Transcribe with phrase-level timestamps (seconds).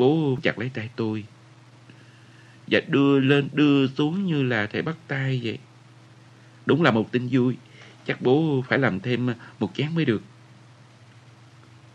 [0.00, 1.24] bố chặt lấy tay tôi
[2.66, 5.58] và đưa lên, đưa xuống như là thể bắt tay vậy.
[6.66, 7.56] Đúng là một tin vui.
[8.06, 9.28] Chắc bố phải làm thêm
[9.58, 10.22] một chén mới được.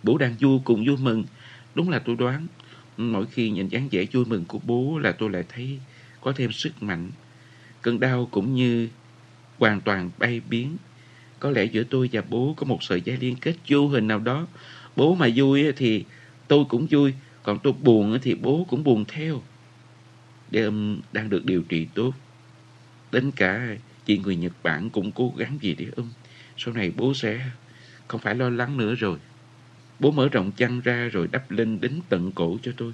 [0.03, 1.23] Bố đang vui cùng vui mừng.
[1.75, 2.47] Đúng là tôi đoán.
[2.97, 5.79] Mỗi khi nhìn dáng vẻ vui mừng của bố là tôi lại thấy
[6.21, 7.11] có thêm sức mạnh.
[7.81, 8.89] Cơn đau cũng như
[9.59, 10.77] hoàn toàn bay biến.
[11.39, 14.19] Có lẽ giữa tôi và bố có một sợi dây liên kết vô hình nào
[14.19, 14.47] đó.
[14.95, 16.05] Bố mà vui thì
[16.47, 17.13] tôi cũng vui.
[17.45, 19.41] Còn tôi buồn thì bố cũng buồn theo.
[20.51, 22.13] Đêm đang được điều trị tốt.
[23.11, 26.09] Đến cả chị người Nhật Bản cũng cố gắng gì để ôm.
[26.57, 27.49] Sau này bố sẽ
[28.07, 29.19] không phải lo lắng nữa rồi.
[29.99, 32.93] Bố mở rộng chăn ra rồi đắp lên đến tận cổ cho tôi.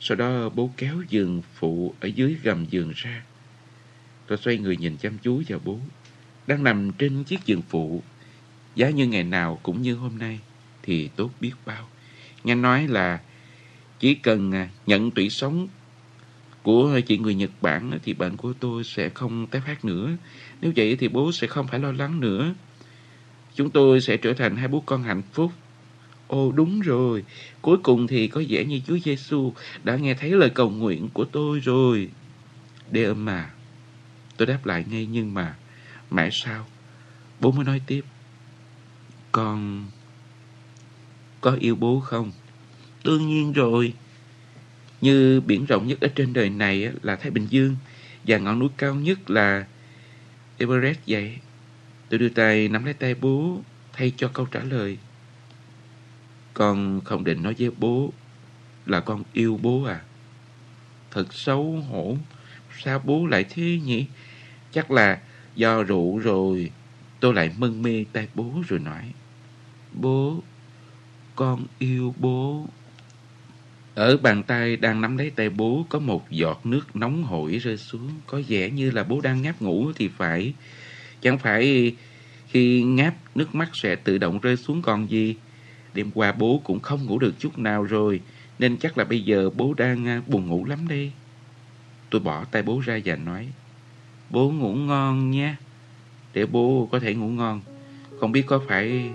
[0.00, 3.22] Sau đó bố kéo giường phụ ở dưới gầm giường ra.
[4.26, 5.78] Tôi xoay người nhìn chăm chú vào bố.
[6.46, 8.02] Đang nằm trên chiếc giường phụ.
[8.74, 10.40] Giá như ngày nào cũng như hôm nay
[10.82, 11.88] thì tốt biết bao.
[12.44, 13.20] Nghe nói là
[13.98, 15.68] chỉ cần à, nhận tủy sống
[16.62, 20.10] của chị người Nhật Bản thì bệnh của tôi sẽ không tái phát nữa.
[20.60, 22.54] Nếu vậy thì bố sẽ không phải lo lắng nữa.
[23.54, 25.52] Chúng tôi sẽ trở thành hai bố con hạnh phúc.
[26.26, 27.24] Ồ đúng rồi,
[27.62, 29.52] cuối cùng thì có vẻ như Chúa Giêsu
[29.84, 32.08] đã nghe thấy lời cầu nguyện của tôi rồi.
[32.90, 33.50] Đê âm mà.
[34.36, 35.56] Tôi đáp lại ngay nhưng mà
[36.10, 36.66] mãi sao?
[37.40, 38.02] Bố mới nói tiếp.
[39.32, 39.86] Con
[41.40, 42.32] có yêu bố không?
[43.04, 43.94] Đương nhiên rồi.
[45.00, 47.76] Như biển rộng nhất ở trên đời này là Thái Bình Dương
[48.26, 49.66] và ngọn núi cao nhất là
[50.58, 51.38] Everest vậy.
[52.08, 53.60] Tôi đưa tay nắm lấy tay bố
[53.92, 54.98] thay cho câu trả lời.
[56.54, 58.12] Con không định nói với bố
[58.86, 60.00] là con yêu bố à?
[61.10, 62.16] Thật xấu hổ.
[62.84, 64.06] Sao bố lại thế nhỉ?
[64.72, 65.20] Chắc là
[65.54, 66.70] do rượu rồi.
[67.20, 69.12] Tôi lại mân mê tay bố rồi nói.
[69.92, 70.42] Bố,
[71.34, 72.66] con yêu bố.
[73.94, 77.76] Ở bàn tay đang nắm lấy tay bố, có một giọt nước nóng hổi rơi
[77.76, 78.10] xuống.
[78.26, 80.54] Có vẻ như là bố đang ngáp ngủ thì phải.
[81.20, 81.94] Chẳng phải
[82.48, 85.36] khi ngáp, nước mắt sẽ tự động rơi xuống còn gì.
[85.94, 88.20] Đêm qua bố cũng không ngủ được chút nào rồi.
[88.58, 91.12] Nên chắc là bây giờ bố đang à, buồn ngủ lắm đây.
[92.10, 93.48] Tôi bỏ tay bố ra và nói.
[94.30, 95.56] Bố ngủ ngon nha.
[96.32, 97.60] Để bố có thể ngủ ngon.
[98.20, 99.10] Không biết có phải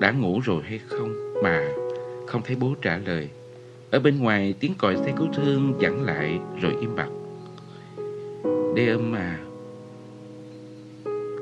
[0.00, 1.68] đã ngủ rồi hay không mà
[2.26, 3.28] không thấy bố trả lời.
[3.90, 7.08] Ở bên ngoài tiếng còi xe cứu thương vẳng lại rồi im bặt.
[8.74, 9.38] Đê âm à,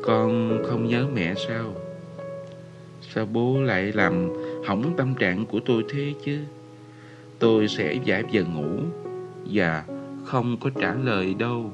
[0.03, 1.75] con không nhớ mẹ sao?
[3.15, 4.29] Sao bố lại làm
[4.67, 6.39] hỏng tâm trạng của tôi thế chứ?
[7.39, 8.81] Tôi sẽ giải giờ ngủ
[9.53, 9.85] và
[10.25, 11.71] không có trả lời đâu.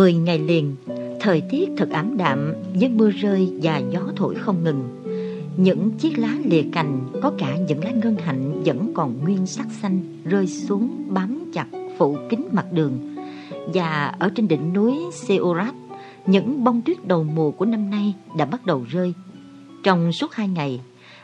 [0.00, 0.76] Mười ngày liền,
[1.20, 4.88] thời tiết thật ảm đạm với mưa rơi và gió thổi không ngừng.
[5.56, 9.66] Những chiếc lá lìa cành, có cả những lá ngân hạnh vẫn còn nguyên sắc
[9.82, 11.66] xanh rơi xuống bám chặt
[11.98, 13.16] phủ kín mặt đường.
[13.74, 15.74] Và ở trên đỉnh núi Seorat,
[16.26, 19.14] những bông tuyết đầu mùa của năm nay đã bắt đầu rơi.
[19.82, 20.80] Trong suốt hai ngày,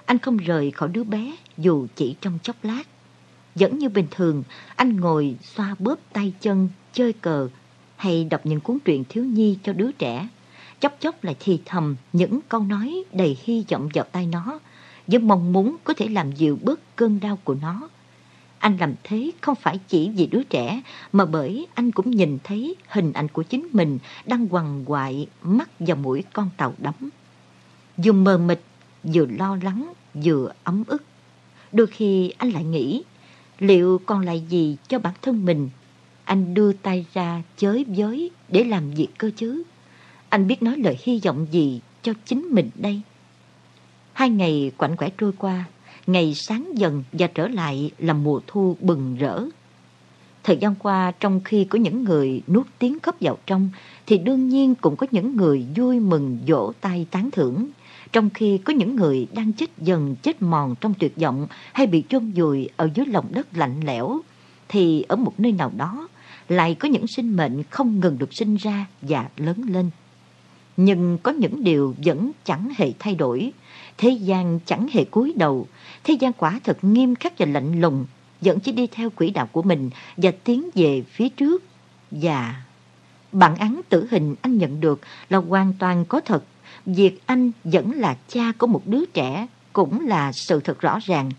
[0.06, 2.82] anh không rời khỏi đứa bé dù chỉ trong chốc lát.
[3.54, 4.42] Vẫn như bình thường,
[4.76, 7.48] anh ngồi xoa bóp tay chân, chơi cờ,
[7.96, 10.28] hay đọc những cuốn truyện thiếu nhi cho đứa trẻ,
[10.80, 14.58] chốc chốc lại thì thầm những câu nói đầy hy vọng vào tay nó,
[15.06, 17.88] với mong muốn có thể làm dịu bớt cơn đau của nó.
[18.58, 22.76] Anh làm thế không phải chỉ vì đứa trẻ, mà bởi anh cũng nhìn thấy
[22.88, 26.94] hình ảnh của chính mình đang quằn quại mắt vào mũi con tàu đắm.
[27.96, 28.60] Vừa mờ mịt,
[29.02, 31.02] vừa lo lắng, vừa ấm ức.
[31.72, 33.02] Đôi khi anh lại nghĩ,
[33.58, 35.68] liệu còn lại gì cho bản thân mình
[36.26, 39.62] anh đưa tay ra chới với để làm việc cơ chứ.
[40.28, 43.00] Anh biết nói lời hy vọng gì cho chính mình đây.
[44.12, 45.64] Hai ngày quạnh quẻ trôi qua,
[46.06, 49.44] ngày sáng dần và trở lại là mùa thu bừng rỡ.
[50.44, 53.70] Thời gian qua, trong khi có những người nuốt tiếng khóc vào trong,
[54.06, 57.66] thì đương nhiên cũng có những người vui mừng vỗ tay tán thưởng.
[58.12, 62.02] Trong khi có những người đang chết dần chết mòn trong tuyệt vọng hay bị
[62.08, 64.20] chôn vùi ở dưới lòng đất lạnh lẽo,
[64.68, 66.08] thì ở một nơi nào đó
[66.48, 69.90] lại có những sinh mệnh không ngừng được sinh ra và lớn lên.
[70.76, 73.52] Nhưng có những điều vẫn chẳng hề thay đổi.
[73.98, 75.66] Thế gian chẳng hề cúi đầu.
[76.04, 78.06] Thế gian quả thật nghiêm khắc và lạnh lùng,
[78.40, 81.62] vẫn chỉ đi theo quỹ đạo của mình và tiến về phía trước.
[82.10, 82.62] Và
[83.32, 86.44] bản án tử hình anh nhận được là hoàn toàn có thật.
[86.86, 91.30] Việc anh vẫn là cha của một đứa trẻ cũng là sự thật rõ ràng.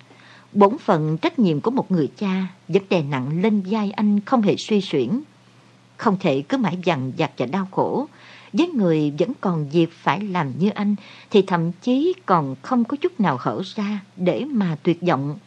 [0.58, 4.42] Bổn phận trách nhiệm của một người cha vẫn đè nặng lên vai anh không
[4.42, 5.22] hề suy xuyển.
[5.98, 8.08] Không thể cứ mãi dằn vặt và đau khổ.
[8.54, 10.96] Với người vẫn còn việc phải làm như anh
[11.32, 15.38] thì thậm chí còn không có chút nào hở ra để mà tuyệt vọng.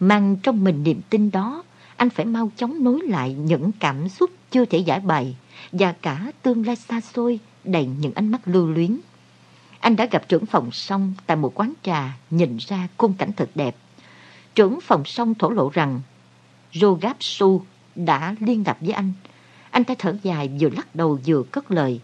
[0.00, 1.62] Mang trong mình niềm tin đó,
[1.96, 5.36] anh phải mau chóng nối lại những cảm xúc chưa thể giải bày
[5.72, 8.98] và cả tương lai xa xôi đầy những ánh mắt lưu luyến.
[9.80, 13.50] Anh đã gặp trưởng phòng xong tại một quán trà nhìn ra khung cảnh thật
[13.54, 13.76] đẹp.
[14.56, 16.00] Trưởng phòng sông thổ lộ rằng
[16.74, 17.62] Rogap Su
[17.94, 19.12] đã liên lạc với anh.
[19.70, 22.00] Anh ta thở dài vừa lắc đầu vừa cất lời.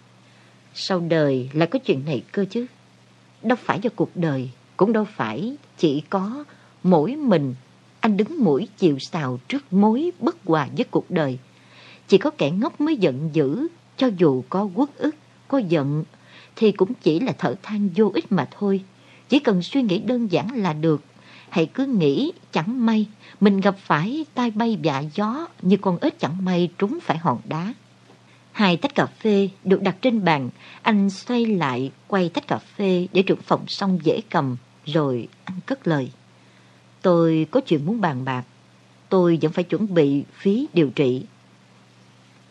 [0.74, 2.66] Sau đời lại có chuyện này cơ chứ.
[3.42, 6.44] Đâu phải do cuộc đời, cũng đâu phải chỉ có
[6.82, 7.54] mỗi mình
[8.00, 11.38] anh đứng mũi chịu sào trước mối bất hòa với cuộc đời.
[12.08, 15.14] Chỉ có kẻ ngốc mới giận dữ, cho dù có quốc ức,
[15.48, 16.04] có giận,
[16.56, 18.80] thì cũng chỉ là thở than vô ích mà thôi.
[19.28, 21.02] Chỉ cần suy nghĩ đơn giản là được.
[21.52, 23.08] Hãy cứ nghĩ chẳng may
[23.40, 27.40] mình gặp phải tai bay vạ gió như con ếch chẳng may trúng phải hòn
[27.44, 27.74] đá.
[28.52, 30.50] Hai tách cà phê được đặt trên bàn,
[30.82, 35.60] anh xoay lại quay tách cà phê để trưởng phòng xong dễ cầm, rồi anh
[35.66, 36.10] cất lời.
[37.02, 38.44] Tôi có chuyện muốn bàn bạc,
[39.08, 41.24] tôi vẫn phải chuẩn bị phí điều trị.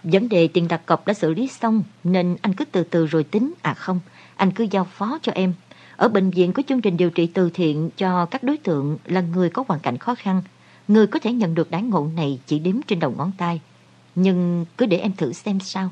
[0.04, 3.24] Vấn đề tiền đặt cọc đã xử lý xong nên anh cứ từ từ rồi
[3.24, 3.54] tính.
[3.62, 4.00] À không,
[4.36, 5.54] anh cứ giao phó cho em.
[6.02, 9.22] Ở bệnh viện có chương trình điều trị từ thiện cho các đối tượng là
[9.22, 10.42] người có hoàn cảnh khó khăn.
[10.88, 13.62] Người có thể nhận được đái ngộ này chỉ đếm trên đầu ngón tay.
[14.16, 15.90] Nhưng cứ để em thử xem sao.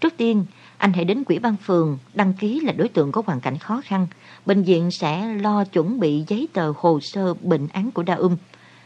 [0.00, 0.44] Trước tiên,
[0.76, 3.80] anh hãy đến quỹ ban phường đăng ký là đối tượng có hoàn cảnh khó
[3.84, 4.06] khăn.
[4.46, 8.36] Bệnh viện sẽ lo chuẩn bị giấy tờ hồ sơ bệnh án của đa um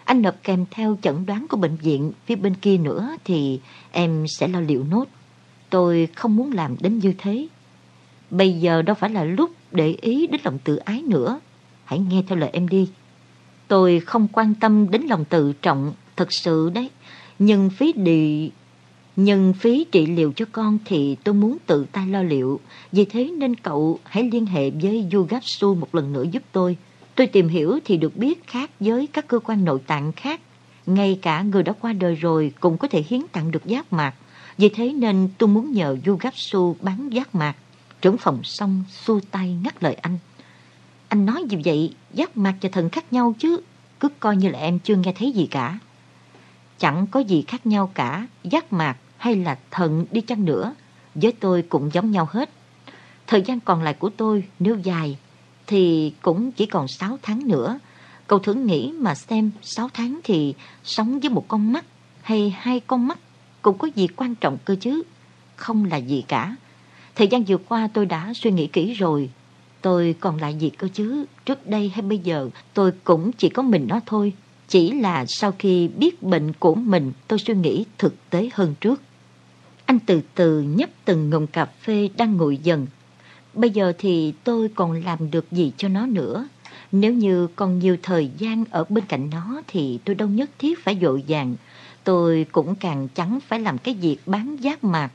[0.05, 3.61] Anh nộp kèm theo chẩn đoán của bệnh viện phía bên kia nữa thì
[3.93, 5.05] em sẽ lo liệu nốt.
[5.71, 7.49] Tôi không muốn làm đến như thế.
[8.31, 11.41] Bây giờ đâu phải là lúc để ý đến lòng tự ái nữa.
[11.85, 12.89] Hãy nghe theo lời em đi.
[13.69, 16.91] Tôi không quan tâm đến lòng tự trọng thật sự đấy.
[17.39, 18.51] Nhưng phí đi,
[19.17, 22.61] nhưng phí trị liệu cho con thì tôi muốn tự tay lo liệu.
[22.93, 26.77] Vì thế nên cậu hãy liên hệ với Yugatsu một lần nữa giúp tôi.
[27.15, 30.41] Tôi tìm hiểu thì được biết khác với các cơ quan nội tạng khác.
[30.87, 34.15] Ngay cả người đã qua đời rồi cũng có thể hiến tặng được giác mạc.
[34.59, 37.57] Vì thế nên tôi muốn nhờ Yugatsu bán giác mạc.
[38.01, 40.19] Trưởng phòng xong xua tay ngắt lời anh.
[41.09, 41.95] Anh nói gì vậy?
[42.15, 43.61] Giác mặt và thần khác nhau chứ.
[44.01, 45.79] Cứ coi như là em chưa nghe thấy gì cả.
[46.79, 48.27] Chẳng có gì khác nhau cả.
[48.45, 50.75] Giác mạc hay là thần đi chăng nữa.
[51.15, 52.51] Với tôi cũng giống nhau hết.
[53.27, 55.19] Thời gian còn lại của tôi nếu dài,
[55.67, 57.79] thì cũng chỉ còn 6 tháng nữa.
[58.27, 60.55] Cậu thử nghĩ mà xem 6 tháng thì
[60.85, 61.85] sống với một con mắt
[62.23, 63.19] hay hai con mắt
[63.63, 65.03] cũng có gì quan trọng cơ chứ.
[65.57, 66.57] Không là gì cả.
[67.19, 69.31] Thời gian vừa qua tôi đã suy nghĩ kỹ rồi.
[69.83, 71.25] Tôi còn lại gì cơ chứ.
[71.45, 74.33] Trước đây hay bây giờ, tôi cũng chỉ có mình nó thôi.
[74.69, 79.03] Chỉ là sau khi biết bệnh của mình, tôi suy nghĩ thực tế hơn trước.
[79.87, 82.87] Anh từ từ nhấp từng ngụm cà phê đang nguội dần
[83.55, 86.49] Bây giờ thì tôi còn làm được gì cho nó nữa.
[86.93, 90.85] Nếu như còn nhiều thời gian ở bên cạnh nó thì tôi đâu nhất thiết
[90.85, 91.57] phải dội vàng.
[92.05, 95.11] Tôi cũng càng chẳng phải làm cái việc bán giác mạc.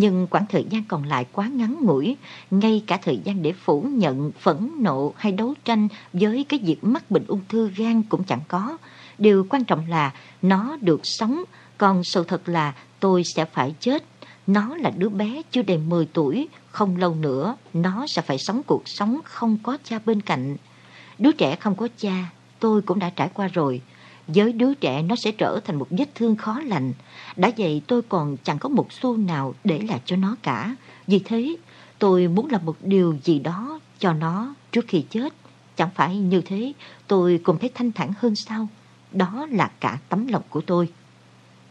[0.00, 2.16] Nhưng quãng thời gian còn lại quá ngắn ngủi,
[2.50, 6.84] ngay cả thời gian để phủ nhận, phẫn nộ hay đấu tranh với cái việc
[6.84, 8.76] mắc bệnh ung thư gan cũng chẳng có.
[9.18, 10.12] Điều quan trọng là
[10.42, 11.44] nó được sống,
[11.78, 14.04] còn sự thật là tôi sẽ phải chết.
[14.46, 18.62] Nó là đứa bé chưa đầy 10 tuổi, không lâu nữa nó sẽ phải sống
[18.66, 20.56] cuộc sống không có cha bên cạnh.
[21.18, 23.80] Đứa trẻ không có cha, tôi cũng đã trải qua rồi.
[24.28, 26.92] Với đứa trẻ nó sẽ trở thành một vết thương khó lành.
[27.36, 30.76] Đã vậy tôi còn chẳng có một xu nào để lại cho nó cả.
[31.06, 31.56] Vì thế
[31.98, 35.34] tôi muốn làm một điều gì đó cho nó trước khi chết.
[35.76, 36.72] Chẳng phải như thế
[37.06, 38.68] tôi cũng thấy thanh thản hơn sao.
[39.12, 40.88] Đó là cả tấm lòng của tôi.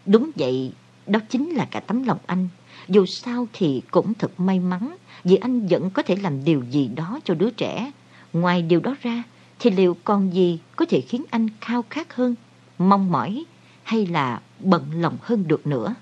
[0.06, 0.72] Đúng vậy,
[1.08, 2.50] đó chính là cả tấm lòng anh.
[2.88, 6.88] Dù sao thì cũng thật may mắn vì anh vẫn có thể làm điều gì
[6.88, 7.92] đó cho đứa trẻ.
[8.34, 9.24] Ngoài điều đó ra
[9.60, 12.36] thì liệu còn gì có thể khiến anh khao khát hơn,
[12.78, 13.46] mong mỏi
[13.84, 15.96] hay là bận lòng hơn được nữa.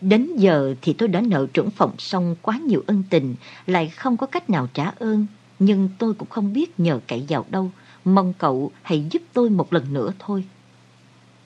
[0.00, 3.34] Đến giờ thì tôi đã nợ trưởng phòng xong quá nhiều ân tình,
[3.66, 5.26] lại không có cách nào trả ơn.
[5.58, 7.70] Nhưng tôi cũng không biết nhờ cậy vào đâu,
[8.04, 10.44] mong cậu hãy giúp tôi một lần nữa thôi.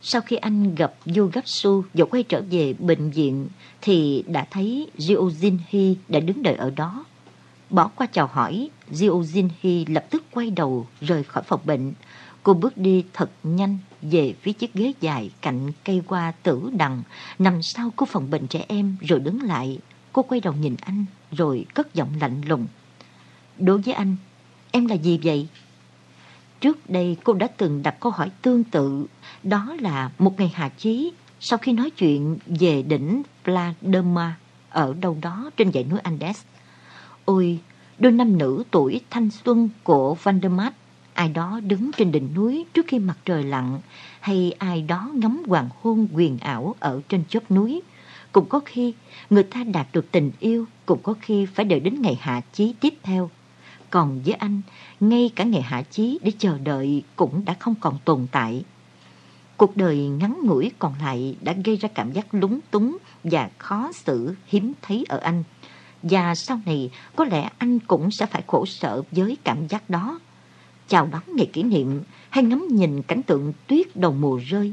[0.02, 3.48] Sau khi anh gặp Yogatsu và quay trở về bệnh viện
[3.80, 7.04] thì đã thấy Ryojin Hee đã đứng đợi ở đó.
[7.70, 11.92] Bỏ qua chào hỏi, Jiu Jinhee lập tức quay đầu rời khỏi phòng bệnh.
[12.42, 17.02] Cô bước đi thật nhanh về phía chiếc ghế dài cạnh cây hoa tử đằng
[17.38, 19.78] nằm sau của phòng bệnh trẻ em rồi đứng lại.
[20.12, 22.66] Cô quay đầu nhìn anh rồi cất giọng lạnh lùng.
[23.58, 24.16] Đối với anh,
[24.70, 25.48] em là gì vậy?
[26.60, 29.06] Trước đây cô đã từng đặt câu hỏi tương tự,
[29.42, 34.36] đó là một ngày hạ chí sau khi nói chuyện về đỉnh Pladerma
[34.70, 36.42] ở đâu đó trên dãy núi Andes.
[37.24, 37.58] Ôi,
[37.98, 40.74] đôi nam nữ tuổi thanh xuân của Vandermat,
[41.20, 43.80] ai đó đứng trên đỉnh núi trước khi mặt trời lặn,
[44.20, 47.82] hay ai đó ngắm hoàng hôn quyền ảo ở trên chóp núi.
[48.32, 48.94] Cũng có khi
[49.30, 52.74] người ta đạt được tình yêu, cũng có khi phải đợi đến ngày hạ chí
[52.80, 53.30] tiếp theo.
[53.90, 54.60] Còn với anh,
[55.00, 58.64] ngay cả ngày hạ chí để chờ đợi cũng đã không còn tồn tại.
[59.56, 63.90] Cuộc đời ngắn ngủi còn lại đã gây ra cảm giác lúng túng và khó
[63.92, 65.42] xử hiếm thấy ở anh.
[66.02, 70.18] Và sau này có lẽ anh cũng sẽ phải khổ sở với cảm giác đó.
[70.90, 74.72] Chào đón ngày kỷ niệm, hay ngắm nhìn cảnh tượng tuyết đầu mùa rơi,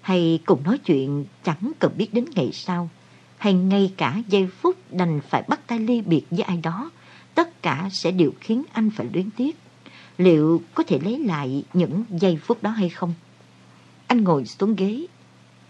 [0.00, 2.90] hay cùng nói chuyện chẳng cần biết đến ngày sau,
[3.38, 6.90] hay ngay cả giây phút đành phải bắt tay ly biệt với ai đó,
[7.34, 9.56] tất cả sẽ đều khiến anh phải luyến tiếc.
[10.18, 13.14] Liệu có thể lấy lại những giây phút đó hay không?
[14.06, 15.06] Anh ngồi xuống ghế.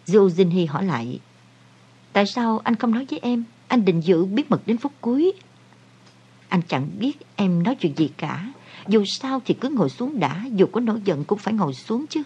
[0.07, 1.21] Zhu Jinhi hỏi lại.
[2.13, 3.45] Tại sao anh không nói với em?
[3.69, 5.33] Anh định giữ bí mật đến phút cuối.
[6.49, 8.53] Anh chẳng biết em nói chuyện gì cả.
[8.89, 12.07] Dù sao thì cứ ngồi xuống đã, dù có nổi giận cũng phải ngồi xuống
[12.07, 12.23] chứ.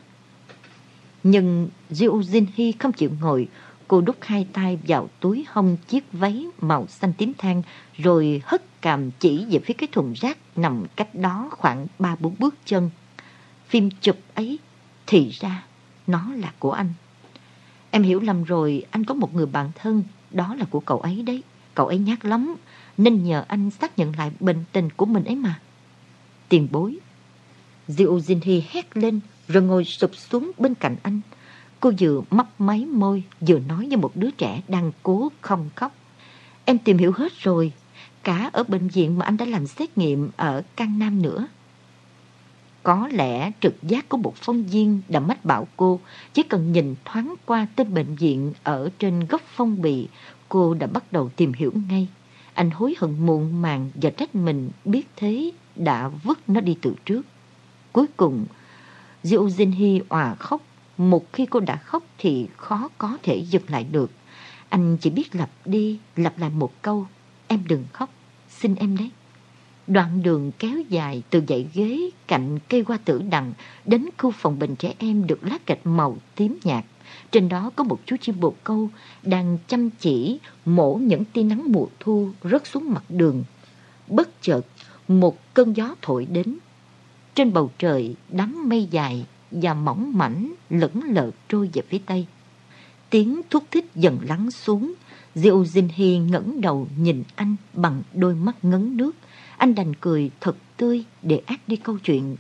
[1.23, 3.49] Nhưng Zhou Jinhee không chịu ngồi,
[3.91, 7.63] Cô đút hai tay vào túi hông chiếc váy màu xanh tím than
[7.97, 12.35] rồi hất cằm chỉ về phía cái thùng rác nằm cách đó khoảng ba bốn
[12.39, 12.91] bước chân.
[13.69, 14.59] Phim chụp ấy
[15.07, 15.65] thì ra
[16.07, 16.93] nó là của anh.
[17.91, 21.23] Em hiểu lầm rồi, anh có một người bạn thân, đó là của cậu ấy
[21.23, 21.43] đấy.
[21.75, 22.57] Cậu ấy nhát lắm,
[22.99, 25.61] nên nhờ anh xác nhận lại bình tình của mình ấy mà.
[26.51, 26.99] Tiền bối.
[27.89, 31.21] Diệu Jinhee hét lên rồi ngồi sụp xuống bên cạnh anh.
[31.81, 35.93] Cô vừa mấp máy môi, vừa nói như một đứa trẻ đang cố không khóc.
[36.65, 37.73] Em tìm hiểu hết rồi,
[38.23, 41.47] cả ở bệnh viện mà anh đã làm xét nghiệm ở Cang Nam nữa.
[42.83, 46.01] Có lẽ trực giác của một phong viên đã mách bảo cô,
[46.33, 50.09] chỉ cần nhìn thoáng qua tên bệnh viện ở trên góc phong bì,
[50.49, 52.09] cô đã bắt đầu tìm hiểu ngay.
[52.55, 56.95] Anh hối hận muộn màng và trách mình biết thế đã vứt nó đi từ
[57.05, 57.23] trước.
[57.93, 58.47] Cuối cùng,
[59.23, 60.63] Diệu Jin Hy òa khóc
[61.01, 64.11] một khi cô đã khóc thì khó có thể dừng lại được.
[64.69, 67.07] Anh chỉ biết lặp đi, lặp lại một câu.
[67.49, 68.11] Em đừng khóc,
[68.49, 69.11] xin em đấy.
[69.87, 73.53] Đoạn đường kéo dài từ dãy ghế cạnh cây hoa tử đằng
[73.85, 76.85] đến khu phòng bệnh trẻ em được lát gạch màu tím nhạt.
[77.33, 78.91] Trên đó có một chú chim bồ câu
[79.23, 83.45] đang chăm chỉ mổ những tia nắng mùa thu rớt xuống mặt đường.
[84.09, 84.63] Bất chợt,
[85.11, 86.59] một cơn gió thổi đến.
[87.35, 92.27] Trên bầu trời, đám mây dài và mỏng mảnh lững lờ trôi về phía tây.
[93.11, 94.93] Tiếng thúc thích dần lắng xuống,
[95.35, 99.17] Diệu Dinh Hy ngẩng đầu nhìn anh bằng đôi mắt ngấn nước.
[99.57, 102.37] Anh đành cười thật tươi để át đi câu chuyện.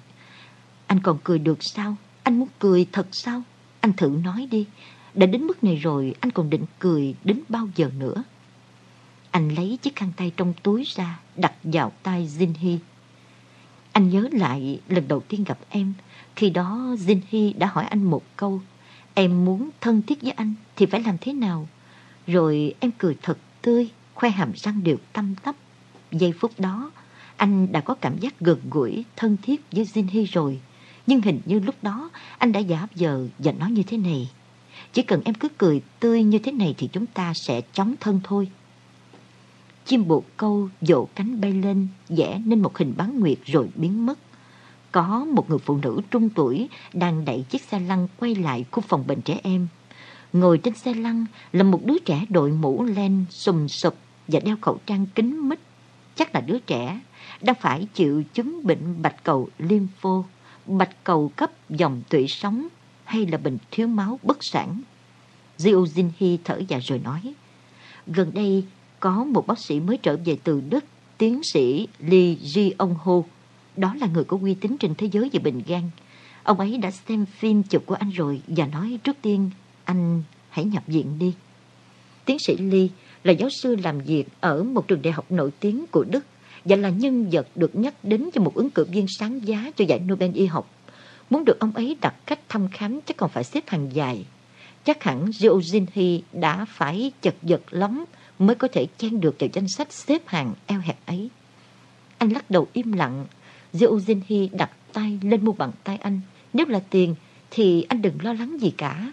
[0.86, 1.96] Anh còn cười được sao?
[2.22, 3.42] Anh muốn cười thật sao?
[3.80, 4.66] Anh thử nói đi.
[5.14, 8.22] Đã đến mức này rồi, anh còn định cười đến bao giờ nữa?
[9.30, 12.78] Anh lấy chiếc khăn tay trong túi ra, đặt vào tay Jin Hy.
[13.92, 15.92] Anh nhớ lại lần đầu tiên gặp em,
[16.36, 18.60] khi đó Jin Hy đã hỏi anh một câu,
[19.14, 21.68] em muốn thân thiết với anh thì phải làm thế nào?
[22.26, 25.56] Rồi em cười thật tươi, khoe hàm răng đều tăm tắp.
[26.10, 26.90] Giây phút đó,
[27.36, 30.60] anh đã có cảm giác gần gũi, thân thiết với Jin Hy rồi.
[31.06, 34.30] Nhưng hình như lúc đó anh đã giả vờ và nói như thế này.
[34.92, 38.20] Chỉ cần em cứ cười tươi như thế này thì chúng ta sẽ chóng thân
[38.24, 38.48] thôi.
[39.90, 44.06] Chim bồ câu dỗ cánh bay lên, vẽ nên một hình bán nguyệt rồi biến
[44.06, 44.18] mất
[44.92, 48.82] có một người phụ nữ trung tuổi đang đẩy chiếc xe lăn quay lại khu
[48.88, 49.68] phòng bệnh trẻ em.
[50.32, 53.94] Ngồi trên xe lăn là một đứa trẻ đội mũ len sùm sụp
[54.28, 55.58] và đeo khẩu trang kính mít.
[56.14, 57.00] Chắc là đứa trẻ
[57.40, 60.24] đang phải chịu chứng bệnh bạch cầu lympho,
[60.66, 62.68] bạch cầu cấp dòng tủy sống
[63.04, 64.80] hay là bệnh thiếu máu bất sản.
[65.58, 67.34] Jiu Jinhee thở dài rồi nói,
[68.06, 68.64] gần đây
[69.00, 70.84] có một bác sĩ mới trở về từ Đức,
[71.18, 73.22] tiến sĩ Lee Ji-ong-ho,
[73.76, 75.90] đó là người có uy tín trên thế giới về bệnh gan.
[76.42, 79.50] Ông ấy đã xem phim chụp của anh rồi và nói trước tiên
[79.84, 81.34] anh hãy nhập viện đi.
[82.24, 82.86] Tiến sĩ Lee
[83.24, 86.24] là giáo sư làm việc ở một trường đại học nổi tiếng của Đức
[86.64, 89.84] và là nhân vật được nhắc đến cho một ứng cử viên sáng giá cho
[89.84, 90.70] giải Nobel y học.
[91.30, 94.24] Muốn được ông ấy đặt cách thăm khám chắc còn phải xếp hàng dài.
[94.84, 98.04] Chắc hẳn Joe Jinhee đã phải chật vật lắm
[98.40, 101.30] mới có thể chen được vào danh sách xếp hàng eo hẹp ấy.
[102.18, 103.26] Anh lắc đầu im lặng.
[103.72, 106.20] Diêu Jinhi đặt tay lên mu bàn tay anh.
[106.52, 107.14] Nếu là tiền
[107.50, 109.12] thì anh đừng lo lắng gì cả.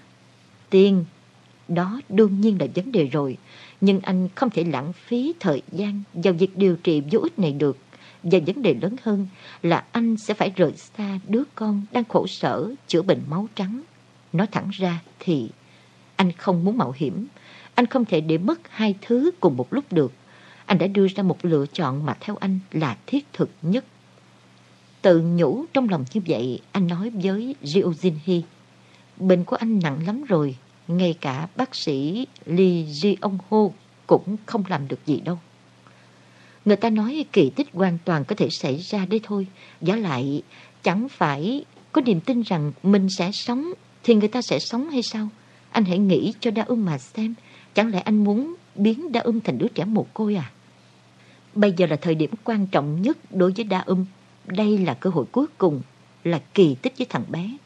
[0.69, 1.05] Tiền,
[1.67, 3.37] đó đương nhiên là vấn đề rồi.
[3.81, 7.51] Nhưng anh không thể lãng phí thời gian vào việc điều trị vô ích này
[7.51, 7.77] được.
[8.23, 9.27] Và vấn đề lớn hơn
[9.63, 13.81] là anh sẽ phải rời xa đứa con đang khổ sở chữa bệnh máu trắng.
[14.33, 15.49] Nói thẳng ra thì
[16.15, 17.27] anh không muốn mạo hiểm.
[17.77, 20.13] Anh không thể để mất hai thứ cùng một lúc được.
[20.65, 23.85] Anh đã đưa ra một lựa chọn mà theo anh là thiết thực nhất.
[25.01, 28.41] Tự nhủ trong lòng như vậy, anh nói với Ryo Jinhee.
[29.17, 30.55] Bệnh của anh nặng lắm rồi,
[30.87, 33.57] ngay cả bác sĩ Lee Ji-ong Ho
[34.07, 35.39] cũng không làm được gì đâu.
[36.65, 39.47] Người ta nói kỳ tích hoàn toàn có thể xảy ra đấy thôi.
[39.81, 40.41] Giả lại,
[40.83, 45.01] chẳng phải có niềm tin rằng mình sẽ sống thì người ta sẽ sống hay
[45.01, 45.29] sao?
[45.71, 47.33] Anh hãy nghĩ cho đa ưng mà xem.
[47.77, 50.51] Chẳng lẽ anh muốn biến đa Âm thành đứa trẻ mồ côi à?
[51.55, 54.05] Bây giờ là thời điểm quan trọng nhất đối với đa Âm.
[54.45, 55.81] Đây là cơ hội cuối cùng,
[56.23, 57.57] là kỳ tích với thằng bé.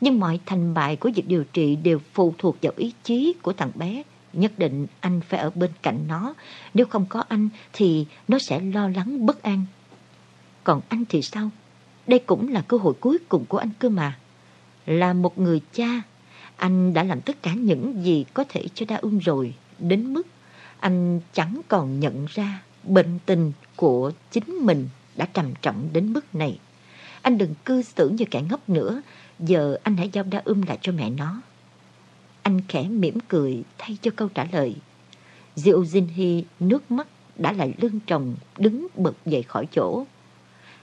[0.00, 3.52] Nhưng mọi thành bại của việc điều trị đều phụ thuộc vào ý chí của
[3.52, 4.02] thằng bé.
[4.32, 6.34] Nhất định anh phải ở bên cạnh nó.
[6.74, 9.64] Nếu không có anh thì nó sẽ lo lắng bất an.
[10.64, 11.50] Còn anh thì sao?
[12.06, 14.18] Đây cũng là cơ hội cuối cùng của anh cơ mà.
[14.86, 16.02] Là một người cha,
[16.60, 19.54] anh đã làm tất cả những gì có thể cho đa ưng rồi.
[19.78, 20.26] Đến mức
[20.80, 26.34] anh chẳng còn nhận ra bệnh tình của chính mình đã trầm trọng đến mức
[26.34, 26.58] này.
[27.22, 29.02] Anh đừng cư xử như kẻ ngốc nữa,
[29.38, 31.40] giờ anh hãy giao đa ưng lại cho mẹ nó.
[32.42, 34.76] Anh khẽ mỉm cười thay cho câu trả lời.
[35.54, 40.04] Diệu Jin Hy nước mắt đã lại lưng tròng đứng bật dậy khỏi chỗ.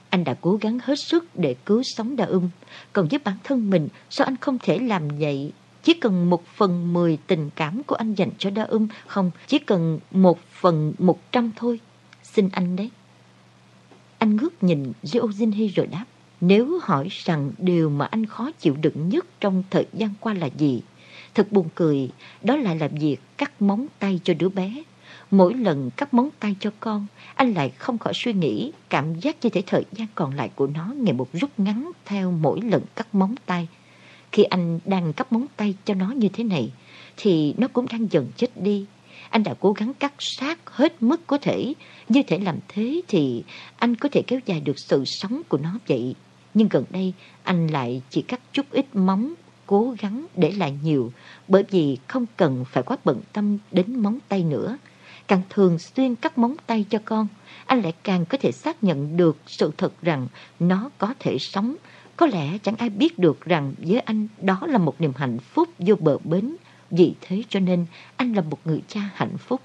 [0.10, 2.50] Anh đã cố gắng hết sức để cứu sống đa ưng,
[2.94, 5.52] còn với bản thân mình sao anh không thể làm vậy?
[5.88, 9.60] Chỉ cần một phần mười tình cảm của anh dành cho đa um không, chỉ
[9.60, 11.80] cần một phần một trăm thôi.
[12.24, 12.92] Xin anh đấy.
[14.18, 16.06] Anh ngước nhìn Rio Jinhee rồi đáp.
[16.42, 20.50] Nếu hỏi rằng điều mà anh khó chịu đựng nhất trong thời gian qua là
[20.58, 20.82] gì?
[21.36, 22.10] Thật buồn cười,
[22.42, 24.84] đó lại là việc cắt móng tay cho đứa bé.
[25.32, 29.36] Mỗi lần cắt móng tay cho con, anh lại không khỏi suy nghĩ, cảm giác
[29.42, 32.82] như thể thời gian còn lại của nó ngày một rút ngắn theo mỗi lần
[32.96, 33.68] cắt móng tay.
[34.32, 36.72] Khi anh đang cắt móng tay cho nó như thế này,
[37.18, 38.86] thì nó cũng đang dần chết đi.
[39.30, 41.74] Anh đã cố gắng cắt sát hết mức có thể.
[42.10, 43.44] Như thể làm thế thì
[43.78, 46.16] anh có thể kéo dài được sự sống của nó vậy.
[46.54, 47.14] Nhưng gần đây
[47.44, 49.34] anh lại chỉ cắt chút ít móng,
[49.66, 51.12] cố gắng để lại nhiều.
[51.48, 54.78] Bởi vì không cần phải quá bận tâm đến móng tay nữa.
[55.28, 57.28] Càng thường xuyên cắt móng tay cho con,
[57.66, 60.28] anh lại càng có thể xác nhận được sự thật rằng
[60.60, 61.76] nó có thể sống.
[62.18, 65.70] Có lẽ chẳng ai biết được rằng với anh đó là một niềm hạnh phúc
[65.80, 66.56] vô bờ bến
[66.92, 69.62] vì thế cho nên anh là một người cha hạnh phúc.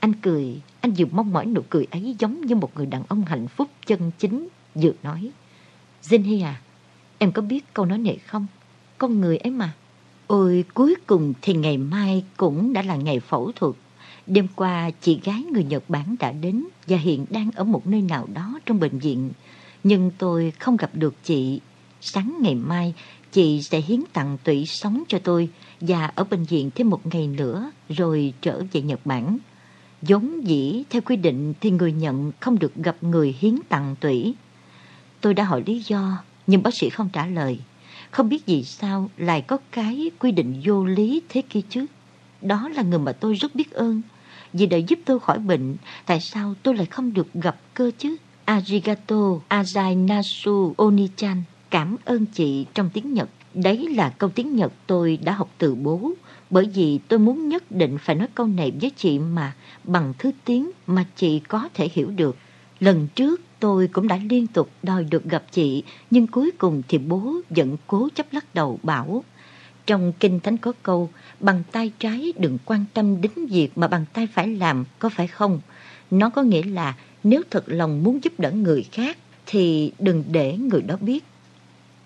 [0.00, 3.24] Anh cười, anh vừa mong mỏi nụ cười ấy giống như một người đàn ông
[3.24, 5.30] hạnh phúc chân chính, vừa nói.
[6.02, 6.60] Zinhi à,
[7.18, 8.46] em có biết câu nói này không?
[8.98, 9.72] Con người ấy mà.
[10.26, 13.74] Ôi, cuối cùng thì ngày mai cũng đã là ngày phẫu thuật.
[14.26, 18.02] Đêm qua, chị gái người Nhật Bản đã đến và hiện đang ở một nơi
[18.02, 19.30] nào đó trong bệnh viện.
[19.84, 21.60] Nhưng tôi không gặp được chị.
[22.00, 22.94] Sáng ngày mai,
[23.32, 25.48] chị sẽ hiến tặng tủy sống cho tôi
[25.80, 29.38] và ở bệnh viện thêm một ngày nữa rồi trở về Nhật Bản.
[30.02, 34.34] Giống dĩ theo quy định thì người nhận không được gặp người hiến tặng tủy.
[35.20, 37.58] Tôi đã hỏi lý do nhưng bác sĩ không trả lời.
[38.10, 41.86] Không biết vì sao lại có cái quy định vô lý thế kia chứ.
[42.40, 44.02] Đó là người mà tôi rất biết ơn.
[44.52, 48.16] Vì đã giúp tôi khỏi bệnh, tại sao tôi lại không được gặp cơ chứ?
[48.52, 53.28] Arigato, Azai Nasu Onichan, cảm ơn chị trong tiếng Nhật.
[53.54, 56.12] Đấy là câu tiếng Nhật tôi đã học từ bố,
[56.50, 60.30] bởi vì tôi muốn nhất định phải nói câu này với chị mà bằng thứ
[60.44, 62.36] tiếng mà chị có thể hiểu được.
[62.80, 66.98] Lần trước tôi cũng đã liên tục đòi được gặp chị, nhưng cuối cùng thì
[66.98, 69.24] bố vẫn cố chấp lắc đầu bảo.
[69.86, 71.10] Trong Kinh Thánh có câu,
[71.40, 75.26] bằng tay trái đừng quan tâm đến việc mà bằng tay phải làm, có phải
[75.26, 75.60] không?
[76.10, 80.56] Nó có nghĩa là nếu thật lòng muốn giúp đỡ người khác thì đừng để
[80.56, 81.24] người đó biết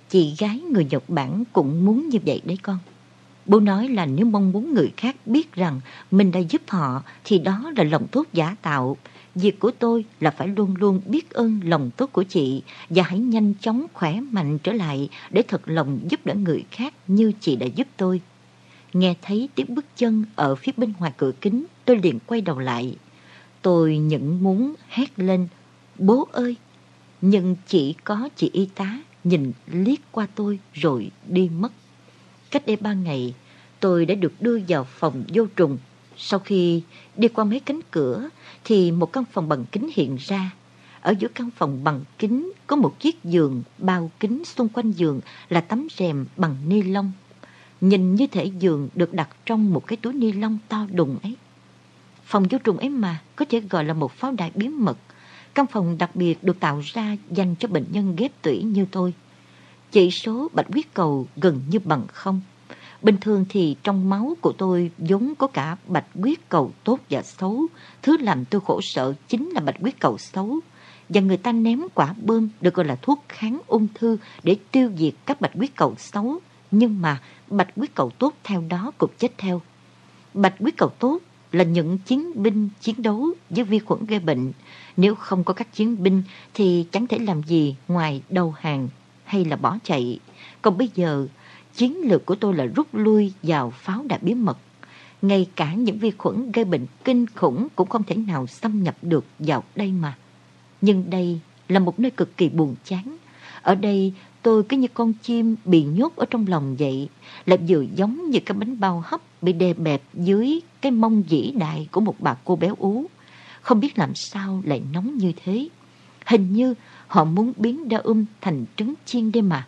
[0.09, 2.79] Chị gái người Nhật Bản cũng muốn như vậy đấy con.
[3.47, 7.39] Bố nói là nếu mong muốn người khác biết rằng mình đã giúp họ thì
[7.39, 8.97] đó là lòng tốt giả tạo.
[9.35, 13.19] Việc của tôi là phải luôn luôn biết ơn lòng tốt của chị và hãy
[13.19, 17.57] nhanh chóng khỏe mạnh trở lại để thật lòng giúp đỡ người khác như chị
[17.57, 18.21] đã giúp tôi.
[18.93, 22.59] Nghe thấy tiếng bước chân ở phía bên ngoài cửa kính, tôi liền quay đầu
[22.59, 22.97] lại.
[23.67, 25.49] Tôi những muốn hét lên,
[25.99, 26.57] bố ơi!
[27.21, 31.73] Nhưng chỉ có chị y tá nhìn liếc qua tôi rồi đi mất.
[32.51, 33.35] Cách đây ba ngày,
[33.81, 35.79] tôi đã được đưa vào phòng vô trùng.
[36.17, 36.83] Sau khi
[37.17, 38.29] đi qua mấy cánh cửa,
[38.65, 40.51] thì một căn phòng bằng kính hiện ra.
[41.01, 45.21] Ở giữa căn phòng bằng kính có một chiếc giường bao kính xung quanh giường
[45.49, 47.13] là tấm rèm bằng ni lông.
[47.81, 51.37] Nhìn như thể giường được đặt trong một cái túi ni lông to đùng ấy.
[52.27, 54.99] Phòng vô trùng ấy mà, có thể gọi là một pháo đài bí mật.
[55.55, 59.15] Căn phòng đặc biệt được tạo ra dành cho bệnh nhân ghép tủy như tôi.
[59.91, 62.41] Chỉ số bạch huyết cầu gần như bằng không.
[63.03, 67.23] Bình thường thì trong máu của tôi vốn có cả bạch huyết cầu tốt và
[67.23, 67.67] xấu.
[68.03, 70.61] Thứ làm tôi khổ sợ chính là bạch huyết cầu xấu.
[71.09, 74.91] Và người ta ném quả bơm được gọi là thuốc kháng ung thư để tiêu
[74.99, 76.39] diệt các bạch huyết cầu xấu.
[76.71, 79.63] Nhưng mà bạch huyết cầu tốt theo đó cũng chết theo.
[80.35, 81.19] Bạch huyết cầu tốt
[81.57, 84.53] là những chiến binh chiến đấu với vi khuẩn gây bệnh.
[84.97, 86.23] Nếu không có các chiến binh
[86.55, 88.89] thì chẳng thể làm gì ngoài đầu hàng
[89.25, 90.19] hay là bỏ chạy.
[90.63, 91.27] Còn bây giờ,
[91.75, 94.59] chiến lược của tôi là rút lui vào pháo đài bí mật.
[95.23, 98.97] Ngay cả những vi khuẩn gây bệnh kinh khủng cũng không thể nào xâm nhập
[99.03, 100.19] được vào đây mà.
[100.81, 103.17] Nhưng đây là một nơi cực kỳ buồn chán.
[103.63, 107.09] Ở đây tôi cứ như con chim bị nhốt ở trong lòng vậy,
[107.47, 111.53] lại vừa giống như cái bánh bao hấp bị đè bẹp dưới cái mông vĩ
[111.57, 113.07] đại của một bà cô béo ú.
[113.61, 115.69] Không biết làm sao lại nóng như thế.
[116.27, 116.75] Hình như
[117.07, 119.67] họ muốn biến đa um thành trứng chiên đây mà.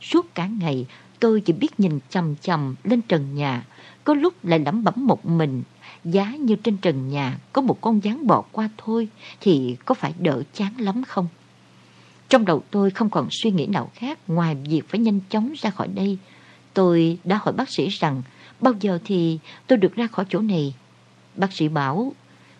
[0.00, 0.86] Suốt cả ngày
[1.20, 3.66] tôi chỉ biết nhìn chầm chầm lên trần nhà,
[4.04, 5.62] có lúc lại lẩm bẩm một mình.
[6.04, 9.08] Giá như trên trần nhà có một con gián bò qua thôi
[9.40, 11.28] thì có phải đỡ chán lắm không?
[12.28, 15.70] Trong đầu tôi không còn suy nghĩ nào khác ngoài việc phải nhanh chóng ra
[15.70, 16.18] khỏi đây.
[16.74, 18.22] Tôi đã hỏi bác sĩ rằng
[18.60, 20.74] bao giờ thì tôi được ra khỏi chỗ này.
[21.36, 22.12] Bác sĩ bảo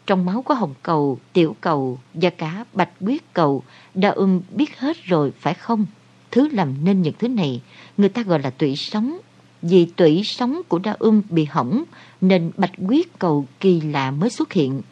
[0.06, 3.62] trong máu có hồng cầu, tiểu cầu và cả bạch huyết cầu.
[3.94, 5.86] Đa ưng um biết hết rồi phải không?
[6.30, 7.60] Thứ làm nên những thứ này
[7.96, 9.18] người ta gọi là tủy sống.
[9.62, 11.84] Vì tủy sống của đa ưng bị hỏng
[12.20, 14.82] nên bạch huyết cầu kỳ lạ mới xuất hiện.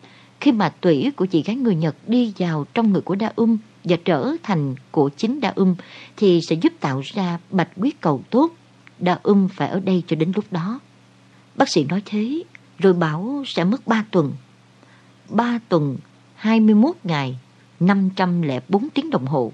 [0.40, 3.58] Khi mà tủy của chị gái người Nhật đi vào trong người của đa ưng
[3.84, 5.76] và trở thành của chính đa ưng
[6.16, 8.52] thì sẽ giúp tạo ra bạch huyết cầu tốt.
[8.98, 10.80] Đa ưng phải ở đây cho đến lúc đó.
[11.58, 12.42] Bác sĩ nói thế
[12.78, 14.32] rồi bảo sẽ mất 3 tuần
[15.28, 15.96] 3 tuần,
[16.34, 17.38] 21 ngày,
[17.80, 19.52] 504 tiếng đồng hồ.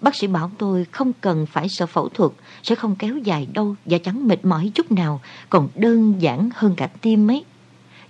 [0.00, 3.74] Bác sĩ bảo tôi không cần phải sợ phẫu thuật, sẽ không kéo dài đâu
[3.84, 7.44] và chẳng mệt mỏi chút nào, còn đơn giản hơn cả tim ấy.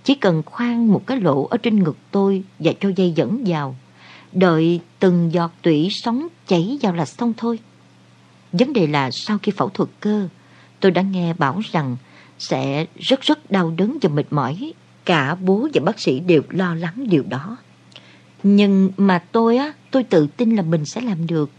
[0.03, 3.75] Chỉ cần khoan một cái lỗ ở trên ngực tôi và cho dây dẫn vào.
[4.31, 7.59] Đợi từng giọt tủy sống chảy vào là xong thôi.
[8.51, 10.27] Vấn đề là sau khi phẫu thuật cơ,
[10.79, 11.97] tôi đã nghe bảo rằng
[12.39, 14.73] sẽ rất rất đau đớn và mệt mỏi
[15.05, 17.57] Cả bố và bác sĩ đều lo lắng điều đó.
[18.43, 21.49] Nhưng mà tôi á, tôi tự tin là mình sẽ làm được.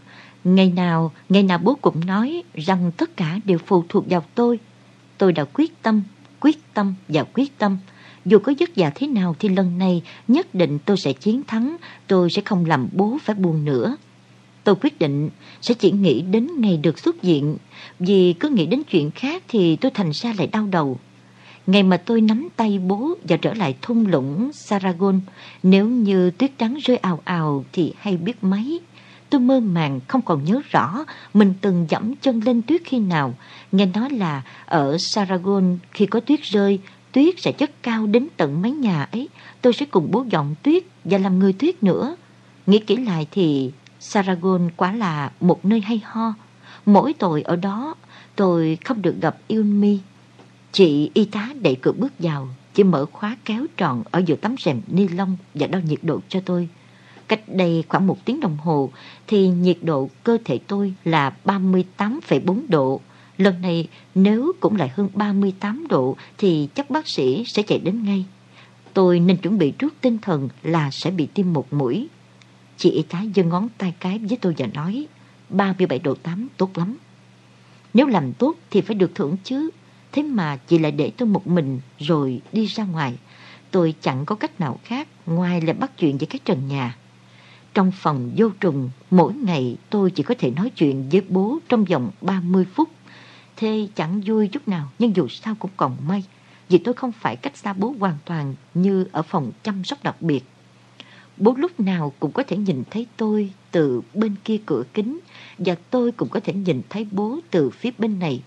[0.43, 4.59] Ngày nào, ngày nào bố cũng nói rằng tất cả đều phụ thuộc vào tôi.
[5.17, 6.03] Tôi đã quyết tâm,
[6.39, 7.77] quyết tâm và quyết tâm.
[8.25, 11.77] Dù có vất vả thế nào thì lần này nhất định tôi sẽ chiến thắng,
[12.07, 13.95] tôi sẽ không làm bố phải buồn nữa.
[14.65, 15.29] Tôi quyết định
[15.61, 17.57] sẽ chỉ nghĩ đến ngày được xuất viện,
[17.99, 20.99] vì cứ nghĩ đến chuyện khác thì tôi thành ra lại đau đầu.
[21.67, 25.21] Ngày mà tôi nắm tay bố và trở lại thung lũng Saragon,
[25.63, 28.79] nếu như tuyết trắng rơi ào ào thì hay biết mấy.
[29.29, 33.33] Tôi mơ màng không còn nhớ rõ mình từng dẫm chân lên tuyết khi nào.
[33.71, 36.79] Nghe nói là ở Saragon khi có tuyết rơi,
[37.11, 39.29] tuyết sẽ chất cao đến tận mái nhà ấy.
[39.61, 42.15] Tôi sẽ cùng bố dọn tuyết và làm người tuyết nữa.
[42.67, 43.71] Nghĩ kỹ lại thì
[44.09, 46.33] Saragon quả là một nơi hay ho.
[46.85, 47.95] Mỗi tội ở đó
[48.35, 49.99] tôi không được gặp Yunmi
[50.71, 54.55] Chị y tá đẩy cửa bước vào, chỉ mở khóa kéo tròn ở giữa tấm
[54.59, 56.69] rèm ni lông và đo nhiệt độ cho tôi.
[57.27, 58.89] Cách đây khoảng một tiếng đồng hồ
[59.27, 63.01] thì nhiệt độ cơ thể tôi là 38,4 độ.
[63.37, 68.03] Lần này nếu cũng lại hơn 38 độ thì chắc bác sĩ sẽ chạy đến
[68.03, 68.25] ngay.
[68.93, 72.07] Tôi nên chuẩn bị trước tinh thần là sẽ bị tiêm một mũi.
[72.77, 75.07] Chị y tá giơ ngón tay cái với tôi và nói
[75.49, 76.97] 37 độ 8 tốt lắm.
[77.93, 79.69] Nếu làm tốt thì phải được thưởng chứ.
[80.11, 83.17] Thế mà chị lại để tôi một mình rồi đi ra ngoài.
[83.71, 86.97] Tôi chẳng có cách nào khác ngoài là bắt chuyện với các trần nhà.
[87.73, 91.85] Trong phòng vô trùng, mỗi ngày tôi chỉ có thể nói chuyện với bố trong
[91.85, 92.89] vòng 30 phút.
[93.55, 96.23] Thế chẳng vui chút nào, nhưng dù sao cũng còn may.
[96.69, 100.21] Vì tôi không phải cách xa bố hoàn toàn như ở phòng chăm sóc đặc
[100.21, 100.43] biệt.
[101.37, 105.19] Bố lúc nào cũng có thể nhìn thấy tôi từ bên kia cửa kính
[105.57, 108.43] và tôi cũng có thể nhìn thấy bố từ phía bên này.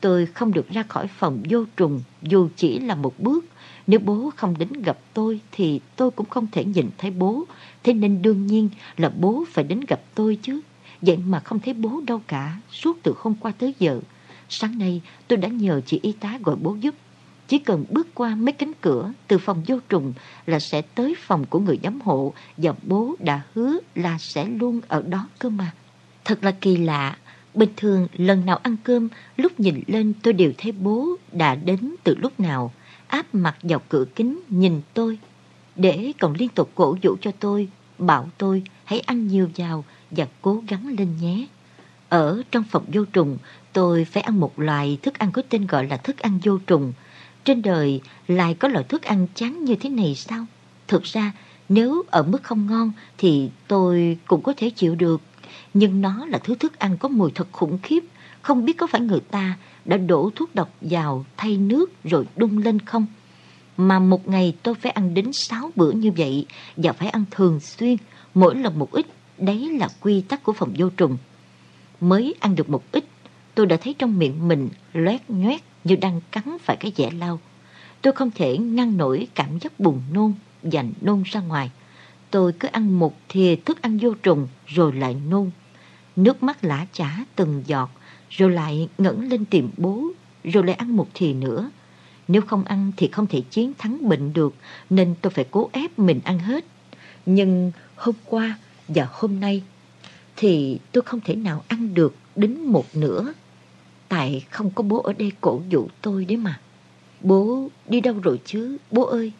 [0.00, 3.44] Tôi không được ra khỏi phòng vô trùng, dù chỉ là một bước.
[3.86, 7.44] Nếu bố không đến gặp tôi thì tôi cũng không thể nhìn thấy bố.
[7.84, 10.60] Thế nên đương nhiên là bố phải đến gặp tôi chứ.
[11.02, 14.00] Vậy mà không thấy bố đâu cả, suốt từ hôm qua tới giờ.
[14.48, 16.94] Sáng nay tôi đã nhờ chị y tá gọi bố giúp.
[17.48, 20.12] Chỉ cần bước qua mấy cánh cửa từ phòng vô trùng
[20.46, 24.80] là sẽ tới phòng của người giám hộ và bố đã hứa là sẽ luôn
[24.88, 25.72] ở đó cơ mà.
[26.24, 27.16] Thật là kỳ lạ,
[27.54, 31.94] bình thường lần nào ăn cơm lúc nhìn lên tôi đều thấy bố đã đến
[32.04, 32.72] từ lúc nào,
[33.06, 35.18] áp mặt vào cửa kính nhìn tôi.
[35.76, 40.26] Để còn liên tục cổ vũ cho tôi, bảo tôi hãy ăn nhiều vào và
[40.42, 41.46] cố gắng lên nhé.
[42.08, 43.38] Ở trong phòng vô trùng,
[43.72, 46.92] tôi phải ăn một loại thức ăn có tên gọi là thức ăn vô trùng.
[47.44, 50.46] Trên đời lại có loại thức ăn chán như thế này sao?
[50.88, 51.32] Thực ra,
[51.68, 55.20] nếu ở mức không ngon thì tôi cũng có thể chịu được.
[55.74, 58.04] Nhưng nó là thứ thức ăn có mùi thật khủng khiếp.
[58.42, 62.62] Không biết có phải người ta đã đổ thuốc độc vào thay nước rồi đun
[62.62, 63.06] lên không?
[63.76, 66.46] Mà một ngày tôi phải ăn đến 6 bữa như vậy
[66.76, 67.96] và phải ăn thường xuyên,
[68.34, 69.06] mỗi lần một ít.
[69.38, 71.16] Đấy là quy tắc của phòng vô trùng.
[72.00, 73.04] Mới ăn được một ít,
[73.54, 77.40] tôi đã thấy trong miệng mình loét nhoét như đang cắn phải cái dẻ lau.
[78.02, 81.70] Tôi không thể ngăn nổi cảm giác buồn nôn dành nôn ra ngoài.
[82.30, 85.50] Tôi cứ ăn một thìa thức ăn vô trùng rồi lại nôn.
[86.16, 87.90] Nước mắt lã chả từng giọt,
[88.30, 90.04] rồi lại ngẩng lên tìm bố,
[90.44, 91.70] rồi lại ăn một thìa nữa.
[92.28, 94.54] Nếu không ăn thì không thể chiến thắng bệnh được,
[94.90, 96.64] nên tôi phải cố ép mình ăn hết.
[97.26, 99.62] Nhưng hôm qua và hôm nay
[100.36, 103.32] thì tôi không thể nào ăn được đến một nửa.
[104.08, 106.60] Tại không có bố ở đây cổ vũ tôi đấy mà.
[107.20, 109.32] Bố đi đâu rồi chứ, bố ơi?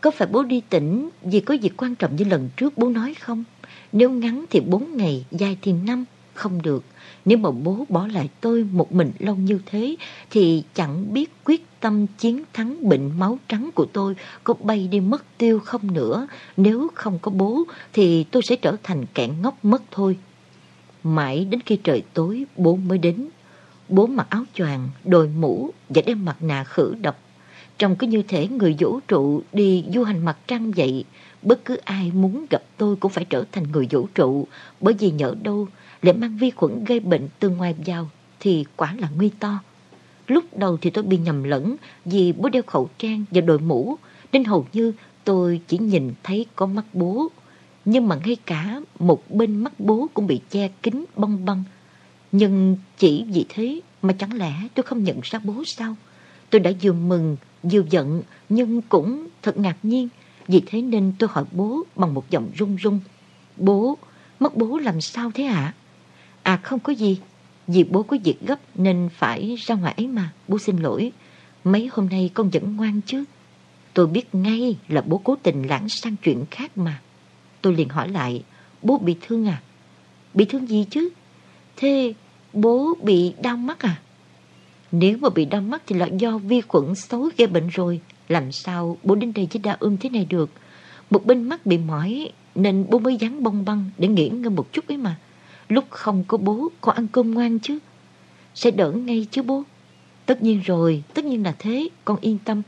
[0.00, 3.14] Có phải bố đi tỉnh vì có việc quan trọng như lần trước bố nói
[3.14, 3.44] không?
[3.92, 6.84] Nếu ngắn thì bốn ngày, dài thì năm, không được.
[7.24, 9.96] Nếu mà bố bỏ lại tôi một mình lâu như thế
[10.30, 15.00] thì chẳng biết quyết tâm chiến thắng bệnh máu trắng của tôi có bay đi
[15.00, 16.26] mất tiêu không nữa.
[16.56, 17.62] Nếu không có bố
[17.92, 20.18] thì tôi sẽ trở thành kẻ ngốc mất thôi.
[21.02, 23.28] Mãi đến khi trời tối bố mới đến.
[23.88, 27.18] Bố mặc áo choàng, đội mũ và đem mặt nạ khử độc.
[27.78, 31.04] Trông cứ như thể người vũ trụ đi du hành mặt trăng vậy.
[31.42, 34.46] Bất cứ ai muốn gặp tôi cũng phải trở thành người vũ trụ
[34.80, 35.68] bởi vì nhỡ đâu
[36.02, 39.58] lại mang vi khuẩn gây bệnh từ ngoài vào thì quả là nguy to.
[40.26, 43.96] Lúc đầu thì tôi bị nhầm lẫn vì bố đeo khẩu trang và đội mũ
[44.32, 44.92] nên hầu như
[45.24, 47.28] tôi chỉ nhìn thấy có mắt bố.
[47.84, 51.64] Nhưng mà ngay cả một bên mắt bố cũng bị che kín bong bong.
[52.32, 55.96] Nhưng chỉ vì thế mà chẳng lẽ tôi không nhận ra bố sao?
[56.50, 60.08] Tôi đã vừa mừng, vừa giận nhưng cũng thật ngạc nhiên.
[60.48, 63.00] Vì thế nên tôi hỏi bố bằng một giọng run run.
[63.56, 63.98] Bố,
[64.40, 65.54] mất bố làm sao thế ạ?
[65.54, 65.74] À?
[66.42, 67.18] À không có gì,
[67.66, 71.12] vì bố có việc gấp nên phải ra ngoài ấy mà, bố xin lỗi.
[71.64, 73.24] Mấy hôm nay con vẫn ngoan chứ.
[73.94, 77.00] Tôi biết ngay là bố cố tình lãng sang chuyện khác mà.
[77.62, 78.42] Tôi liền hỏi lại,
[78.82, 79.62] bố bị thương à?
[80.34, 81.08] Bị thương gì chứ?
[81.76, 82.14] Thế
[82.52, 84.00] bố bị đau mắt à?
[84.92, 88.00] Nếu mà bị đau mắt thì là do vi khuẩn xấu gây bệnh rồi.
[88.28, 90.50] Làm sao bố đến đây với đa ôm thế này được?
[91.10, 94.72] Một bên mắt bị mỏi, nên bố mới dán bông băng để nghỉ ngơi một
[94.72, 95.16] chút ấy mà.
[95.68, 97.78] Lúc không có bố con ăn cơm ngoan chứ
[98.54, 99.62] Sẽ đỡ ngay chứ bố
[100.26, 102.62] Tất nhiên rồi, Tất nhiên là thế, Con yên tâm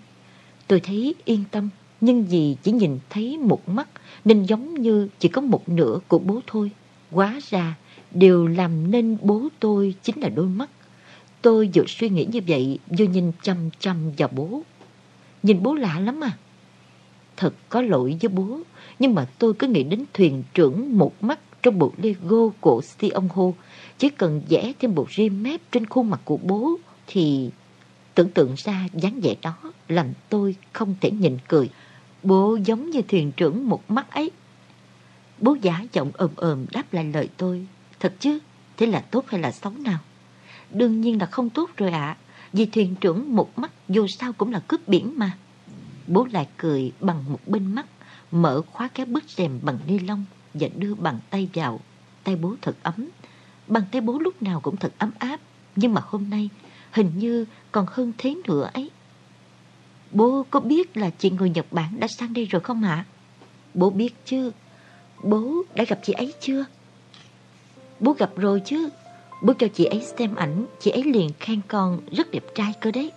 [0.67, 1.69] Tôi thấy yên tâm,
[2.01, 3.89] Nhưng vì chỉ nhìn thấy một mắt
[4.25, 6.71] Nên giống như chỉ có một nửa của bố thôi
[7.11, 7.75] Quá ra
[8.15, 10.71] Điều làm nên bố tôi chính là đôi mắt
[11.43, 14.63] Tôi vừa suy nghĩ như vậy, Vừa nhìn chăm chăm vào bố
[15.43, 16.33] Nhìn bố lạ lắm à
[17.37, 18.61] Thật có lỗi với bố,
[18.99, 23.09] Nhưng mà tôi cứ nghĩ đến thuyền trưởng một mắt trong bộ Lego của Si
[23.09, 23.55] ông Hô.
[23.99, 26.75] Chỉ cần vẽ thêm bộ ri mép trên khuôn mặt của bố
[27.07, 27.51] thì
[28.15, 29.57] tưởng tượng ra dáng vẻ đó
[29.89, 31.71] làm tôi không thể nhìn cười.
[32.23, 34.31] Bố giống như thuyền trưởng một mắt ấy.
[35.39, 37.67] Bố giả giọng ồm ồm đáp lại lời tôi.
[38.01, 38.39] Thật chứ,
[38.77, 39.99] thế là tốt hay là xấu nào?
[40.71, 42.17] Đương nhiên là không tốt rồi ạ.
[42.53, 45.33] Vì thuyền trưởng một mắt dù sao cũng là cướp biển mà.
[46.07, 47.87] Bố lại cười bằng một bên mắt,
[48.31, 51.81] mở khóa cái bức rèm bằng ni lông và đưa bàn tay vào.
[52.25, 53.09] Tay bố thật ấm.
[53.67, 55.41] Bàn tay bố lúc nào cũng thật ấm áp.
[55.77, 56.49] Nhưng mà hôm nay
[56.93, 58.91] hình như còn hơn thế nữa ấy.
[60.11, 63.05] Bố có biết là chị người Nhật Bản đã sang đây rồi không ạ?
[63.75, 64.53] Bố biết chứ.
[65.23, 66.65] Bố đã gặp chị ấy chưa?
[68.05, 68.89] Bố gặp rồi chứ.
[69.43, 72.91] Bố cho chị ấy xem ảnh, chị ấy liền khen con rất đẹp trai cơ
[72.91, 73.13] đấy.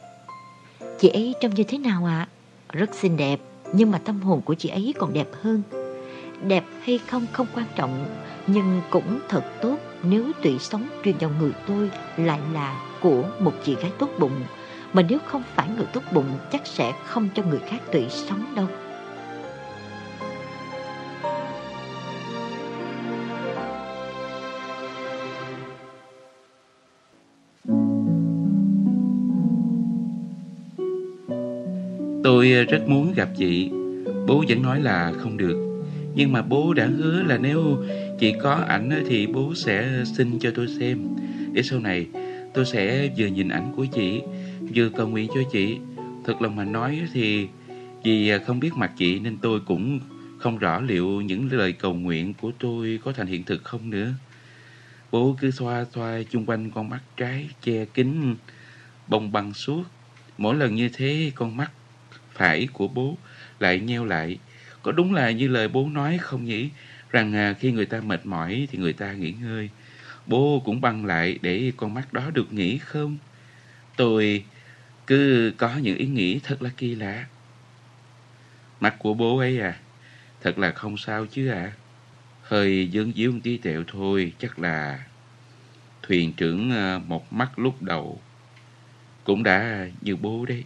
[1.00, 2.28] Chị ấy trông như thế nào ạ?
[2.70, 3.40] Rất xinh đẹp,
[3.74, 5.62] nhưng mà tâm hồn của chị ấy còn đẹp hơn
[6.44, 8.06] đẹp hay không không quan trọng
[8.48, 13.54] nhưng cũng thật tốt nếu tủy sống truyền vào người tôi lại là của một
[13.64, 14.42] chị gái tốt bụng
[14.94, 18.56] mà nếu không phải người tốt bụng chắc sẽ không cho người khác tủy sống
[18.56, 18.68] đâu
[32.38, 33.70] Tôi ờ, rất muốn gặp chị.
[34.28, 35.84] Bố vẫn nói là không được.
[36.16, 37.78] Nhưng mà bố đã hứa là nếu
[38.20, 41.00] chị có ảnh ờ, thì bố sẽ xin cho tôi xem.
[41.52, 42.08] Để sau này
[42.54, 44.22] tôi sẽ vừa nhìn ảnh của chị,
[44.76, 45.78] vừa cầu nguyện cho chị.
[46.26, 47.48] Thật lòng mà nói thì
[48.04, 50.00] vì ờ, không biết mặt chị nên tôi cũng
[50.40, 54.14] không rõ liệu những lời cầu nguyện của tôi có thành hiện thực không nữa.
[55.12, 58.36] Bố cứ xoa xoa chung quanh con mắt trái che kín
[59.08, 59.84] bông băng suốt.
[60.38, 61.72] Mỗi lần như thế con mắt
[62.38, 63.18] phải của bố
[63.60, 64.38] lại nheo lại.
[64.82, 66.70] Có đúng là như lời bố nói không nhỉ?
[67.12, 69.70] Rằng à, khi người ta mệt mỏi thì người ta nghỉ ngơi.
[70.26, 73.18] Bố cũng băng lại để con mắt đó được nghỉ không?
[73.96, 74.46] Tôi
[75.08, 77.26] cứ có những ý nghĩ thật là kỳ lạ.
[78.80, 79.80] Mắt của bố ấy à,
[80.42, 81.72] thật là không sao chứ à.
[82.42, 85.06] Hơi dương díu một tí tẹo thôi, chắc là
[86.04, 88.22] thuyền trưởng à, một mắt lúc đầu
[89.24, 90.64] cũng đã như bố đấy.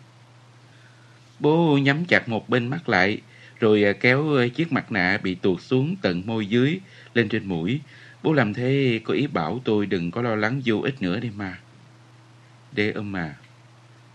[1.42, 3.22] Bố nhắm chặt một bên mắt lại,
[3.60, 6.80] rồi à, kéo chiếc mặt nạ bị tuột xuống tận môi dưới,
[7.14, 7.80] lên trên mũi.
[8.24, 11.30] Bố làm thế có ý bảo tôi đừng có lo lắng vô ích nữa đi
[11.36, 11.60] mà.
[12.72, 13.36] Đê âm mà,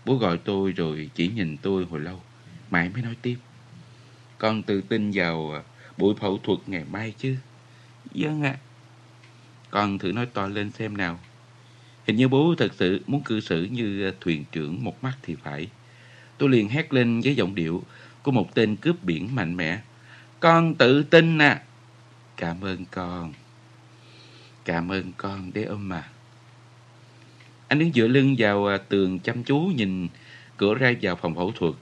[0.05, 2.21] bố gọi tôi rồi chỉ nhìn tôi hồi lâu,
[2.71, 3.37] mãi mới nói tiếp.
[4.37, 5.61] Con tự tin vào à,
[5.97, 7.35] buổi phẫu thuật ngày mai chứ?
[8.15, 8.57] Vâng ạ.
[9.69, 11.19] Con thử nói to lên xem nào.
[12.07, 15.35] Hình như bố thật sự muốn cư xử như à, thuyền trưởng một mắt thì
[15.43, 15.67] phải.
[16.37, 17.83] Tôi liền hét lên với giọng điệu
[18.23, 19.79] của một tên cướp biển mạnh mẽ.
[20.39, 21.61] Con tự tin nè.
[22.37, 23.33] Cảm ơn con.
[24.65, 26.09] Cảm ơn con đế ôm mà.
[27.67, 30.07] Anh đứng dựa lưng vào à, tường chăm chú nhìn
[30.57, 31.73] cửa ra vào phòng phẫu thuật.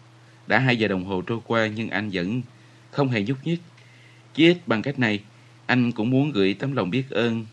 [0.48, 2.42] Đã hai giờ đồng hồ trôi qua nhưng anh vẫn
[2.92, 3.60] không hề nhúc nhích.
[4.34, 5.20] Chỉ ít bằng cách này,
[5.66, 7.46] anh cũng muốn gửi tấm lòng biết ơn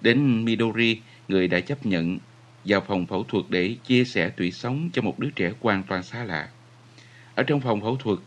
[0.00, 2.18] đến Midori, người đã chấp nhận
[2.64, 6.02] vào phòng phẫu thuật để chia sẻ tủy sống cho một đứa trẻ hoàn toàn
[6.02, 6.48] xa lạ.
[7.34, 8.18] Ở trong phòng phẫu thuật,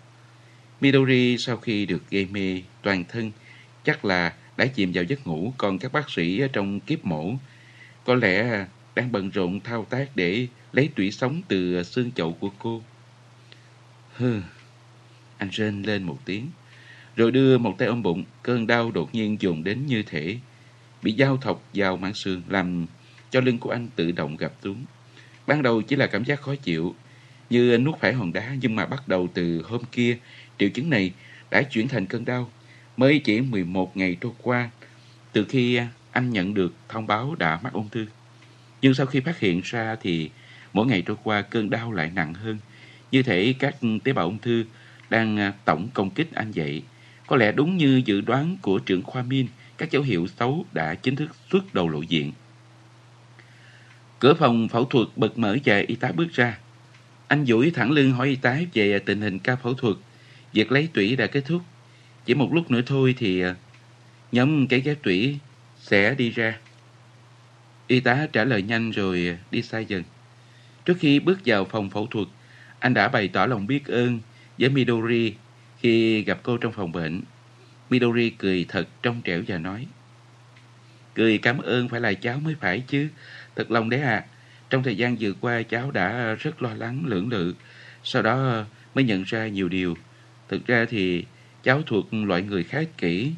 [0.82, 3.32] Midori sau khi được gây mê toàn thân
[3.84, 7.34] chắc là đã chìm vào giấc ngủ, còn các bác sĩ ở trong kiếp mổ
[8.06, 8.66] có lẽ
[8.96, 12.82] đang bận rộn thao tác để lấy tủy sống từ xương chậu của cô.
[14.16, 14.42] Hừ,
[15.38, 16.48] anh rên lên một tiếng,
[17.16, 20.38] rồi đưa một tay ôm bụng, cơn đau đột nhiên dồn đến như thể
[21.02, 22.86] bị dao thọc vào mảng xương làm
[23.34, 24.86] cho lưng của anh tự động gập xuống.
[25.48, 26.96] Ban đầu chỉ là cảm giác khó chịu,
[27.50, 30.18] như anh nuốt phải hòn đá nhưng mà bắt đầu từ hôm kia,
[30.60, 31.12] triệu chứng này
[31.52, 32.52] đã chuyển thành cơn đau.
[32.98, 34.70] Mới chỉ 11 ngày trôi qua,
[35.32, 35.80] từ khi
[36.12, 38.06] anh nhận được thông báo đã mắc ung thư.
[38.82, 40.30] Nhưng sau khi phát hiện ra thì
[40.74, 42.58] mỗi ngày trôi qua cơn đau lại nặng hơn.
[43.12, 44.66] Như thể các tế bào ung thư
[45.10, 46.84] đang à, tổng công kích anh vậy.
[47.28, 50.96] Có lẽ đúng như dự đoán của trưởng khoa Min, các dấu hiệu xấu đã
[50.96, 52.32] chính thức xuất đầu lộ diện.
[54.24, 56.58] Cửa phòng phẫu thuật bật mở và y tá bước ra.
[57.28, 59.96] Anh duỗi thẳng lưng hỏi y tá về tình hình ca phẫu thuật.
[60.54, 61.62] Việc lấy tủy đã kết thúc.
[62.26, 63.56] Chỉ một lúc nữa thôi thì à,
[64.32, 65.38] nhóm cái ghép tủy
[65.80, 66.58] sẽ đi ra.
[67.88, 70.04] Y tá trả lời nhanh rồi đi xa dần.
[70.86, 72.28] Trước khi bước vào phòng phẫu thuật,
[72.80, 74.20] anh đã bày tỏ lòng biết ơn
[74.58, 75.34] với Midori
[75.80, 77.22] khi gặp cô trong phòng bệnh.
[77.90, 79.88] Midori cười thật trong trẻo và nói
[81.16, 83.08] Cười cảm ơn phải là cháu mới phải chứ
[83.56, 84.26] Thật lòng đấy à.
[84.70, 87.54] Trong thời gian vừa qua, cháu đã rất lo lắng, lưỡng lự,
[88.04, 89.98] Sau đó mới nhận ra nhiều điều.
[90.50, 91.26] Thực ra thì
[91.64, 93.32] cháu thuộc loại người khá kỹ,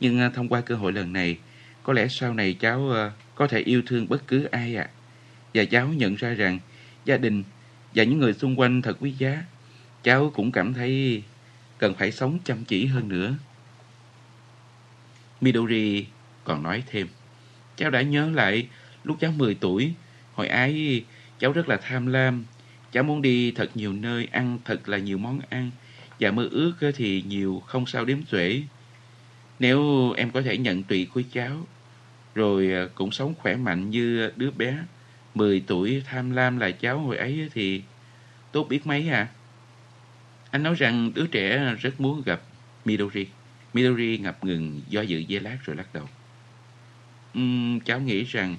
[0.00, 1.38] Nhưng à, thông qua cơ hội lần này,
[1.82, 4.88] Có lẽ sau này cháu à, có thể yêu thương bất cứ ai ạ.
[5.54, 6.58] Và cháu nhận ra rằng
[7.04, 7.42] Gia đình
[7.94, 9.44] và những người xung quanh thật quý giá.
[10.02, 11.22] Cháu cũng cảm thấy
[11.78, 13.34] cần phải sống chăm chỉ hơn nữa.
[15.40, 16.06] Midori
[16.44, 17.08] còn nói thêm,
[17.76, 18.68] Cháu đã nhớ lại
[19.08, 19.92] lúc cháu 10 tuổi
[20.34, 21.04] Hồi ấy
[21.38, 22.44] cháu rất là tham lam.
[22.92, 25.70] Cháu muốn đi thật nhiều nơi Ăn thật là nhiều món ăn.
[26.20, 28.62] Và mơ ước thì nhiều không sao đếm xuể.
[29.58, 31.66] Nếu em có thể nhận tùy của cháu
[32.34, 34.78] Rồi à, cũng sống khỏe mạnh như đứa bé
[35.34, 37.82] 10 tuổi tham lam là cháu hồi ấy thì
[38.52, 39.28] tốt biết mấy à.
[40.50, 42.40] Anh nói rằng đứa trẻ rất muốn gặp
[42.84, 43.26] Midori.
[43.74, 46.08] Midori ngập ngừng do dự dây lát rồi lắc đầu.
[47.38, 48.56] Uhm, cháu nghĩ rằng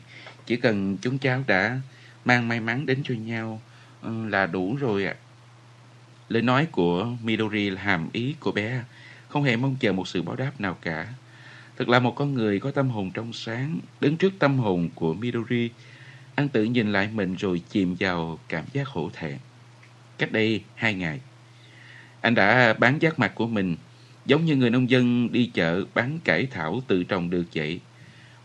[0.49, 1.79] chỉ cần chúng cháu đã
[2.25, 3.61] mang may mắn đến cho nhau
[4.01, 5.15] ừ, là đủ rồi ạ.
[6.29, 8.83] Lời nói của Midori là hàm ý của bé,
[9.27, 11.13] không hề mong chờ một sự báo đáp nào cả.
[11.77, 15.13] Thật là một con người có tâm hồn trong sáng, đứng trước tâm hồn của
[15.13, 15.69] Midori,
[16.35, 19.37] anh tự nhìn lại mình rồi chìm vào cảm giác hổ thẹn.
[20.17, 21.19] Cách đây hai ngày,
[22.21, 23.75] anh đã bán giác mặt của mình
[24.25, 27.79] giống như người nông dân đi chợ bán cải thảo tự trồng được vậy.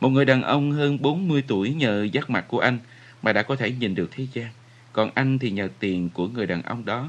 [0.01, 2.79] Một người đàn ông hơn 40 tuổi nhờ giác mặt của anh
[3.23, 4.51] mà đã có thể nhìn được thế gian.
[4.93, 7.09] Còn anh thì nhờ tiền của người đàn ông đó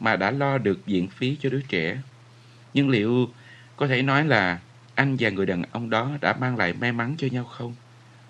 [0.00, 1.98] mà đã lo được viện phí cho đứa trẻ.
[2.74, 3.28] Nhưng liệu
[3.76, 4.60] có thể nói là
[4.94, 7.74] anh và người đàn ông đó đã mang lại may mắn cho nhau không?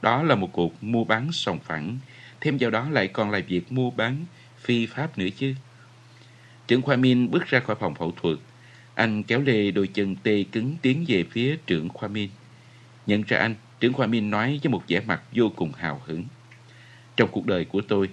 [0.03, 1.99] Đó là một cuộc mua bán sòng phẳng,
[2.41, 4.17] thêm vào đó lại còn là việc mua bán
[4.59, 5.55] phi pháp nữa chứ.
[6.67, 8.39] Trưởng khoa Min bước ra khỏi phòng phẫu thuật.
[8.95, 12.31] Anh kéo lê đôi chân tê cứng tiến về phía trưởng khoa Min.
[13.07, 16.25] Nhận ra anh, trưởng khoa Min nói với một vẻ mặt vô cùng hào hứng.
[17.17, 18.09] Trong cuộc đời của tôi,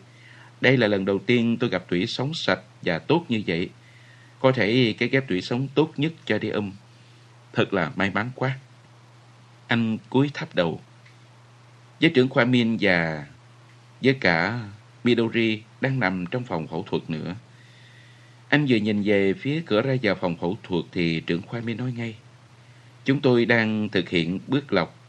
[0.62, 3.70] đây là lần đầu tiên tôi gặp tủy sống sạch và tốt như vậy.
[4.39, 6.72] Có thể cái ghép tủy sống tốt nhất cho đi âm.
[7.53, 8.59] Thật là may mắn quá.
[9.68, 10.82] Anh cúi thấp đầu.
[12.01, 13.26] Với trưởng khoa Min và
[14.01, 14.59] với cả
[15.03, 17.36] Midori đang nằm trong phòng phẫu thuật nữa.
[18.49, 21.78] Anh vừa nhìn về phía cửa ra vào phòng phẫu thuật thì trưởng khoa Min
[21.78, 22.16] nói ngay.
[23.05, 25.01] Chúng tôi đang thực hiện bước lọc.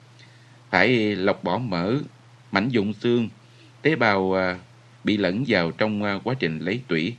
[0.72, 1.94] Phải lọc bỏ mỡ,
[2.52, 3.28] mảnh dụng xương,
[3.82, 4.58] tế bào à,
[5.04, 7.14] bị lẫn vào trong à, quá trình lấy tủy.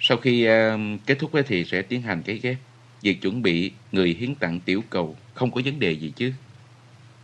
[0.00, 2.56] Sau khi à, kết thúc thì sẽ tiến hành cái ghép.
[3.02, 6.32] Việc chuẩn bị người hiến tặng tiểu cầu không có vấn đề gì chứ.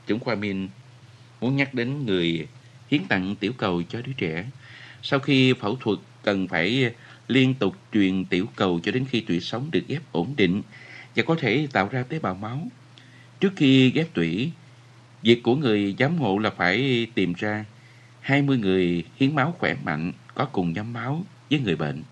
[0.07, 0.69] Trưởng khoa Min
[1.41, 2.47] muốn nhắc đến người
[2.91, 4.45] hiến tặng tiểu cầu cho đứa trẻ.
[5.03, 6.93] Sau khi phẫu thuật cần phải
[7.29, 10.63] liên tục truyền tiểu cầu cho đến khi tủy sống được ghép ổn định
[11.17, 12.69] và có thể tạo ra tế bào máu.
[13.41, 14.51] Trước khi ghép tủy,
[15.23, 17.65] việc của người giám hộ là phải tìm ra
[18.21, 22.03] 20 người hiến máu khỏe mạnh có cùng nhóm máu với người bệnh.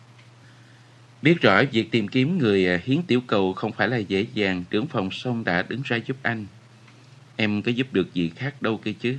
[1.22, 4.64] Biết rõ việc tìm kiếm người à, hiến tiểu cầu không phải là dễ dàng,
[4.70, 6.46] trưởng phòng sông đã đứng ra giúp anh.
[7.36, 9.16] Em có giúp được gì khác đâu kia chứ.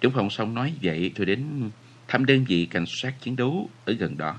[0.00, 1.70] Trưởng phòng sông nói vậy rồi đến
[2.08, 4.36] thăm đơn vị cảnh sát chiến đấu ở gần đó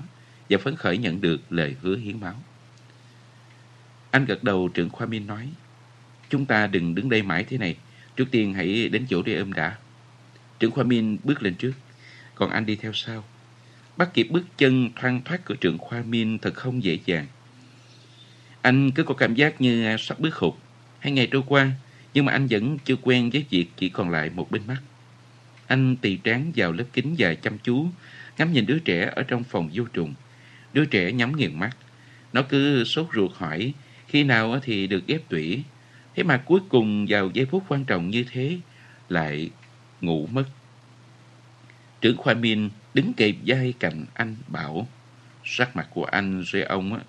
[0.50, 2.34] và phấn khởi nhận được lời hứa hiến máu.
[4.10, 5.48] Anh gật đầu trưởng khoa Min nói,
[6.30, 7.76] chúng ta đừng đứng đây mãi thế này,
[8.16, 9.76] trước tiên hãy đến chỗ để ôm đã.
[10.58, 11.72] Trưởng khoa Min bước lên trước,
[12.34, 13.24] còn anh đi theo sau.
[13.96, 17.26] Bắt kịp bước chân thoang thoát của trưởng khoa Min thật không dễ dàng.
[18.62, 20.54] Anh cứ có cảm giác như sắp bước hụt.
[20.98, 21.70] Hai ngày trôi qua,
[22.14, 24.78] nhưng mà anh vẫn chưa quen với việc chỉ còn lại một bên mắt.
[25.66, 27.86] Anh tì trán vào lớp kính và chăm chú,
[28.38, 30.14] ngắm nhìn đứa trẻ ở trong phòng vô trùng.
[30.72, 31.76] Đứa trẻ nhắm nghiền mắt.
[32.32, 33.72] Nó cứ sốt ruột hỏi
[34.08, 35.62] khi nào thì được ghép tủy.
[36.16, 38.58] Thế mà cuối cùng vào giây phút quan trọng như thế
[39.08, 39.50] lại
[40.00, 40.44] ngủ mất.
[42.00, 44.88] Trưởng khoa Min đứng kề vai cạnh anh bảo
[45.44, 47.00] sắc mặt của anh rê ông á,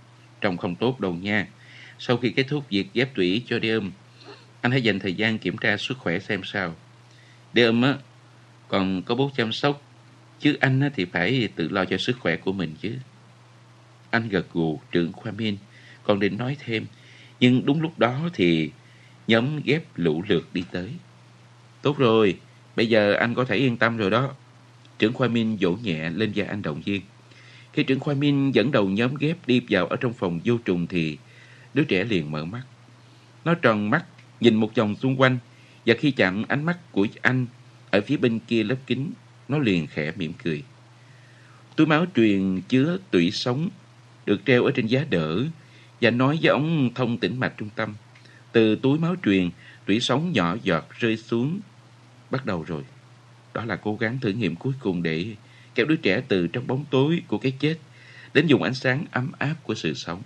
[0.41, 1.47] trông không tốt đâu nha.
[1.99, 3.91] Sau khi kết thúc việc ghép tủy cho đêm,
[4.61, 6.75] anh hãy dành thời gian kiểm tra sức khỏe xem sao.
[7.53, 7.95] Đêm á,
[8.67, 9.81] còn có bố chăm sóc,
[10.39, 12.95] chứ anh á, thì phải tự lo cho sức khỏe của mình chứ.
[14.09, 15.57] Anh gật gù trưởng khoa Min,
[16.03, 16.85] còn định nói thêm,
[17.39, 18.71] nhưng đúng lúc đó thì
[19.27, 20.89] nhóm ghép lũ lượt đi tới.
[21.81, 22.37] Tốt rồi,
[22.75, 24.33] bây giờ anh có thể yên tâm rồi đó.
[24.99, 27.01] Trưởng khoa Min vỗ nhẹ lên vai anh động viên.
[27.73, 30.87] Khi trưởng khoa Min dẫn đầu nhóm ghép đi vào ở trong phòng vô trùng
[30.87, 31.17] thì
[31.73, 32.61] đứa trẻ liền mở mắt.
[33.45, 34.05] Nó tròn mắt,
[34.39, 35.37] nhìn một vòng xung quanh
[35.85, 37.45] và khi chạm ánh mắt của anh
[37.89, 39.11] ở phía bên kia lớp kính,
[39.47, 40.63] nó liền khẽ mỉm cười.
[41.75, 43.69] Túi máu truyền chứa tủy sống
[44.25, 45.43] được treo ở trên giá đỡ
[46.01, 47.93] và nói với ống thông tĩnh mạch trung tâm.
[48.55, 49.49] Từ túi máu truyền,
[49.85, 51.59] tủy sống nhỏ giọt rơi xuống.
[52.31, 52.83] Bắt đầu rồi.
[53.53, 55.35] Đó là cố gắng thử nghiệm cuối cùng để
[55.75, 57.75] kéo đứa trẻ từ trong bóng tối của cái chết
[58.33, 60.21] đến dùng ánh sáng ấm áp của sự sống.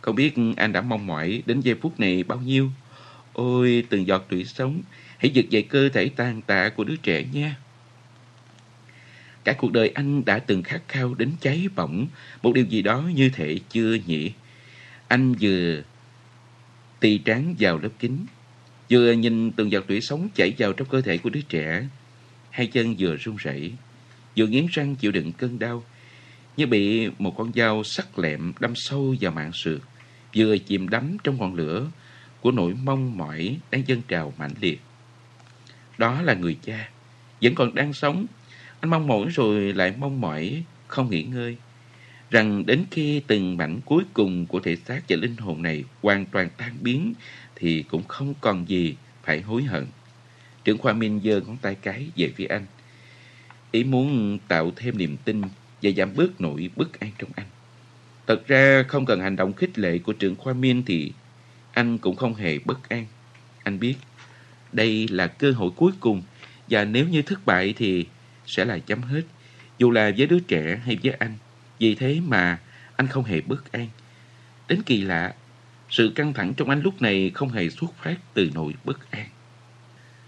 [0.00, 2.70] Không biết anh đã mong mỏi đến giây phút này bao nhiêu.
[3.32, 4.80] Ôi, từng giọt tủy sống,
[5.18, 7.56] hãy giật dậy cơ thể tàn tạ của đứa trẻ nha.
[9.44, 12.06] Cả cuộc đời anh đã từng khát khao đến cháy bỏng
[12.42, 14.32] một điều gì đó như thể chưa nhỉ.
[15.08, 15.82] Anh vừa
[17.00, 18.26] tì trán vào lớp kính,
[18.90, 21.88] vừa nhìn từng giọt tủy sống chảy vào trong cơ thể của đứa trẻ.
[22.50, 23.72] Hai chân vừa run rẩy,
[24.36, 25.84] vừa nghiến răng chịu đựng cơn đau,
[26.56, 29.78] như bị một con dao sắc lẹm đâm sâu vào mạng sườn,
[30.36, 31.90] vừa chìm đắm trong ngọn lửa
[32.40, 34.80] của nỗi mong mỏi đang dâng trào mãnh liệt.
[35.98, 36.88] Đó là người cha,
[37.42, 38.26] vẫn còn đang sống.
[38.80, 41.56] Anh mong mỏi rồi lại mong mỏi, không nghỉ ngơi.
[42.30, 46.26] Rằng đến khi từng mảnh cuối cùng của thể xác và linh hồn này hoàn
[46.26, 47.14] toàn tan biến,
[47.56, 49.86] thì cũng không còn gì phải hối hận.
[50.64, 52.66] Trưởng khoa Minh giơ ngón tay cái về phía anh.
[53.70, 55.42] Ý muốn tạo thêm niềm tin
[55.82, 57.46] và giảm bớt nỗi bất an trong anh.
[58.26, 61.12] Thật ra không cần hành động khích lệ của trưởng khoa Minh thì
[61.72, 63.06] anh cũng không hề bất an.
[63.62, 63.94] Anh biết,
[64.72, 66.22] đây là cơ hội cuối cùng
[66.68, 68.06] và nếu như thất bại thì
[68.46, 69.22] sẽ là chấm hết.
[69.78, 71.34] Dù là với đứa trẻ hay với anh.
[71.78, 72.58] Vì thế mà
[72.96, 73.88] anh không hề bất an.
[74.68, 75.34] Đến kỳ lạ,
[75.90, 79.26] sự căng thẳng trong anh lúc này không hề xuất phát từ nỗi bất an.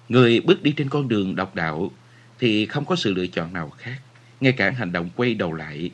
[0.08, 1.90] Người bước đi trên con đường độc đạo
[2.38, 4.00] thì không có sự lựa chọn nào khác.
[4.40, 5.90] Ngay cả hành động quay đầu lại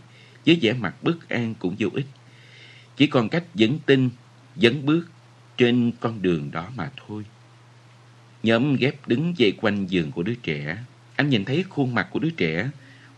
[0.47, 2.07] với vẻ mặt bất an cũng vô ích.
[2.97, 4.11] chỉ còn cách dẫn tin,
[4.57, 5.09] dẫn bước
[5.57, 7.25] trên con đường đó mà thôi.
[8.43, 10.77] Nhóm ghép đứng dây quanh giường của đứa trẻ.
[11.17, 12.71] Anh nhìn thấy khuôn mặt của đứa trẻ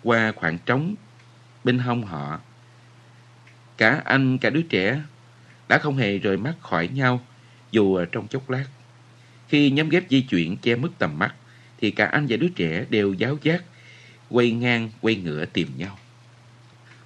[0.03, 0.95] qua khoảng trống
[1.68, 2.40] bên hông họ.
[3.76, 5.00] Cả anh, cả đứa trẻ
[5.68, 7.20] đã không hề rời mắt khỏi nhau,
[7.70, 8.64] dù trong chốc lát.
[9.48, 11.34] Khi nhóm ghép di chuyển che mất tầm mắt,
[11.80, 13.64] thì cả anh và đứa trẻ đều giáo giác,
[14.28, 15.98] quay ngang, quay ngửa tìm nhau.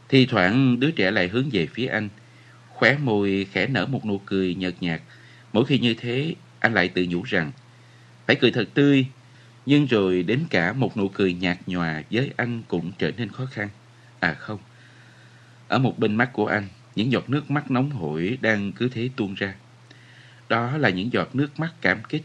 [0.08, 2.08] Thì thoảng, đứa trẻ lại hướng về phía anh,
[2.68, 5.00] khóe môi khẽ nở một nụ cười nhợt nhạt.
[5.52, 7.52] Mỗi khi như thế, anh lại tự nhủ rằng,
[8.26, 9.06] phải cười thật tươi
[9.66, 13.46] nhưng rồi đến cả một nụ cười nhạt nhòa với anh cũng trở nên khó
[13.46, 13.68] khăn.
[14.22, 14.58] À không,
[15.68, 19.10] ở một bên mắt của anh, những giọt nước mắt nóng hổi đang cứ thế
[19.16, 19.54] tuôn ra.
[20.48, 22.22] Đó là những giọt nước mắt cảm kích,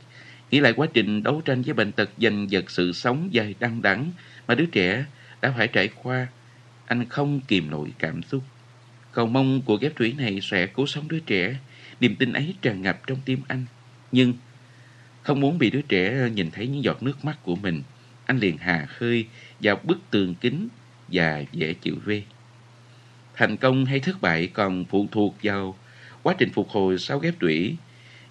[0.51, 3.81] nghĩ lại quá trình đấu tranh với bệnh tật giành giật sự sống dài đăng
[3.81, 4.11] đắng
[4.47, 5.05] mà đứa trẻ
[5.41, 6.27] đã phải trải qua.
[6.85, 8.43] Anh không kìm nổi cảm xúc.
[9.11, 11.55] Cầu mong của ghép thủy này sẽ cứu sống đứa trẻ,
[11.99, 13.65] niềm tin ấy tràn ngập trong tim anh.
[14.11, 14.33] Nhưng
[15.23, 17.83] không muốn bị đứa trẻ nhìn thấy những giọt nước mắt của mình,
[18.25, 19.25] anh liền hà khơi
[19.59, 20.67] vào bức tường kính
[21.07, 22.21] và dễ chịu vê.
[23.35, 25.75] Thành công hay thất bại còn phụ thuộc vào
[26.23, 27.75] quá trình phục hồi sau ghép tủy.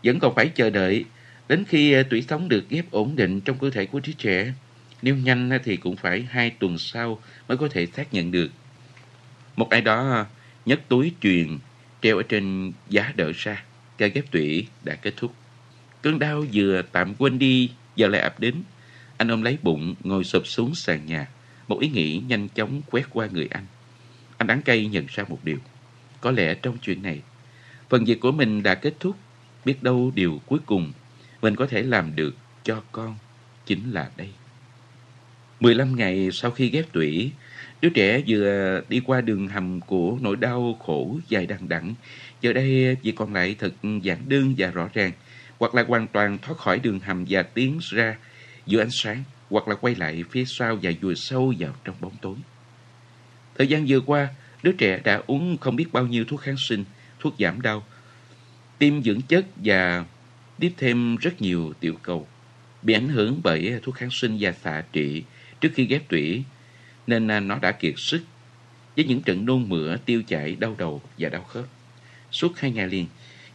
[0.05, 1.05] Vẫn còn phải chờ đợi
[1.49, 4.53] đến khi ờ, tủy sống được ghép ổn định trong cơ thể của đứa trẻ.
[5.03, 8.51] Nếu nhanh thì cũng phải hai tuần sau mới có thể xác nhận được.
[9.57, 10.27] Một ai đó
[10.67, 11.59] nhấc túi truyền
[12.03, 13.65] treo ở trên giá đỡ ra.
[13.99, 15.35] Ca ghép tủy đã kết thúc.
[16.03, 18.55] Cơn đau vừa tạm quên đi, giờ lại ập đến.
[19.17, 21.27] Anh ôm lấy bụng, ngồi sụp xuống sàn nhà.
[21.69, 23.67] Một ý nghĩ nhanh chóng quét qua người anh.
[24.37, 25.59] Anh đắng cay nhận ra một điều.
[26.21, 27.23] Có lẽ trong chuyện này,
[27.89, 29.17] phần việc của mình đã kết thúc.
[29.65, 30.93] Biết đâu điều cuối cùng
[31.43, 33.17] mình có thể làm được cho con
[33.67, 34.29] chính là đây.
[35.61, 37.31] 15 ngày sau khi ghép tủy,
[37.81, 41.95] đứa trẻ vừa đi qua đường hầm của nỗi đau khổ dài đằng đẵng.
[42.41, 45.13] Giờ đây chỉ còn lại thật giản đơn và rõ ràng
[45.59, 48.17] hoặc là hoàn toàn thoát khỏi đường hầm và tiến ra
[48.67, 52.17] giữa ánh sáng, hoặc là quay lại phía sau và vùi sâu vào trong bóng
[52.21, 52.35] tối.
[53.59, 54.29] Thời gian vừa qua,
[54.63, 56.85] đứa trẻ đã uống không biết bao nhiêu thuốc kháng sinh,
[57.21, 57.87] thuốc giảm đau,
[58.79, 60.05] tiêm dưỡng chất và
[60.59, 62.29] tiếp thêm rất nhiều tiểu cầu.
[62.83, 65.23] Bị ảnh hưởng bởi thuốc kháng sinh và xạ trị
[65.61, 66.45] trước khi ghép tủy,
[67.07, 68.23] nên nó đã kiệt sức
[68.97, 71.65] với những trận nôn mửa, tiêu chảy, đau đầu và đau khớp.
[72.31, 73.07] Suốt hai ngày liền,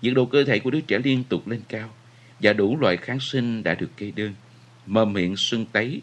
[0.01, 1.89] nhiệt độ cơ thể của đứa trẻ liên tục lên cao
[2.39, 4.33] và đủ loại kháng sinh đã được kê đơn
[4.86, 6.01] mờ miệng sưng tấy,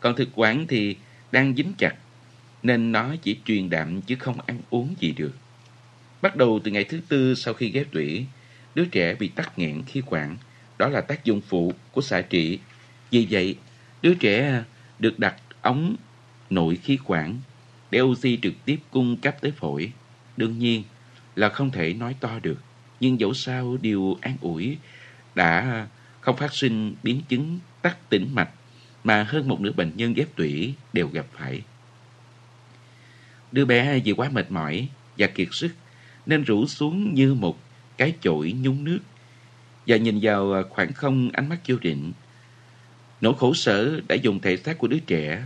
[0.00, 0.96] còn thực quản thì
[1.32, 1.94] đang dính chặt
[2.62, 5.32] nên nó chỉ truyền đạm chứ không ăn uống gì được.
[6.22, 8.26] Bắt đầu từ ngày thứ tư sau khi ghép tủy,
[8.74, 10.36] đứa trẻ bị tắc nghẹn khí quản.
[10.78, 12.58] Đó là tác dụng phụ của xạ trị.
[13.10, 13.56] Vì vậy,
[14.02, 14.62] đứa trẻ
[14.98, 15.96] được đặt ống
[16.50, 17.40] nội khí quản
[17.90, 19.92] để oxy trực tiếp cung cấp tới phổi.
[20.36, 20.82] Đương nhiên
[21.36, 22.58] là không thể nói to được
[23.00, 24.76] nhưng dẫu sao điều an ủi
[25.34, 25.86] đã
[26.20, 28.50] không phát sinh biến chứng tắc tĩnh mạch
[29.04, 31.62] mà hơn một nửa bệnh nhân ghép tủy đều gặp phải.
[33.52, 35.70] Đứa bé vì quá mệt mỏi và kiệt sức
[36.26, 37.58] nên rủ xuống như một
[37.96, 38.98] cái chổi nhúng nước
[39.86, 42.12] và nhìn vào khoảng không ánh mắt vô định.
[43.20, 45.44] Nỗi khổ sở đã dùng thể xác của đứa trẻ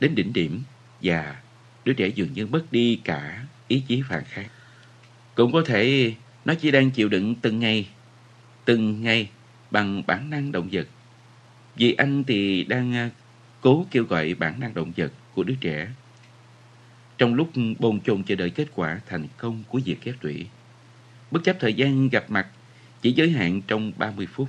[0.00, 0.62] đến đỉnh điểm
[1.02, 1.36] và
[1.84, 4.48] đứa trẻ dường như mất đi cả ý chí phản kháng.
[5.34, 7.88] Cũng có thể nó chỉ đang chịu đựng từng ngày,
[8.64, 9.28] từng ngày
[9.70, 10.86] bằng bản năng động vật.
[11.76, 13.10] Vì anh thì đang à,
[13.60, 15.88] cố kêu gọi bản năng động vật của đứa trẻ.
[17.18, 20.46] Trong lúc bồn chồn chờ đợi kết quả thành công của việc ghép tủy.
[21.30, 22.46] Bất chấp thời gian gặp mặt
[23.02, 24.48] chỉ giới hạn trong 30 phút.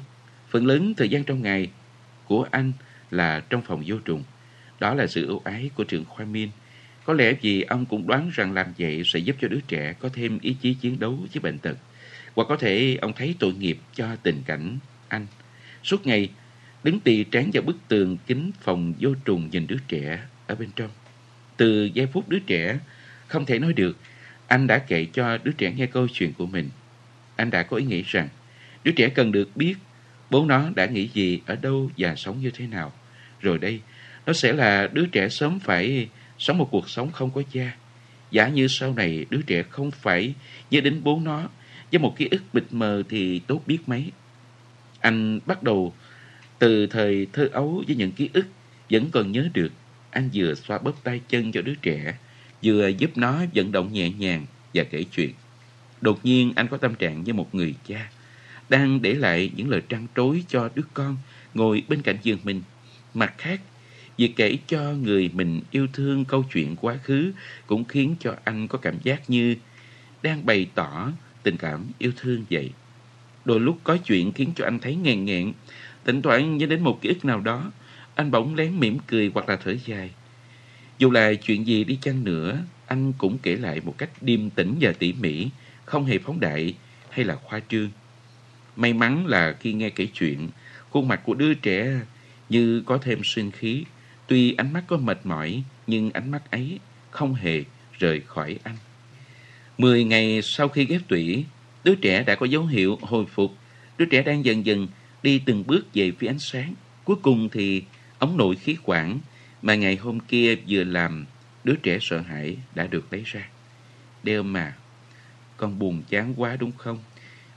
[0.49, 1.69] Phần lớn thời gian trong ngày
[2.25, 2.71] của anh
[3.11, 4.23] là trong phòng vô trùng.
[4.79, 6.49] Đó là sự ưu ái của trưởng khoa Min
[7.05, 10.09] có lẽ vì ông cũng đoán rằng làm vậy sẽ giúp cho đứa trẻ có
[10.13, 11.77] thêm ý chí chiến đấu với bệnh tật.
[12.35, 15.27] Hoặc có thể ông thấy tội nghiệp cho tình cảnh anh.
[15.83, 16.29] Suốt ngày,
[16.85, 20.69] đứng tì trán vào bức tường kính phòng vô trùng nhìn đứa trẻ ở bên
[20.75, 20.89] trong.
[21.57, 22.79] Từ giây phút đứa trẻ
[23.27, 23.97] không thể nói được,
[24.47, 26.69] anh đã kể cho đứa trẻ nghe câu chuyện của mình.
[27.35, 28.29] Anh đã có ý nghĩ rằng
[28.83, 29.75] đứa trẻ cần được biết
[30.29, 32.93] bố nó đã nghĩ gì, ở đâu và sống như thế nào.
[33.41, 33.81] Rồi đây,
[34.25, 37.75] nó sẽ là đứa trẻ sớm phải sống một cuộc sống không có cha.
[38.31, 40.33] Giả như sau này đứa trẻ không phải
[40.71, 41.49] nhớ đến bố nó
[41.91, 44.11] với một ký ức bịt mờ thì tốt biết mấy.
[44.99, 45.93] Anh bắt đầu
[46.59, 48.45] từ thời thơ ấu với những ký ức
[48.89, 49.71] vẫn còn nhớ được.
[50.11, 52.17] Anh vừa xoa bóp tay chân cho đứa trẻ,
[52.63, 55.31] vừa giúp nó vận động nhẹ nhàng và kể chuyện.
[56.01, 58.11] Đột nhiên anh có tâm trạng như một người cha,
[58.69, 61.17] đang để lại những lời trăn trối cho đứa con
[61.53, 62.61] ngồi bên cạnh giường mình.
[63.13, 63.61] Mặt khác,
[64.17, 67.31] Việc kể cho người mình yêu thương câu chuyện quá khứ
[67.67, 69.55] cũng khiến cho anh có cảm giác như
[70.23, 71.11] đang bày tỏ
[71.43, 72.71] tình cảm yêu thương vậy.
[73.45, 75.53] Đôi lúc có chuyện khiến cho anh thấy nghèn nghẹn,
[76.05, 77.71] thỉnh thoảng nhớ đến một ký ức nào đó,
[78.15, 80.11] anh bỗng lén mỉm cười hoặc là thở dài.
[80.97, 84.75] Dù là chuyện gì đi chăng nữa, anh cũng kể lại một cách điềm tĩnh
[84.81, 85.47] và tỉ mỉ,
[85.85, 86.73] không hề phóng đại
[87.09, 87.89] hay là khoa trương.
[88.75, 90.49] May mắn là khi nghe kể chuyện,
[90.89, 91.99] khuôn mặt của đứa trẻ
[92.49, 93.83] như có thêm sinh khí.
[94.27, 96.79] Tuy ánh mắt có mệt mỏi, nhưng ánh mắt ấy
[97.09, 97.63] không hề
[97.99, 98.75] rời khỏi anh.
[99.77, 101.45] Mười ngày sau khi ghép tủy,
[101.83, 103.51] đứa trẻ đã có dấu hiệu hồi phục.
[103.97, 104.87] Đứa trẻ đang dần dần
[105.25, 106.73] đi từng bước về phía ánh sáng.
[107.03, 107.83] Cuối cùng thì
[108.19, 109.19] ống nội khí quản
[109.61, 111.25] mà ngày hôm kia vừa làm
[111.63, 113.49] đứa trẻ sợ hãi đã được lấy ra.
[114.23, 114.75] Đeo mà,
[115.57, 116.99] con buồn chán quá đúng không?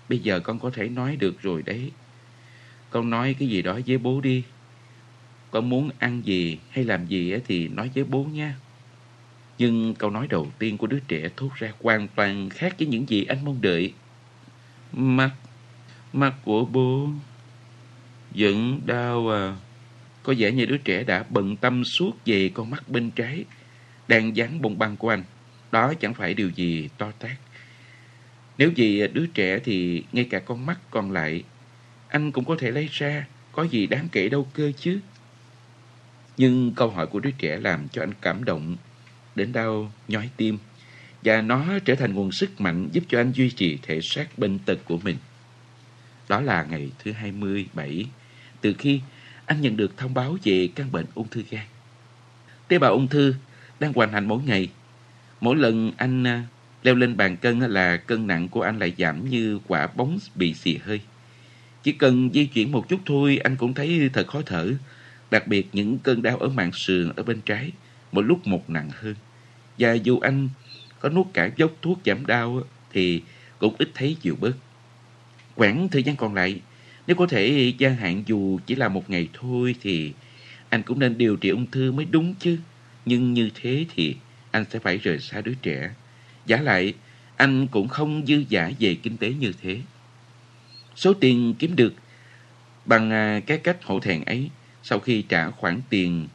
[0.08, 1.90] Bây giờ con có thể nói được rồi đấy.
[2.90, 4.42] Con nói cái gì đó với bố đi.
[5.50, 8.56] Con muốn ăn gì hay làm gì thì nói với bố nha.
[9.58, 13.08] Nhưng câu nói đầu tiên của đứa trẻ thốt ra hoàn toàn khác với những
[13.08, 13.92] gì anh mong đợi.
[14.92, 15.30] Mặt
[16.12, 17.08] mặt của bố
[18.32, 19.56] Dựng đau à.
[20.22, 23.44] Có vẻ như đứa trẻ đã bận tâm suốt về con mắt bên trái
[24.08, 25.22] đang dán bông băng của anh.
[25.72, 27.36] Đó chẳng phải điều gì to tát.
[28.58, 31.42] Nếu vì đứa trẻ thì ngay cả con mắt còn lại
[32.08, 35.00] anh cũng có thể lấy ra, có gì đáng kể đâu cơ chứ.
[36.36, 38.76] Nhưng câu hỏi của đứa trẻ làm cho anh cảm động,
[39.34, 40.58] đến đau nhói tim,
[41.24, 44.58] và nó trở thành nguồn sức mạnh giúp cho anh duy trì thể xác bệnh
[44.58, 45.16] tật của mình.
[46.28, 48.06] Đó là ngày thứ 27,
[48.60, 49.00] từ khi
[49.46, 51.66] anh nhận được thông báo về căn bệnh ung thư gan.
[52.68, 53.34] Tế bào ung thư
[53.80, 54.68] đang hoàn hành mỗi ngày.
[55.40, 56.42] Mỗi lần anh à,
[56.82, 60.54] leo lên bàn cân là cân nặng của anh lại giảm như quả bóng bị
[60.54, 61.00] xì hơi.
[61.82, 64.72] Chỉ cần di chuyển một chút thôi anh cũng thấy thật khó thở.
[65.30, 67.72] Đặc biệt những cơn đau ở mạng sườn ở bên trái,
[68.12, 69.14] mỗi lúc một nặng hơn.
[69.78, 70.48] Và dù anh
[71.00, 73.22] có nuốt cả dốc thuốc giảm đau thì
[73.58, 74.52] cũng ít thấy chịu bớt.
[75.54, 76.60] Quãng thời gian còn lại,
[77.08, 80.12] nếu có thể gia hạn dù chỉ là một ngày thôi thì
[80.68, 82.58] anh cũng nên điều trị ung thư mới đúng chứ.
[83.04, 84.16] Nhưng như thế thì
[84.50, 85.90] anh sẽ phải rời xa đứa trẻ.
[86.46, 86.94] Giả lại,
[87.36, 89.80] anh cũng không dư giả về kinh tế như thế.
[90.96, 91.94] Số tiền kiếm được
[92.84, 94.50] bằng à, cái cách hổ thẹn ấy,
[94.82, 96.28] sau khi trả khoản tiền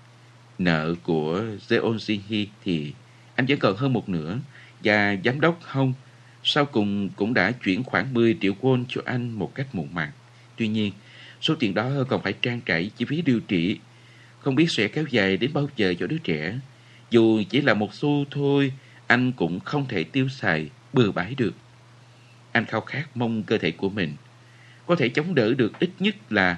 [0.60, 2.94] nợ của Zeon Jinhee thì
[3.36, 4.40] anh vẫn còn hơn một nửa
[4.84, 5.94] và giám đốc Hong
[6.44, 10.12] sau cùng cũng đã chuyển khoảng 10 triệu won cho anh một cách muộn màng.
[10.58, 10.94] Tuy nhiên,
[11.42, 13.80] số tiền đó còn phải trang trải chi phí điều trị,
[14.40, 16.60] không biết sẽ kéo dài đến bao giờ cho đứa trẻ.
[17.10, 18.74] Dù chỉ là một xu thôi,
[19.08, 21.54] anh cũng không thể tiêu xài bừa bãi được.
[22.52, 24.16] Anh khao khát mong cơ thể của mình
[24.86, 26.58] có thể chống đỡ được ít nhất là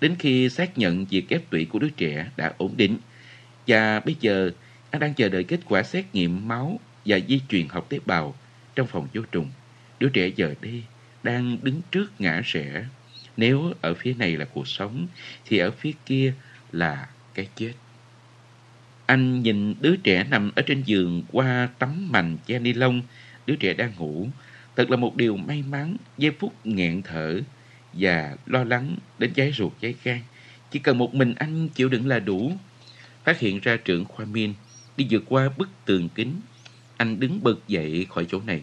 [0.00, 2.98] đến khi xác nhận việc ghép tủy của đứa trẻ đã ổn định.
[3.66, 4.50] Và bây giờ,
[4.90, 8.34] anh đang chờ đợi kết quả xét nghiệm máu và di truyền học tế bào
[8.74, 9.50] trong phòng vô trùng.
[10.00, 10.82] Đứa trẻ giờ đây
[11.22, 12.84] đang đứng trước ngã rẽ.
[13.36, 15.06] Nếu ở phía này là cuộc sống,
[15.46, 16.34] thì ở phía kia
[16.72, 17.72] là cái chết.
[19.06, 23.02] Anh nhìn đứa trẻ nằm ở trên giường qua tấm mành che ni lông.
[23.46, 24.28] Đứa trẻ đang ngủ.
[24.76, 27.40] Thật là một điều may mắn, giây phút nghẹn thở
[27.92, 30.20] và lo lắng đến cháy ruột cháy gan.
[30.70, 32.52] Chỉ cần một mình anh chịu đựng là đủ.
[33.24, 34.54] Phát hiện ra trưởng khoa Min
[34.96, 36.40] đi vượt qua bức tường kính.
[36.96, 38.62] Anh đứng bật dậy khỏi chỗ này.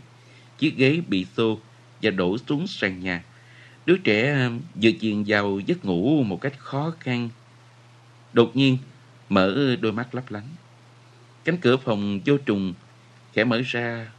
[0.57, 1.59] Chiếc ghế bị xô
[2.01, 3.23] và đổ xuống sàn nhà.
[3.85, 7.29] Đứa trẻ ờ, vừa chìm vào giấc ngủ một cách khó khăn.
[8.33, 8.77] Đột nhiên,
[9.29, 10.47] mở đôi mắt lấp lánh.
[11.43, 12.73] Cánh cửa phòng vô trùng
[13.33, 14.11] khẽ mở ra.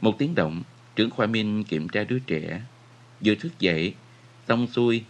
[0.00, 0.62] Một tiếng động,
[0.96, 2.62] trưởng khoa Minh kiểm tra đứa trẻ.
[3.20, 3.94] Vừa thức dậy,
[4.48, 5.04] Xong xuôi,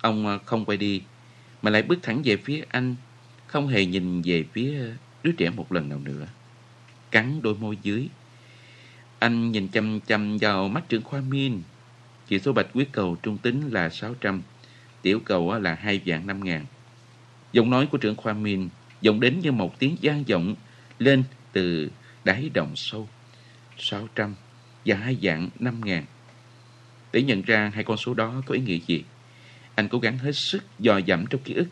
[0.00, 1.02] ông ờ, không quay đi,
[1.62, 2.94] mà lại bước thẳng về phía anh,
[3.46, 4.78] không hề nhìn về phía
[5.22, 6.26] đứa trẻ một lần nào nữa.
[7.10, 8.08] Cắn đôi môi dưới.
[9.18, 11.62] Anh nhìn chăm chăm vào mắt trưởng khoa Min.
[12.32, 14.42] Chỉ số bạch huyết cầu trung tính là 600,
[15.02, 16.66] tiểu cầu là hai vạn năm ngàn.
[17.52, 18.68] Giọng nói của trưởng khoa Min
[19.04, 20.54] vọng đến như một tiếng gian vọng
[20.98, 21.90] lên từ
[22.24, 23.08] đáy đồng sâu.
[23.78, 24.34] 600
[24.86, 26.04] và hai vạn năm ngàn.
[27.12, 29.04] Để nhận ra hai con số đó có ý nghĩa gì,
[29.74, 31.68] anh cố gắng hết sức dò dẫm trong ký ức.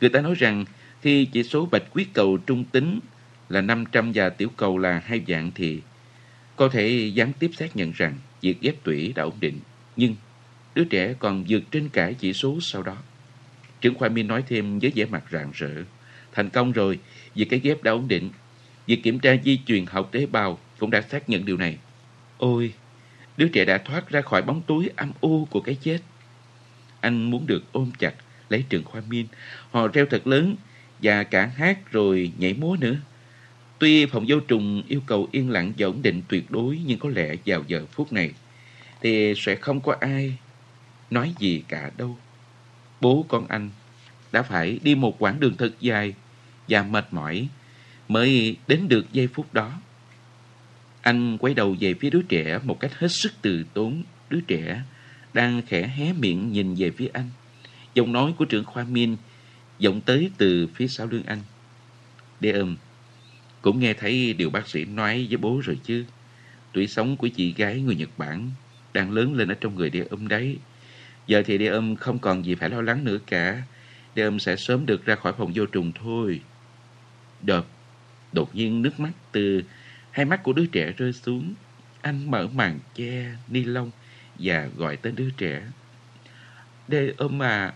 [0.00, 0.64] Người ta nói rằng
[1.02, 3.00] khi chỉ số bạch huyết cầu trung tính
[3.48, 5.80] là 500 và tiểu cầu là hai vạn thì
[6.56, 9.60] có thể gián tiếp xác nhận rằng việc ghép tủy đã ổn định.
[9.98, 10.14] Nhưng
[10.74, 12.96] đứa trẻ còn vượt trên cả chỉ số sau đó.
[13.80, 15.70] Trưởng khoa Min nói thêm với vẻ mặt rạng rỡ.
[16.32, 16.98] Thành công rồi,
[17.34, 18.30] việc cái ghép đã ổn định.
[18.86, 21.78] Việc kiểm tra di truyền học tế bào cũng đã xác nhận điều này.
[22.38, 22.72] Ôi,
[23.38, 25.98] Đứa trẻ đã thoát ra khỏi bóng tối âm u của cái chết.
[27.00, 28.14] Anh muốn được ôm chặt,
[28.48, 29.26] lấy trường khoa min.
[29.70, 30.56] Họ reo thật lớn
[31.02, 32.96] và cả hát rồi nhảy múa nữa.
[33.78, 37.08] Tuy phòng vô trùng yêu cầu yên lặng và ổn định tuyệt đối nhưng có
[37.08, 38.32] lẽ vào giờ phút này
[39.00, 40.38] thì sẽ không có ai
[41.10, 42.18] nói gì cả đâu.
[43.00, 43.70] Bố con anh
[44.32, 46.14] đã phải đi một quãng đường thật dài
[46.68, 47.48] và mệt mỏi
[48.08, 49.80] mới đến được giây phút đó.
[51.00, 54.02] Anh quay đầu về phía đứa trẻ một cách hết sức từ tốn.
[54.30, 54.82] Đứa trẻ
[55.34, 57.30] đang khẽ hé miệng nhìn về phía anh.
[57.94, 59.16] Giọng nói của trưởng khoa Min
[59.84, 61.38] vọng tới từ phía sau lưng anh.
[62.40, 62.76] Đê ôm,
[63.62, 66.04] cũng nghe thấy điều bác sĩ nói với bố rồi chứ.
[66.72, 68.50] Tuổi sống của chị gái người Nhật Bản
[68.98, 70.58] đang lớn lên ở trong người đê ôm đấy.
[71.26, 73.62] Giờ thì đê ôm không còn gì phải lo lắng nữa cả.
[74.14, 76.40] Đê ôm sẽ sớm được ra khỏi phòng vô trùng thôi.
[77.42, 77.62] Đợt,
[78.32, 79.62] đột nhiên nước mắt từ
[80.10, 81.54] hai mắt của đứa trẻ rơi xuống.
[82.00, 83.90] Anh mở màn che ni lông
[84.38, 85.62] và gọi tên đứa trẻ.
[86.88, 87.74] Đê ôm à,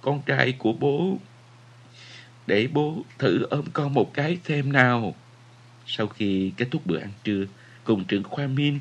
[0.00, 1.18] con trai của bố.
[2.46, 5.14] Để bố thử ôm con một cái xem nào.
[5.86, 7.44] Sau khi kết thúc bữa ăn trưa,
[7.84, 8.78] cùng trưởng khoa Min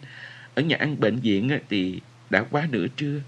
[0.56, 1.99] ở nhà ăn bệnh viện thì
[2.30, 3.22] đã quá nửa trưa.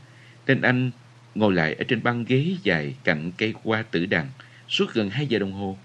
[0.47, 0.91] Nên anh
[1.35, 4.29] ngồi lại ở trên băng ghế dài cạnh cây hoa tử đằng
[4.67, 5.77] suốt gần 2 giờ đồng hồ.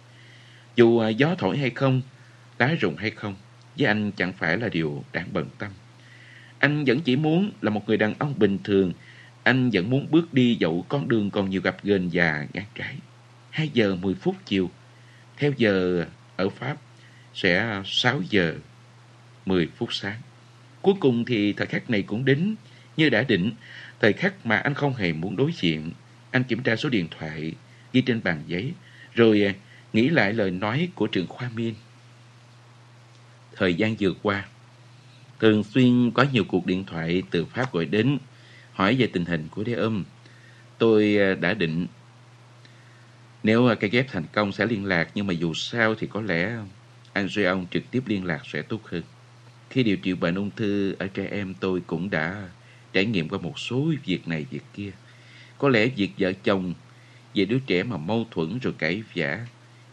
[0.76, 2.02] Dù à, gió thổi hay không,
[2.58, 3.34] lá rụng hay không,
[3.78, 5.70] với anh chẳng phải là điều đáng bận tâm.
[6.58, 8.92] Anh vẫn chỉ muốn là một người đàn ông bình thường.
[9.42, 12.96] Anh vẫn muốn bước đi dẫu con đường còn nhiều gặp ghềnh và ngang trái.
[13.50, 14.70] 2 giờ 10 phút chiều.
[15.36, 16.04] Theo giờ
[16.36, 16.76] ở Pháp
[17.34, 18.54] sẽ 6 giờ
[19.46, 20.20] 10 phút sáng.
[20.82, 22.54] Cuối cùng thì thời khắc này cũng đến
[22.96, 23.52] như đã định.
[24.00, 25.90] Thời khắc mà anh không hề muốn đối diện.
[26.30, 27.52] Anh kiểm tra số điện thoại
[27.92, 28.72] ghi trên bàn giấy.
[29.14, 29.54] Rồi à,
[29.92, 31.74] nghĩ lại lời nói của trường khoa Miên.
[33.56, 34.44] Thời gian vừa qua,
[35.40, 38.18] thường xuyên có nhiều cuộc điện thoại từ Pháp gọi đến
[38.72, 40.04] hỏi về tình hình của đế âm.
[40.78, 41.86] Tôi à, đã định
[43.42, 46.20] nếu à, cái ghép thành công sẽ liên lạc nhưng mà dù sao thì có
[46.20, 46.56] lẽ
[47.12, 49.02] anh Jeong trực tiếp liên lạc sẽ tốt hơn.
[49.70, 52.48] Khi điều trị bệnh ung thư ở trẻ em tôi cũng đã
[52.92, 54.90] trải nghiệm qua một số việc này việc kia.
[55.58, 56.74] Có lẽ việc vợ chồng
[57.34, 59.46] về đứa trẻ mà mâu thuẫn rồi cãi vã.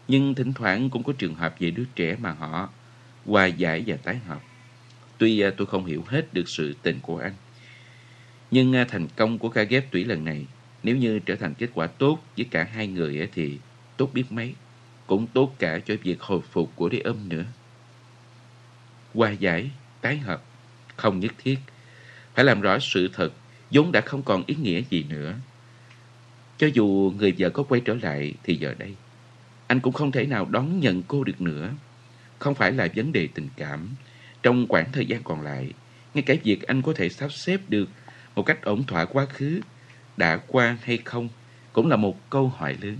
[0.08, 2.68] Nhưng thỉnh thoảng cũng có trường hợp về đứa trẻ mà họ
[3.26, 4.40] hòa giải và tái hợp.
[5.18, 7.34] Tuy à, tôi không hiểu hết được sự tình của anh.
[8.50, 10.46] Nhưng à, thành công của ca ghép tủy lần này,
[10.82, 13.58] nếu như trở thành kết quả tốt với cả hai người thì
[13.96, 14.54] tốt biết mấy.
[15.06, 17.44] Cũng tốt cả cho việc hồi phục của đi âm nữa.
[19.18, 20.42] Hòa giải, tái hợp,
[20.96, 21.58] không nhất thiết.
[22.34, 23.32] Phải làm rõ sự thật,
[23.70, 25.34] vốn đã không còn ý nghĩa gì nữa.
[26.58, 28.94] Cho dù người vợ có quay trở lại thì giờ đây,
[29.66, 31.70] anh cũng không thể nào đón nhận cô được nữa.
[32.38, 33.88] Không phải là vấn đề tình cảm.
[34.42, 35.72] Trong khoảng thời gian còn lại,
[36.14, 37.88] ngay cả việc anh có thể sắp xếp được
[38.34, 39.60] một cách ổn thỏa quá khứ,
[40.16, 41.28] đã qua hay không,
[41.72, 42.96] cũng là một câu hỏi lớn.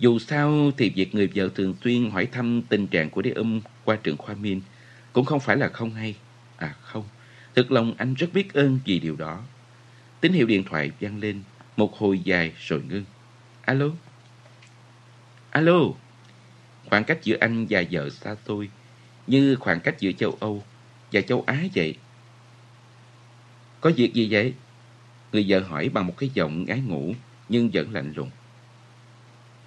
[0.00, 3.60] Dù sao thì việc người vợ thường xuyên hỏi thăm tình trạng của đế âm
[3.84, 4.60] qua trường khoa Min
[5.12, 6.14] cũng không phải là không hay.
[6.56, 7.04] À không,
[7.54, 9.42] thực lòng anh rất biết ơn vì điều đó.
[10.20, 11.42] Tín hiệu điện thoại vang lên
[11.76, 13.04] một hồi dài rồi ngưng.
[13.60, 13.86] Alo?
[15.50, 15.78] Alo?
[16.86, 18.70] Khoảng cách giữa anh và vợ xa xôi
[19.26, 20.64] như khoảng cách giữa châu Âu
[21.12, 21.94] và châu Á vậy.
[23.80, 24.54] Có việc gì vậy?
[25.32, 27.14] Người vợ hỏi bằng một cái giọng ngái ngủ
[27.48, 28.30] nhưng vẫn lạnh lùng.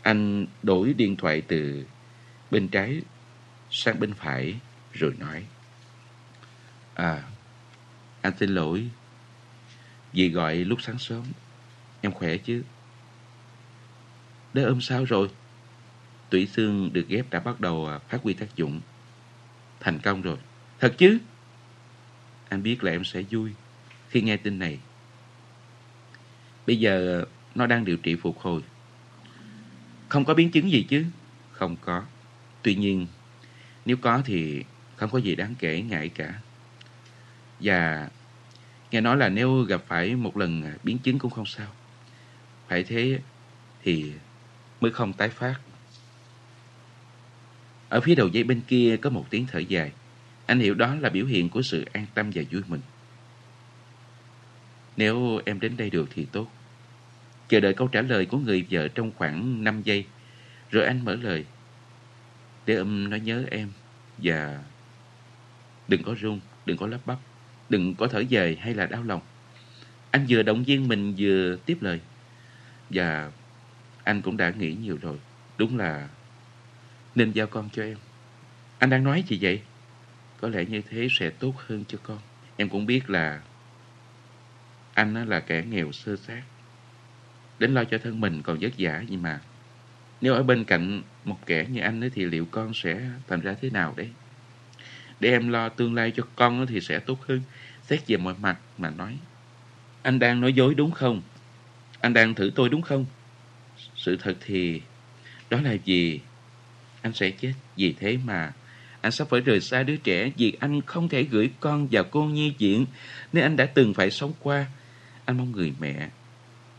[0.03, 1.85] Anh đổi điện thoại từ
[2.51, 3.01] bên trái
[3.71, 4.55] sang bên phải
[4.93, 5.45] rồi nói.
[6.93, 7.23] À,
[8.21, 8.87] anh xin lỗi
[10.13, 11.23] vì gọi lúc sáng sớm.
[12.01, 12.63] Em khỏe chứ?
[14.53, 15.29] Đã ôm sao rồi?
[16.29, 18.81] Tủy xương được ghép đã bắt đầu phát huy tác dụng.
[19.79, 20.37] Thành công rồi.
[20.79, 21.17] Thật chứ?
[22.49, 23.51] Anh biết là em sẽ vui
[24.09, 24.79] khi nghe tin này.
[26.67, 27.25] Bây giờ
[27.55, 28.61] nó đang điều trị phục hồi.
[30.13, 31.05] Không có biến chứng gì chứ?
[31.51, 32.03] Không có.
[32.61, 33.07] Tuy nhiên,
[33.85, 34.63] nếu có thì
[34.95, 36.33] không có gì đáng kể ngại cả.
[37.59, 38.09] Và
[38.91, 41.67] nghe nói là nếu gặp phải một lần à, biến chứng cũng không sao.
[42.67, 43.19] Phải thế
[43.83, 44.11] thì
[44.81, 45.55] mới không tái phát.
[47.89, 49.91] Ở phía đầu dây bên kia có một tiếng thở dài.
[50.45, 52.81] Anh hiểu đó là biểu hiện của sự an tâm và vui mừng.
[54.97, 56.47] Nếu em đến đây được thì tốt.
[57.53, 60.05] Chờ đợi câu trả lời của người vợ trong khoảng 5 giây.
[60.71, 61.45] Rồi anh mở lời.
[62.65, 63.71] Để âm nó nhớ em.
[64.17, 64.63] Và
[65.87, 67.17] đừng có run, đừng có lắp bắp.
[67.69, 69.21] Đừng có thở dài hay là đau lòng.
[70.11, 71.99] Anh vừa động viên mình vừa tiếp lời.
[72.89, 73.31] Và
[74.03, 75.17] anh cũng đã nghĩ nhiều rồi.
[75.57, 76.09] Đúng là
[77.15, 77.97] nên giao con cho em.
[78.79, 79.61] Anh đang nói gì vậy?
[80.41, 82.19] Có lẽ như thế sẽ tốt hơn cho con.
[82.57, 83.41] Em cũng biết là
[84.93, 86.41] anh là kẻ nghèo sơ sát.
[87.59, 89.39] Đến lo cho thân mình còn vất vả gì mà.
[90.21, 93.55] Nếu ở bên cạnh một kẻ như anh ấy, thì liệu con sẽ thành ra
[93.61, 94.09] thế nào đấy?
[95.19, 97.41] Để em lo tương lai cho con thì sẽ tốt hơn.
[97.83, 99.17] Xét về mọi mặt mà nói.
[100.01, 101.21] Anh đang nói dối đúng không?
[102.01, 103.05] Anh đang thử tôi đúng không?
[103.95, 104.81] Sự thật thì
[105.49, 106.21] đó là gì?
[107.01, 107.53] Anh sẽ chết.
[107.75, 108.53] Vì thế mà
[109.01, 112.25] anh sắp phải rời xa đứa trẻ vì anh không thể gửi con vào cô
[112.25, 112.85] nhi viện
[113.33, 114.65] nên anh đã từng phải sống qua.
[115.25, 116.09] Anh mong người mẹ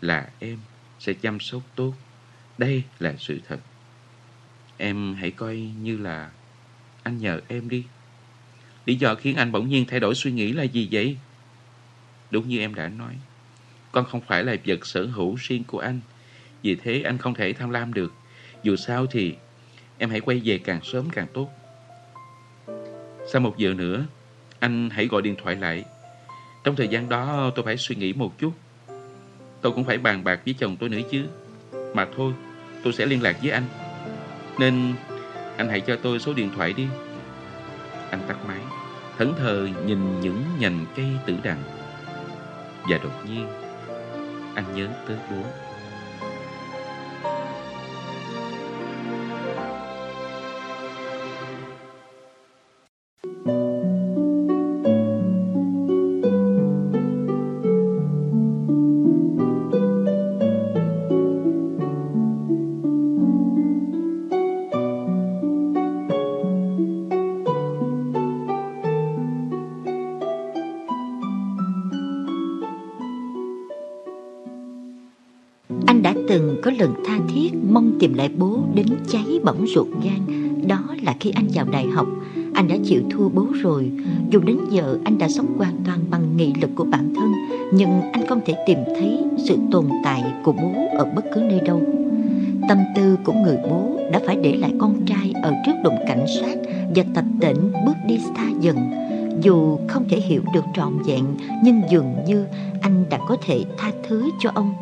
[0.05, 0.59] là em
[0.98, 1.94] sẽ chăm sóc tốt.
[2.59, 3.59] Đây là sự thật.
[4.76, 6.30] Em hãy coi như là
[7.02, 7.84] anh nhờ em đi.
[8.86, 11.16] Lý do khiến anh bỗng nhiên thay đổi suy nghĩ là gì vậy?
[12.30, 13.16] Đúng như em đã nói,
[13.92, 16.00] con không phải là vật sở hữu riêng của anh.
[16.62, 18.12] Vì thế anh không thể tham lam được.
[18.62, 19.34] Dù sao thì
[19.98, 21.50] em hãy quay về càng sớm càng tốt.
[23.32, 24.07] Sau một giờ nữa,
[24.59, 25.84] anh hãy gọi điện thoại lại.
[26.64, 28.52] Trong thời gian đó tôi phải suy nghĩ một chút.
[29.65, 31.25] Tôi cũng phải bàn bạc với chồng tôi nữa chứ.
[31.95, 32.33] Mà thôi,
[32.83, 33.65] tôi sẽ liên lạc với anh.
[34.59, 34.95] Nên
[35.57, 36.87] anh hãy cho tôi số điện thoại đi.
[38.11, 38.59] Anh tắt máy,
[39.19, 41.62] thẫn thờ nhìn những nhành cây tử đằng.
[42.89, 43.47] Và đột nhiên,
[44.55, 45.43] anh nhớ tới bố.
[76.29, 80.20] Từng có lần tha thiết mong tìm lại bố đến cháy bỏng ruột gan.
[80.68, 82.07] Đó là khi anh vào đại học,
[82.55, 83.91] anh đã chịu thua bố rồi.
[84.31, 87.33] Dù đến giờ anh đã sống hoàn toàn bằng nghị lực của bản thân,
[87.72, 91.61] nhưng anh không thể tìm thấy sự tồn tại của bố ở bất cứ nơi
[91.61, 91.83] đâu.
[92.68, 96.25] Tâm tư của người bố đã phải để lại con trai ở trước đồn cảnh
[96.41, 96.57] sát
[96.97, 98.77] và tập tễnh bước đi xa dần.
[99.43, 101.25] Dù không thể hiểu được trọn vẹn,
[101.64, 102.45] nhưng dường như
[102.81, 104.75] anh đã có thể tha thứ cho ông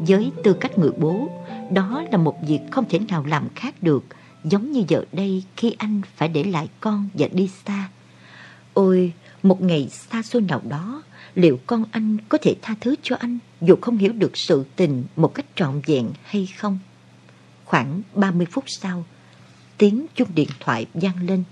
[0.00, 1.28] với tư cách người bố,
[1.70, 4.04] đó là một việc không thể nào làm khác được,
[4.44, 7.88] giống như giờ đây khi anh phải để lại con và đi xa.
[8.74, 11.02] Ôi, một ngày xa xôi nào đó,
[11.34, 15.04] liệu con anh có thể tha thứ cho anh dù không hiểu được sự tình
[15.16, 16.78] một cách trọn vẹn hay không?
[17.64, 19.04] Khoảng 30 phút sau,
[19.78, 21.44] tiếng chuông điện thoại vang lên.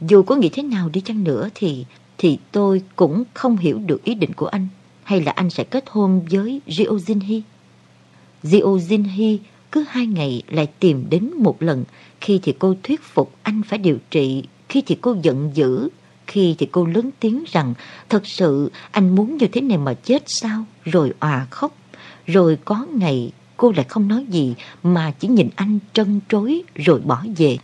[0.00, 1.86] Dù có nghĩ thế nào đi chăng nữa thì
[2.18, 4.68] thì tôi cũng không hiểu được ý định của anh
[5.12, 7.40] hay là anh sẽ kết hôn với Rio Jinhi.
[8.42, 9.38] Rio Jinhi
[9.72, 11.84] cứ hai ngày lại tìm đến một lần,
[12.20, 15.88] khi thì cô thuyết phục anh phải điều trị, khi thì cô giận dữ,
[16.26, 17.74] khi thì cô lớn tiếng rằng
[18.08, 21.76] thật sự anh muốn như thế này mà chết sao, rồi òa khóc.
[22.26, 27.00] Rồi có ngày cô lại không nói gì mà chỉ nhìn anh trân trối rồi
[27.00, 27.58] bỏ về.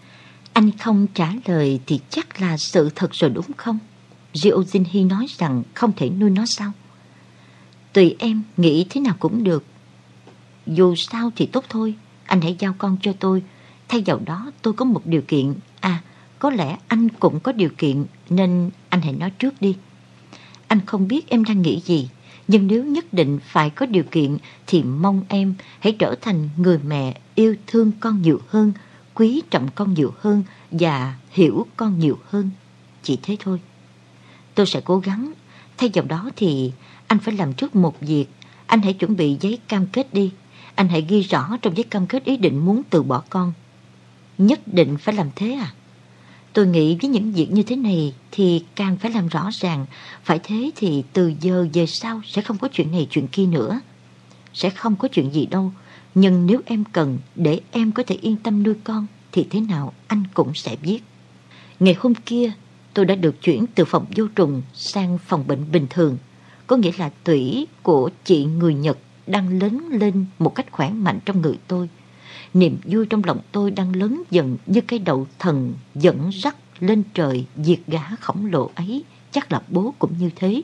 [0.53, 3.79] Anh không trả lời thì chắc là sự thật rồi đúng không?
[4.35, 6.73] Rio Jinhi nói rằng không thể nuôi nó sao?
[7.99, 9.65] Tùy em nghĩ thế nào cũng được.
[10.67, 11.95] Dù sao thì tốt thôi,
[12.27, 13.43] anh hãy giao con cho tôi.
[13.89, 15.55] Thay vào đó tôi có một điều kiện.
[15.81, 16.03] À,
[16.39, 19.77] có lẽ anh cũng có điều kiện nên anh hãy nói trước đi.
[20.69, 22.09] Anh không biết em đang nghĩ gì,
[22.49, 24.37] nhưng nếu nhất định phải có điều kiện
[24.67, 28.73] thì mong em hãy trở thành người mẹ yêu thương con nhiều hơn,
[29.15, 32.51] quý trọng con nhiều hơn và hiểu con nhiều hơn.
[33.03, 33.61] Chỉ thế thôi.
[34.55, 35.33] Tôi sẽ cố gắng.
[35.79, 36.73] Thay vào đó thì
[37.09, 38.27] anh phải làm trước một việc.
[38.67, 40.33] Anh hãy chuẩn bị giấy cam kết đi.
[40.75, 43.53] Anh hãy ghi rõ trong giấy cam kết ý định muốn từ bỏ con.
[44.39, 45.73] Nhất định phải làm thế à?
[46.53, 49.87] Tôi nghĩ với những việc như thế này thì càng phải làm rõ ràng.
[50.25, 53.81] Phải thế thì từ giờ về sau sẽ không có chuyện này chuyện kia nữa.
[54.55, 55.73] Sẽ không có chuyện gì đâu.
[56.15, 59.93] Nhưng nếu em cần để em có thể yên tâm nuôi con, thì thế nào
[60.07, 61.01] anh cũng sẽ biết.
[61.81, 62.53] Ngày hôm kia,
[62.95, 66.19] tôi đã được chuyển từ phòng vô trùng sang phòng bệnh bình thường.
[66.69, 71.19] Có nghĩa là tủy của chị người Nhật đang lớn lên một cách khỏe mạnh
[71.25, 71.89] trong người tôi.
[72.55, 77.03] Niềm vui trong lòng tôi đang lớn dần như cái đầu thần dẫn rắc lên
[77.15, 79.05] trời diệt gã khổng lồ ấy.
[79.31, 80.63] Chắc là bố cũng như thế.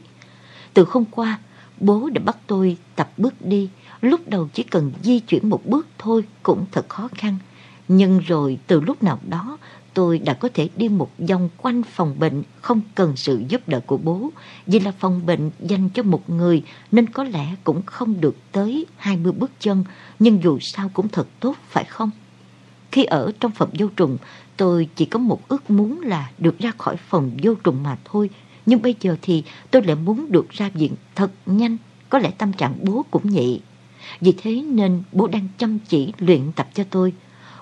[0.74, 1.38] Từ hôm qua,
[1.80, 3.68] bố đã bắt tôi tập bước đi.
[4.00, 7.38] Lúc đầu chỉ cần di chuyển một bước thôi cũng thật khó khăn.
[7.88, 9.58] Nhưng rồi từ lúc nào đó
[9.94, 13.80] tôi đã có thể đi một vòng quanh phòng bệnh không cần sự giúp đỡ
[13.80, 14.30] của bố.
[14.66, 18.86] Vì là phòng bệnh dành cho một người nên có lẽ cũng không được tới
[18.96, 19.84] 20 bước chân,
[20.18, 22.10] nhưng dù sao cũng thật tốt phải không?
[22.92, 24.18] Khi ở trong phòng vô trùng,
[24.56, 28.30] tôi chỉ có một ước muốn là được ra khỏi phòng vô trùng mà thôi.
[28.66, 31.76] Nhưng bây giờ thì tôi lại muốn được ra viện thật nhanh,
[32.08, 33.60] có lẽ tâm trạng bố cũng vậy.
[34.20, 37.12] Vì thế nên bố đang chăm chỉ luyện tập cho tôi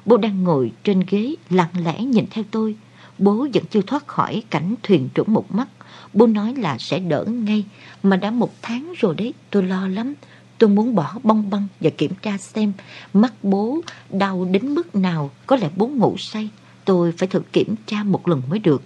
[0.07, 2.77] bố đang ngồi trên ghế lặng lẽ nhìn theo tôi.
[3.19, 5.69] Bố vẫn chưa thoát khỏi cảnh thuyền trưởng một mắt.
[6.13, 7.65] Bố nói là sẽ đỡ ngay,
[8.03, 10.15] mà đã một tháng rồi đấy, tôi lo lắm.
[10.59, 12.73] Tôi muốn bỏ bong băng và kiểm tra xem
[13.13, 13.81] mắt bố
[14.11, 16.51] đau đến mức nào, có lẽ bố ngủ say.
[16.85, 18.83] Tôi phải thử kiểm tra một lần mới được.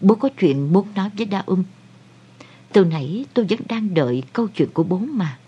[0.00, 1.64] Bố có chuyện muốn nói với Đa Um.
[2.72, 5.38] Từ nãy tôi vẫn đang đợi câu chuyện của bố mà.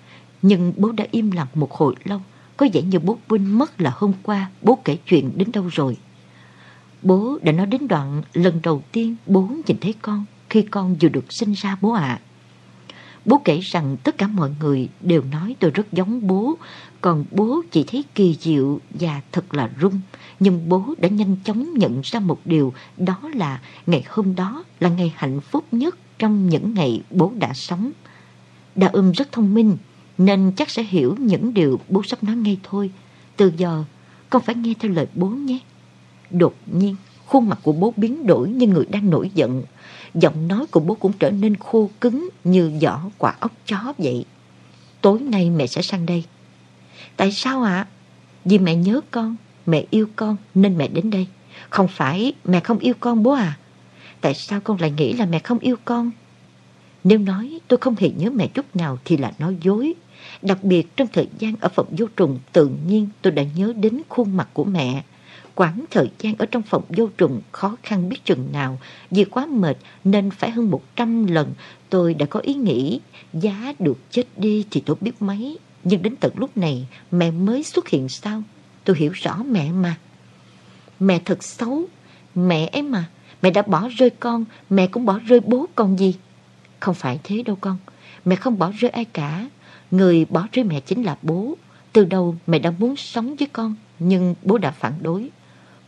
[0.43, 2.21] Nhưng bố đã im lặng một hồi lâu.
[2.61, 5.97] Có vẻ như bố quên mất là hôm qua bố kể chuyện đến đâu rồi.
[7.03, 11.09] Bố đã nói đến đoạn lần đầu tiên bố nhìn thấy con khi con vừa
[11.09, 12.21] được sinh ra bố ạ.
[13.25, 16.59] Bố kể rằng tất cả mọi người đều nói tôi rất giống bố,
[17.01, 20.01] còn bố chỉ thấy kỳ diệu và thật là rung.
[20.41, 24.89] Nhưng bố đã nhanh chóng nhận ra một điều, đó là ngày hôm đó là
[24.89, 27.91] ngày hạnh phúc nhất trong những ngày bố đã sống.
[28.75, 29.77] Đa âm rất thông minh,
[30.21, 32.91] nên chắc sẽ hiểu những điều bố sắp nói ngay thôi.
[33.37, 33.85] Từ giờ,
[34.31, 35.59] con phải nghe theo lời bố nhé.
[36.31, 36.97] Đột nhiên,
[37.27, 39.63] khuôn mặt của bố biến đổi như người đang nổi giận.
[40.15, 44.25] Giọng nói của bố cũng trở nên khô cứng như vỏ quả ốc chó vậy.
[45.01, 46.25] Tối nay mẹ sẽ sang đây.
[47.17, 47.87] Tại sao ạ?
[48.45, 51.27] Vì mẹ nhớ con, mẹ yêu con nên mẹ đến đây.
[51.71, 53.59] Không phải mẹ không yêu con bố à?
[54.21, 56.11] Tại sao con lại nghĩ là mẹ không yêu con?
[57.05, 59.95] Nếu nói tôi không hề nhớ mẹ chút nào thì là nói dối.
[60.43, 64.03] Đặc biệt trong thời gian ở phòng vô trùng, tự nhiên tôi đã nhớ đến
[64.09, 65.03] khuôn mặt của mẹ.
[65.55, 68.79] Quãng thời gian ở trong phòng vô trùng khó khăn biết chừng nào
[69.11, 71.53] vì quá mệt nên phải hơn 100 lần
[71.91, 73.01] tôi đã có ý nghĩ,
[73.33, 75.59] giá được chết đi thì tôi biết mấy.
[75.85, 78.43] Nhưng đến tận lúc này, mẹ mới xuất hiện sao?
[78.85, 79.97] Tôi hiểu rõ mẹ mà.
[81.01, 81.85] Mẹ thật xấu.
[82.35, 83.05] Mẹ ấy mà.
[83.43, 84.45] Mẹ đã bỏ rơi con.
[84.71, 86.15] Mẹ cũng bỏ rơi bố con gì.
[86.81, 87.77] Không phải thế đâu con.
[88.25, 89.49] Mẹ không bỏ rơi ai cả.
[89.91, 91.57] Người bỏ rơi mẹ chính là bố.
[91.93, 93.75] Từ đầu mẹ đã muốn sống với con.
[93.99, 95.31] Nhưng bố đã phản đối.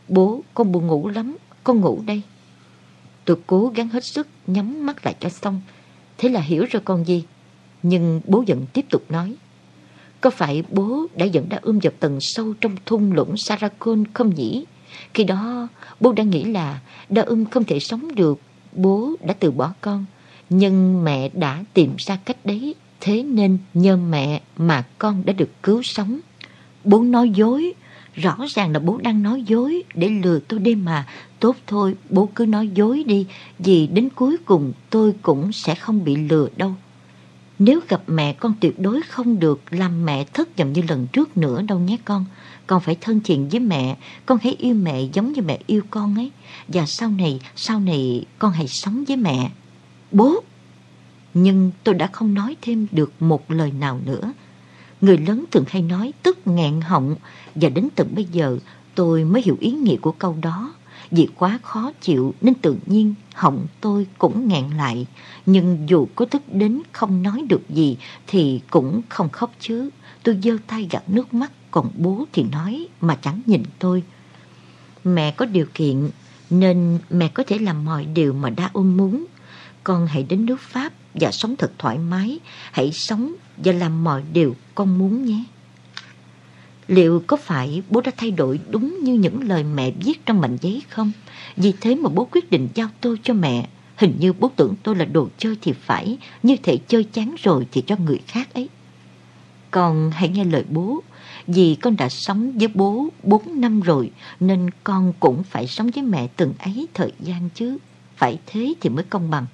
[0.07, 1.37] Bố, con buồn ngủ lắm.
[1.63, 2.21] Con ngủ đây.
[3.25, 5.61] Tôi cố gắng hết sức nhắm mắt lại cho xong.
[6.17, 7.23] Thế là hiểu rồi con gì.
[7.83, 9.35] Nhưng bố vẫn tiếp tục nói.
[10.21, 14.35] Có phải bố đã dẫn đã ươm vào tầng sâu trong thung lũng Saracon không
[14.35, 14.65] nhỉ?
[15.13, 15.67] Khi đó
[15.99, 18.39] bố đã nghĩ là đã ươm không thể sống được.
[18.71, 20.05] Bố đã từ bỏ con.
[20.49, 22.75] Nhưng mẹ đã tìm ra cách đấy.
[23.05, 26.19] Thế nên nhờ mẹ mà con đã được cứu sống.
[26.83, 27.73] Bố nói dối.
[28.15, 31.07] Rõ ràng là bố đang nói dối để lừa tôi đi mà.
[31.39, 33.25] Tốt thôi, bố cứ nói dối đi.
[33.59, 36.73] Vì đến cuối cùng tôi cũng sẽ không bị lừa đâu.
[37.59, 41.37] Nếu gặp mẹ con tuyệt đối không được làm mẹ thất vọng như lần trước
[41.37, 42.25] nữa đâu nhé con.
[42.67, 46.15] Con phải thân thiện với mẹ, con hãy yêu mẹ giống như mẹ yêu con
[46.15, 46.31] ấy.
[46.67, 49.51] Và sau này, sau này con hãy sống với mẹ.
[50.11, 50.43] Bố!
[51.33, 54.33] Nhưng tôi đã không nói thêm được một lời nào nữa.
[55.01, 57.15] Người lớn thường hay nói tức nghẹn họng,
[57.55, 58.57] và đến tận bây giờ
[58.95, 60.73] tôi mới hiểu ý nghĩa của câu đó.
[61.11, 65.07] Vì quá khó chịu nên tự nhiên họng tôi cũng nghẹn lại.
[65.45, 69.89] Nhưng dù có tức đến không nói được gì thì cũng không khóc chứ.
[70.23, 74.03] Tôi giơ tay gạt nước mắt, còn bố thì nói mà chẳng nhìn tôi.
[75.03, 76.09] Mẹ có điều kiện,
[76.49, 79.25] nên mẹ có thể làm mọi điều mà đã ôm muốn.
[79.83, 82.39] Con hãy đến nước Pháp và sống thật thoải mái.
[82.71, 85.43] Hãy sống và làm mọi điều con muốn nhé.
[86.87, 90.57] Liệu có phải bố đã thay đổi đúng như những lời mẹ viết trong mảnh
[90.61, 91.11] giấy không?
[91.57, 93.67] Vì thế mà bố quyết định giao tôi cho mẹ.
[93.95, 97.67] Hình như bố tưởng tôi là đồ chơi thì phải, như thể chơi chán rồi
[97.71, 98.69] thì cho người khác ấy.
[99.71, 101.03] Con hãy nghe lời bố,
[101.47, 106.03] vì con đã sống với bố 4 năm rồi, nên con cũng phải sống với
[106.03, 107.77] mẹ từng ấy thời gian chứ.
[108.15, 109.45] Phải thế thì mới công bằng.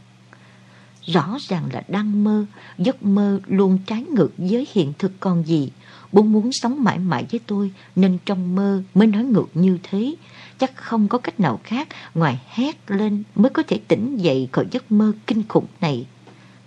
[1.13, 2.45] Rõ ràng là đang mơ,
[2.77, 5.71] giấc mơ luôn trái ngược với hiện thực con gì.
[6.11, 10.15] Bố muốn sống mãi mãi với tôi nên trong mơ mới nói ngược như thế.
[10.59, 14.65] Chắc không có cách nào khác ngoài hét lên mới có thể tỉnh dậy khỏi
[14.71, 16.07] giấc mơ kinh khủng này.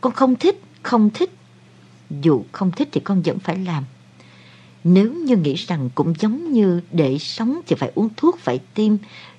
[0.00, 1.30] Con không thích, không thích.
[2.10, 3.84] Dù không thích thì con vẫn phải làm.
[4.84, 8.92] Nếu như nghĩ rằng cũng giống như để sống thì phải uống thuốc, phải tiêm.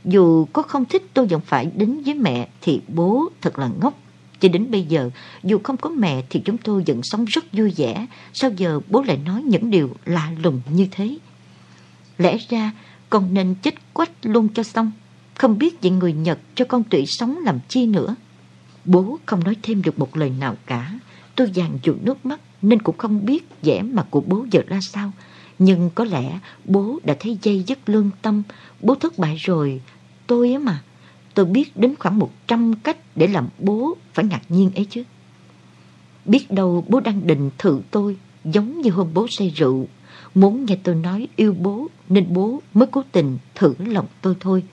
[0.06, 4.03] Dù có không thích tôi vẫn phải đến với mẹ thì bố thật là ngốc.
[4.44, 5.10] Cho đến bây giờ,
[5.44, 8.08] dù không có mẹ thì chúng tôi vẫn sống rất vui vẻ.
[8.34, 11.18] Sao giờ bố lại nói những điều lạ lùng như thế?
[12.18, 12.72] Lẽ ra
[13.10, 14.92] con nên chết quách luôn cho xong.
[15.36, 18.16] Không biết vậy người Nhật cho con tụy sống làm chi nữa.
[18.86, 21.00] Bố không nói thêm được một lời nào cả.
[21.36, 24.80] Tôi dàn dụ nước mắt nên cũng không biết vẻ mặt của bố giờ ra
[24.82, 25.12] sao.
[25.60, 28.44] Nhưng có lẽ bố đã thấy dây dứt lương tâm.
[28.82, 29.82] Bố thất bại rồi.
[30.28, 30.82] Tôi á mà.
[31.34, 35.04] Tôi biết đến khoảng 100 cách để làm bố phải ngạc nhiên ấy chứ.
[36.26, 39.88] Biết đâu bố đang định thử tôi giống như hôm bố say rượu.
[40.36, 44.64] Muốn nghe tôi nói yêu bố nên bố mới cố tình thử lòng tôi thôi.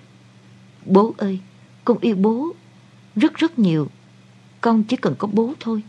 [0.86, 1.38] Bố ơi,
[1.84, 2.52] con yêu bố
[3.16, 3.88] rất rất nhiều.
[4.60, 5.82] Con chỉ cần có bố thôi.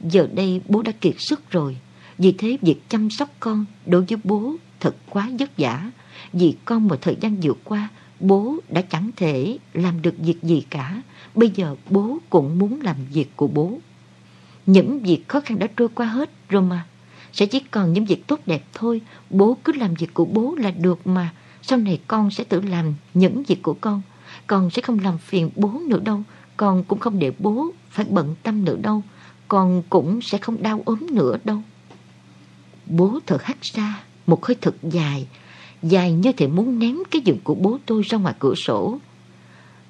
[0.00, 1.76] Giờ đây bố đã kiệt sức rồi.
[2.18, 5.90] Vì thế việc chăm sóc con đối với bố thật quá vất vả.
[6.32, 7.88] Vì con một thời gian vừa qua,
[8.20, 11.02] bố đã chẳng thể làm được việc gì cả.
[11.34, 13.78] Bây giờ bố cũng muốn làm việc của bố.
[14.66, 16.86] Những việc khó khăn đã trôi qua hết rồi mà.
[17.32, 19.00] Sẽ chỉ còn những việc tốt đẹp thôi.
[19.30, 21.34] Bố cứ làm việc của bố là được mà.
[21.62, 24.02] Sau này con sẽ tự làm những việc của con.
[24.46, 26.22] Con sẽ không làm phiền bố nữa đâu.
[26.56, 29.02] Con cũng không để bố phải bận tâm nữa đâu.
[29.48, 31.62] Con cũng sẽ không đau ốm nữa đâu.
[32.86, 35.26] Bố thở hắt ra, một hơi thật dài.
[35.82, 38.98] Dài như thể muốn ném cái giường của bố tôi ra ngoài cửa sổ.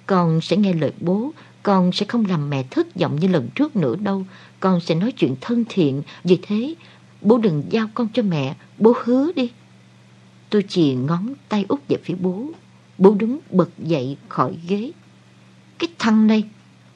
[0.06, 1.32] Con sẽ nghe lời bố.
[1.62, 4.24] Con sẽ không làm mẹ thất vọng như lần trước nữa đâu.
[4.60, 6.02] Con sẽ nói chuyện thân thiện.
[6.24, 6.74] Vì thế,
[7.20, 9.50] Bố đừng giao con cho mẹ Bố hứa đi
[10.50, 12.46] Tôi chỉ ngón tay út về phía bố
[12.98, 14.90] Bố đứng bật dậy khỏi ghế
[15.78, 16.44] Cái thằng này,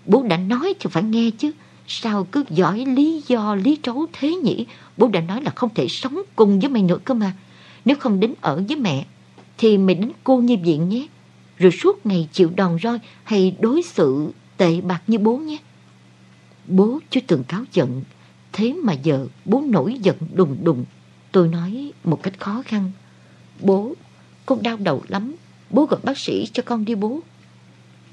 [0.07, 1.53] Bố đã nói thì phải nghe chứ
[1.87, 4.67] Sao cứ giỏi lý do, lý trấu thế nhỉ
[4.97, 7.33] Bố đã nói là không thể sống cùng với mày nữa cơ mà
[7.85, 9.07] nếu không đến ở với mẹ
[9.59, 11.07] Thì mày đến cô nhi viện nhé
[11.59, 15.59] Rồi suốt ngày chịu đòn roi Hay đối xử tệ bạc như bố nhé
[16.67, 18.03] Bố chưa từng cáo giận
[18.55, 20.85] Thế mà giờ bố nổi giận đùng đùng.
[21.33, 22.93] Tôi nói một cách khó khăn.
[23.61, 23.95] Bố,
[24.47, 25.35] con đau đầu lắm.
[25.71, 27.21] Bố gọi bác sĩ cho con đi bố.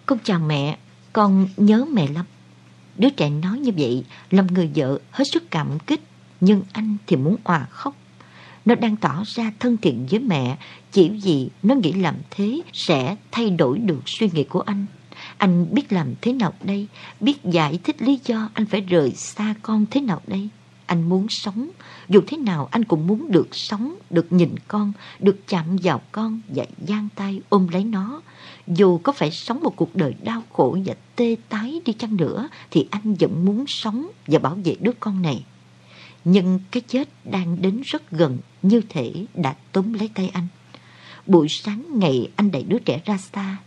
[0.05, 0.77] Con chào mẹ,
[1.13, 2.25] con nhớ mẹ lắm.
[2.97, 6.01] Đứa trẻ nói như vậy làm người vợ hết sức cảm kích.
[6.39, 7.95] Nhưng anh thì muốn òa khóc.
[8.65, 10.57] Nó đang tỏ ra thân thiện với mẹ
[10.91, 14.85] chỉ vì nó nghĩ làm thế sẽ thay đổi được suy nghĩ của anh.
[15.37, 16.87] Anh biết làm thế nào đây?
[17.19, 20.49] Biết giải thích lý do anh phải rời xa con thế nào đây?
[20.85, 21.69] Anh muốn sống,
[22.09, 26.41] dù thế nào anh cũng muốn được sống, được nhìn con, được chạm vào con
[26.47, 28.21] và giang tay ôm lấy nó.
[28.67, 32.49] Dù có phải sống một cuộc đời đau khổ và tê tái đi chăng nữa,
[32.71, 35.43] thì anh vẫn muốn sống và bảo vệ đứa con này.
[36.25, 40.47] Nhưng cái chết đang đến rất gần, như thể đã túm lấy tay anh.
[41.27, 43.57] Buổi sáng ngày anh đẩy đứa trẻ ra xa,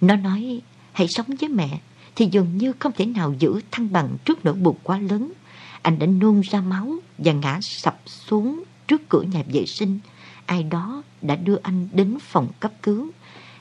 [0.00, 0.60] nó nói
[0.92, 1.80] hãy sống với mẹ
[2.16, 5.32] thì dường như không thể nào giữ thăng bằng trước nỗi buồn quá lớn.
[5.82, 9.98] Anh đã nôn ra máu và ngã sập xuống trước cửa nhà vệ sinh.
[10.46, 13.10] Ai đó đã đưa anh đến phòng cấp cứu.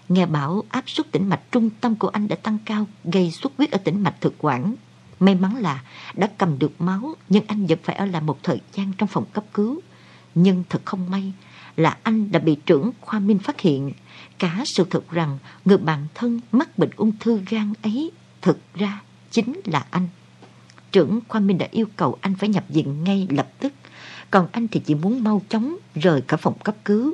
[0.10, 3.52] Nghe bảo áp suất tĩnh mạch trung tâm của anh đã tăng cao, gây xuất
[3.58, 4.76] huyết ở tĩnh mạch thực quản.
[5.22, 8.62] May mắn là đã cầm được máu, nhưng anh vẫn phải ở lại một thời
[8.74, 9.82] gian trong phòng cấp cứu.
[10.36, 11.34] Nhưng thật không may
[11.76, 13.92] là anh đã bị trưởng khoa minh phát hiện
[14.40, 18.12] cả sự thật rằng người bạn thân mắc bệnh ung thư gan ấy
[18.42, 19.02] thực ra
[19.32, 20.08] chính là anh.
[20.92, 23.74] Trưởng khoa Minh đã yêu cầu anh phải nhập viện ngay lập tức,
[24.32, 27.14] còn anh thì chỉ muốn mau chóng rời khỏi phòng cấp cứu.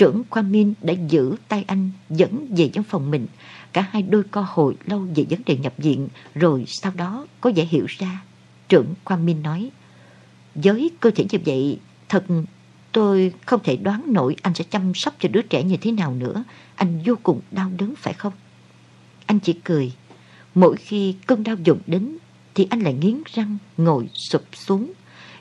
[0.00, 3.26] Trưởng Quang Minh đã giữ tay anh dẫn về trong phòng mình.
[3.72, 7.52] Cả hai đôi co hội lâu về vấn đề nhập viện, rồi sau đó có
[7.56, 8.22] vẻ hiểu ra.
[8.68, 9.70] Trưởng Quang Minh nói,
[10.54, 11.78] với cơ thể như vậy,
[12.08, 12.24] thật
[12.92, 16.14] Tôi không thể đoán nổi anh sẽ chăm sóc cho đứa trẻ như thế nào
[16.14, 16.44] nữa.
[16.74, 18.32] Anh vô cùng đau đớn phải không?
[19.26, 19.92] Anh chỉ cười.
[20.54, 22.16] Mỗi khi cơn đau dồn đến
[22.54, 24.92] thì anh lại nghiến răng ngồi sụp xuống.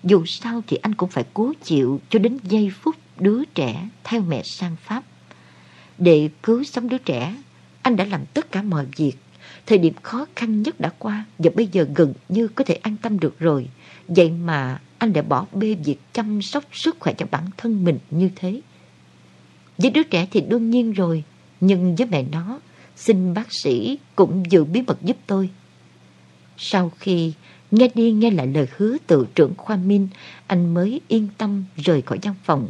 [0.03, 4.21] Dù sao thì anh cũng phải cố chịu cho đến giây phút đứa trẻ theo
[4.21, 5.03] mẹ sang Pháp.
[5.97, 7.35] Để cứu sống đứa trẻ,
[7.81, 9.13] anh đã làm tất cả mọi việc.
[9.65, 12.95] Thời điểm khó khăn nhất đã qua và bây giờ gần như có thể an
[13.01, 13.67] tâm được rồi.
[14.07, 17.99] Vậy mà anh đã bỏ bê việc chăm sóc sức khỏe cho bản thân mình
[18.09, 18.61] như thế.
[19.77, 21.23] Với đứa trẻ thì đương nhiên rồi,
[21.61, 22.59] nhưng với mẹ nó,
[22.95, 25.49] xin bác sĩ cũng giữ bí mật giúp tôi.
[26.57, 27.33] Sau khi
[27.71, 30.07] nghe đi nghe lại lời hứa từ trưởng khoa Minh,
[30.47, 32.69] anh mới yên tâm rời khỏi văn phòng.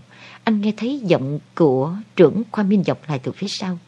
[0.49, 3.79] Anh nghe thấy giọng của trưởng khoa Minh dọc lại từ phía sau.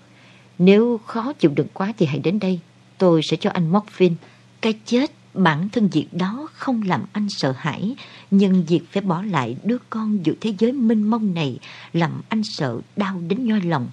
[0.59, 2.59] Nếu khó chịu đựng quá thì hãy đến đây,
[2.97, 4.15] tôi sẽ cho anh morphine.
[4.61, 7.95] Cái chết Bản thân việc đó không làm anh sợ hãi,
[8.31, 11.59] nhưng việc phải bỏ lại đứa con giữa thế giới mênh mông này
[11.93, 13.89] làm anh sợ đau đến nhoi lòng.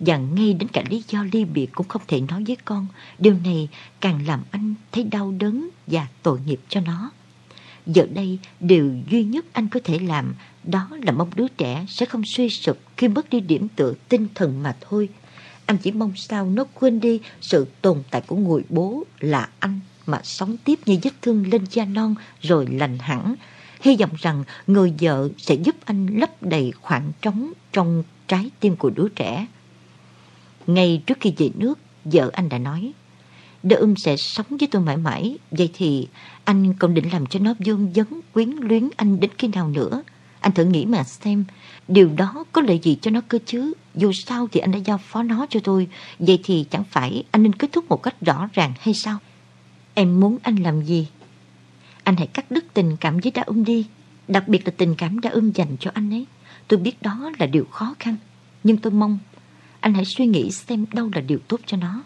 [0.00, 2.86] Và ngay đến cả lý do ly biệt cũng không thể nói với con,
[3.18, 3.68] điều này
[4.00, 7.10] càng làm anh thấy đau đớn và tội nghiệp cho nó.
[7.86, 10.34] Giờ đây, điều duy nhất anh có thể làm
[10.64, 14.26] đó là mong đứa trẻ sẽ không suy sụp khi mất đi điểm tựa tinh
[14.34, 15.08] thần mà thôi.
[15.66, 19.80] Anh chỉ mong sao nó quên đi sự tồn tại của người bố là anh
[20.06, 23.34] mà sống tiếp như vết thương lên da non rồi lành hẳn.
[23.80, 28.76] Hy vọng rằng người vợ sẽ giúp anh lấp đầy khoảng trống trong trái tim
[28.76, 29.46] của đứa trẻ.
[30.66, 32.92] Ngay trước khi về nước, vợ anh đã nói,
[33.64, 36.08] Đỡ ưm sẽ sống với tôi mãi mãi, vậy thì
[36.44, 40.02] anh còn định làm cho nó vương vấn quyến luyến anh đến khi nào nữa?
[40.44, 41.44] Anh thử nghĩ mà xem,
[41.88, 43.72] điều đó có lợi gì cho nó cơ chứ?
[43.94, 45.88] Dù sao thì anh đã giao phó nó cho tôi,
[46.18, 49.18] vậy thì chẳng phải anh nên kết thúc một cách rõ ràng hay sao?
[49.94, 51.08] Em muốn anh làm gì?
[52.02, 53.86] Anh hãy cắt đứt tình cảm với Đa Um đi,
[54.28, 56.26] đặc biệt là tình cảm Đa Um dành cho anh ấy.
[56.68, 58.16] Tôi biết đó là điều khó khăn,
[58.64, 59.18] nhưng tôi mong
[59.80, 62.02] anh hãy suy nghĩ xem đâu là điều tốt cho nó.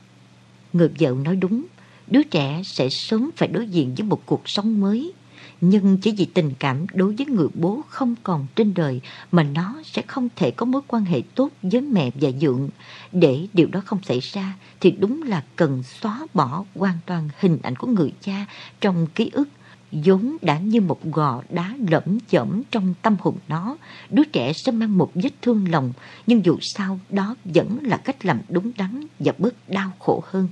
[0.72, 1.64] Người vợ nói đúng,
[2.06, 5.12] đứa trẻ sẽ sớm phải đối diện với một cuộc sống mới.
[5.60, 9.00] Nhưng chỉ vì tình cảm đối với người bố không còn trên đời
[9.32, 12.68] mà nó sẽ không thể có mối quan hệ tốt với mẹ và dượng.
[13.12, 17.58] Để điều đó không xảy ra thì đúng là cần xóa bỏ hoàn toàn hình
[17.62, 18.46] ảnh của người cha
[18.80, 19.48] trong ký ức
[19.92, 23.76] vốn đã như một gò đá lẫm chởm trong tâm hồn nó.
[24.10, 25.92] Đứa trẻ sẽ mang một vết thương lòng,
[26.26, 30.48] nhưng dù sao đó vẫn là cách làm đúng đắn và bớt đau khổ hơn.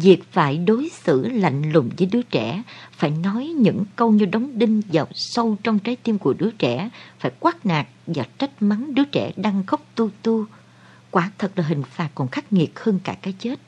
[0.00, 2.62] Việc phải đối xử lạnh lùng với đứa trẻ,
[2.92, 6.90] phải nói những câu như đóng đinh vào sâu trong trái tim của đứa trẻ,
[7.18, 10.44] phải quát nạt và trách mắng đứa trẻ đang khóc tu tu.
[11.10, 13.60] Quả thật là hình phạt còn khắc nghiệt hơn cả cái chết.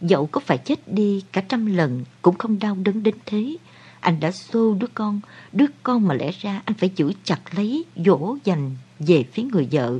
[0.00, 3.56] Dẫu có phải chết đi cả trăm lần cũng không đau đớn đến thế.
[4.00, 5.20] Anh đã xô đứa con,
[5.52, 9.68] đứa con mà lẽ ra anh phải giữ chặt lấy, dỗ dành về phía người
[9.72, 9.98] vợ.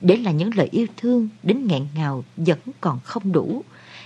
[0.00, 3.62] Để là những lời yêu thương đến nghẹn ngào vẫn còn không đủ.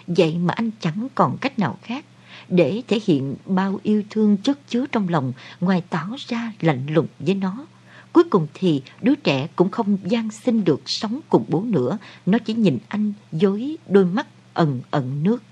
[0.07, 2.05] Vậy mà anh chẳng còn cách nào khác
[2.49, 7.07] để thể hiện bao yêu thương chất chứa trong lòng ngoài tỏ ra lạnh lùng
[7.19, 7.67] với nó.
[8.13, 11.99] Cuối cùng thì đứa trẻ cũng không gian sinh được sống cùng bố nữa.
[12.27, 15.43] Nó chỉ nhìn anh dối đôi mắt ẩn ẩn nước.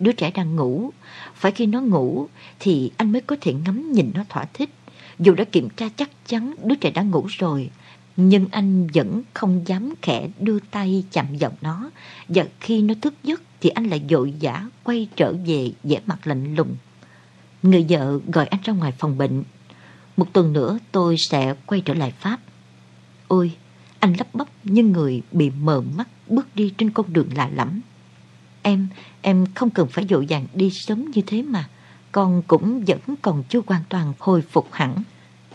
[0.00, 0.90] Đứa trẻ đang ngủ,
[1.34, 2.28] phải khi nó ngủ
[2.60, 4.70] thì anh mới có thể ngắm nhìn nó thỏa thích.
[5.18, 7.70] Dù đã kiểm tra chắc chắn đứa trẻ đã ngủ rồi,
[8.16, 11.90] nhưng anh vẫn không dám khẽ đưa tay chạm vào nó.
[12.28, 16.26] Và khi nó thức giấc thì anh lại dội dã quay trở về vẻ mặt
[16.26, 16.76] lạnh lùng.
[17.62, 19.42] Người vợ gọi anh ra ngoài phòng bệnh.
[20.16, 22.40] Một tuần nữa tôi sẽ quay trở lại Pháp.
[23.28, 23.52] Ôi,
[23.98, 27.80] anh lắp bắp như người bị mờ mắt bước đi trên con đường lạ lẫm.
[28.62, 28.88] Em,
[29.22, 31.68] em không cần phải dội vàng đi sớm như thế mà.
[32.12, 35.02] Con cũng vẫn còn chưa hoàn toàn hồi phục hẳn.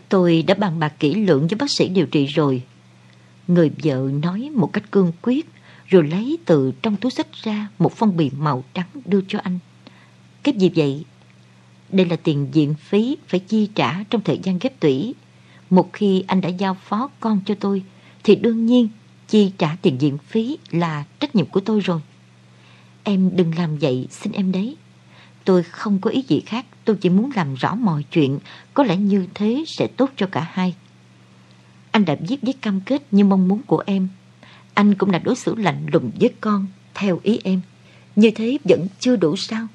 [0.10, 2.64] Tôi đã bàn bạc kỹ lưỡng với bác sĩ điều trị rồi.
[3.48, 5.50] Người vợ nói một cách cương quyết
[5.88, 9.60] rồi lấy từ trong túi sách ra một phong bì màu trắng đưa cho anh.
[10.44, 11.06] Cái gì vậy?
[11.92, 15.16] Đây là tiền viện phí phải chi trả trong thời gian ghép tủy.
[15.70, 17.84] Một khi anh đã giao phó con cho tôi
[18.24, 18.88] thì đương nhiên
[19.28, 22.02] chi trả tiền viện phí là trách nhiệm của tôi rồi.
[23.04, 24.78] Em đừng làm vậy, xin em đấy.
[25.46, 28.40] Tôi không có ý gì khác, tôi chỉ muốn làm rõ mọi chuyện,
[28.74, 30.76] có lẽ như thế sẽ tốt cho cả hai.
[31.92, 34.08] Anh đã viết giấy cam kết như mong muốn của em.
[34.74, 37.62] Anh cũng đã đối xử lạnh lùng với con, theo ý em.
[38.16, 39.68] Như thế vẫn chưa đủ sao?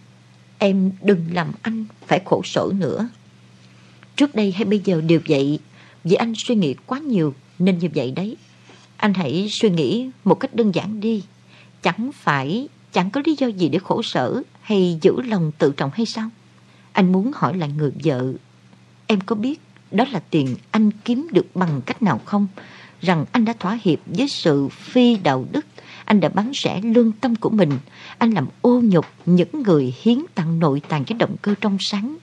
[0.59, 3.09] Em đừng làm anh phải khổ sở nữa.
[4.17, 5.59] Trước đây hay bây giờ đều vậy,
[6.05, 8.37] vì anh suy nghĩ quá nhiều nên như vậy đấy.
[8.97, 11.25] Anh hãy suy nghĩ một cách đơn giản đi.
[11.83, 15.91] Chẳng phải chẳng có lý do gì để khổ sở hay giữ lòng tự trọng
[15.95, 16.31] hay sao?
[16.93, 18.33] Anh muốn hỏi lại người vợ.
[19.07, 19.61] Em có biết
[19.91, 22.47] đó là tiền anh kiếm được bằng cách nào không?
[23.01, 25.67] Rằng anh đã thỏa hiệp với sự phi đạo đức.
[26.05, 27.71] Anh đã bắn rẻ lương tâm của mình.
[28.19, 32.17] Anh làm ô nhục những người hiến tặng nội tạng cái động cơ trong sáng.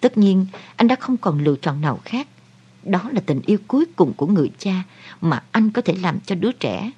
[0.00, 0.46] Tất nhiên,
[0.76, 2.28] anh đã không còn lựa chọn nào khác.
[2.84, 4.82] Đó là tình yêu cuối cùng của người cha
[5.20, 6.90] mà anh có thể làm cho đứa trẻ.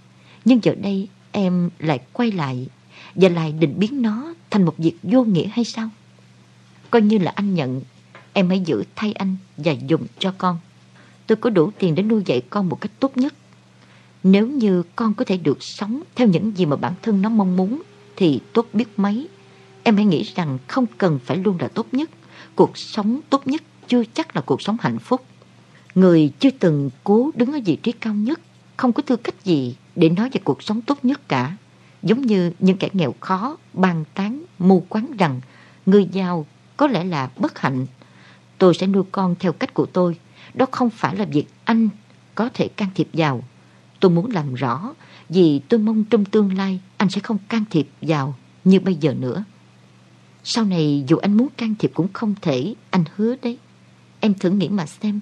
[0.45, 2.67] Nhưng giờ đây em lại quay lại
[3.15, 5.89] và lại định biến nó thành một việc vô nghĩa hay sao?
[6.91, 7.81] Coi như là anh nhận,
[8.33, 10.59] em hãy giữ thay anh và dùng cho con.
[11.29, 13.35] Tôi có đủ tiền để nuôi dạy con một cách tốt nhất.
[14.23, 17.57] Nếu như con có thể được sống theo những gì mà bản thân nó mong
[17.57, 17.83] muốn
[18.17, 19.29] thì tốt biết mấy.
[19.83, 22.11] Em hãy nghĩ rằng không cần phải luôn là tốt nhất.
[22.55, 25.25] Cuộc sống tốt nhất chưa chắc là cuộc sống hạnh phúc.
[25.95, 28.41] Người chưa từng cố đứng ở vị trí cao nhất,
[28.77, 31.57] không có tư cách gì để nói về cuộc sống tốt nhất cả.
[32.03, 35.41] Giống như những kẻ nghèo khó, bàn tán, mù quáng rằng
[35.87, 36.47] người giàu
[36.77, 37.87] có lẽ là bất hạnh.
[38.59, 40.17] Tôi sẽ nuôi con theo cách của tôi.
[40.55, 41.89] Đó không phải là việc anh
[42.35, 43.43] có thể can thiệp vào.
[44.01, 44.95] Tôi muốn làm rõ
[45.29, 48.35] vì tôi mong trong tương lai anh sẽ không can thiệp vào
[48.65, 49.45] như bây giờ nữa.
[50.45, 53.59] Sau này dù anh muốn can thiệp cũng không thể, anh hứa đấy.
[54.21, 55.21] Em thử nghĩ mà xem,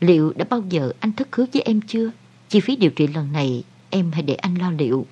[0.00, 2.10] liệu đã bao giờ anh thất hứa với em chưa?
[2.48, 5.06] Chi phí điều trị lần này em hãy để anh lo liệu.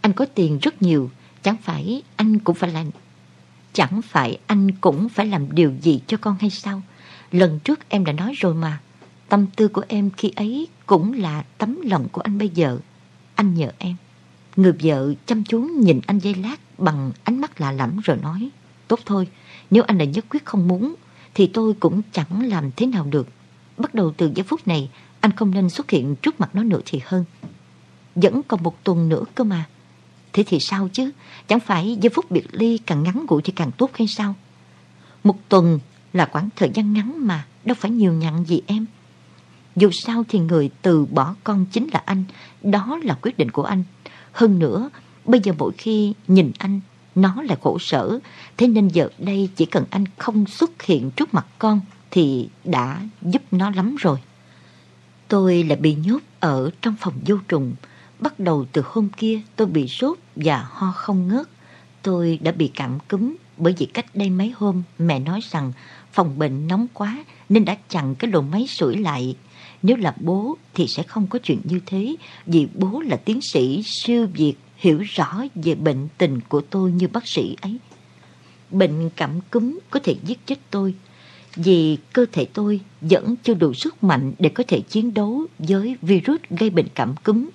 [0.00, 1.10] Anh có tiền rất nhiều,
[1.42, 2.86] chẳng phải anh cũng phải làm
[3.72, 6.82] Chẳng phải anh cũng phải làm điều gì cho con hay sao?
[7.34, 8.80] Lần trước em đã nói rồi mà.
[9.28, 12.78] Tâm tư của em khi ấy cũng là tấm lòng của anh bây giờ.
[13.34, 13.96] Anh nhờ em.
[14.56, 18.50] Người vợ chăm chú nhìn anh dây lát bằng ánh mắt lạ lẫm rồi nói.
[18.88, 19.28] Tốt thôi,
[19.70, 20.94] nếu anh đã nhất quyết không muốn
[21.34, 23.28] thì tôi cũng chẳng làm thế nào được.
[23.76, 24.90] Bắt đầu từ giây phút này
[25.20, 27.24] anh không nên xuất hiện trước mặt nó nữa thì hơn.
[28.14, 29.64] Vẫn còn một tuần nữa cơ mà.
[30.32, 31.10] Thế thì sao chứ?
[31.48, 34.34] Chẳng phải giây phút biệt ly càng ngắn ngủi thì càng tốt hay sao?
[35.24, 35.78] Một tuần
[36.14, 38.86] là khoảng thời gian ngắn mà, đâu phải nhiều nhặn gì em.
[39.76, 42.24] Dù sao thì người từ bỏ con chính là anh,
[42.62, 43.84] đó là quyết định của anh.
[44.32, 44.90] Hơn nữa,
[45.24, 46.80] bây giờ mỗi khi nhìn anh,
[47.14, 48.18] nó là khổ sở,
[48.56, 51.80] thế nên giờ đây chỉ cần anh không xuất hiện trước mặt con
[52.10, 54.18] thì đã giúp nó lắm rồi.
[55.28, 57.74] Tôi lại bị nhốt ở trong phòng vô trùng.
[58.18, 61.48] Bắt đầu từ hôm kia tôi bị sốt và ho không ngớt.
[62.02, 65.72] Tôi đã bị cảm cúm bởi vì cách đây mấy hôm mẹ nói rằng
[66.14, 69.36] phòng bệnh nóng quá nên đã chặn cái lỗ máy sưởi lại.
[69.82, 72.16] Nếu là bố thì sẽ không có chuyện như thế
[72.46, 77.08] vì bố là tiến sĩ siêu việt hiểu rõ về bệnh tình của tôi như
[77.08, 77.78] bác sĩ ấy.
[78.70, 80.94] Bệnh cảm cúm có thể giết chết tôi
[81.56, 85.96] vì cơ thể tôi vẫn chưa đủ sức mạnh để có thể chiến đấu với
[86.02, 87.48] virus gây bệnh cảm cúm.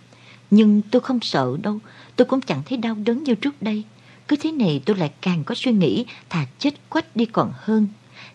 [0.52, 1.80] Nhưng tôi không sợ đâu,
[2.16, 3.84] tôi cũng chẳng thấy đau đớn như trước đây.
[4.28, 7.88] Cứ thế này tôi lại càng có suy nghĩ thà chết quách đi còn hơn.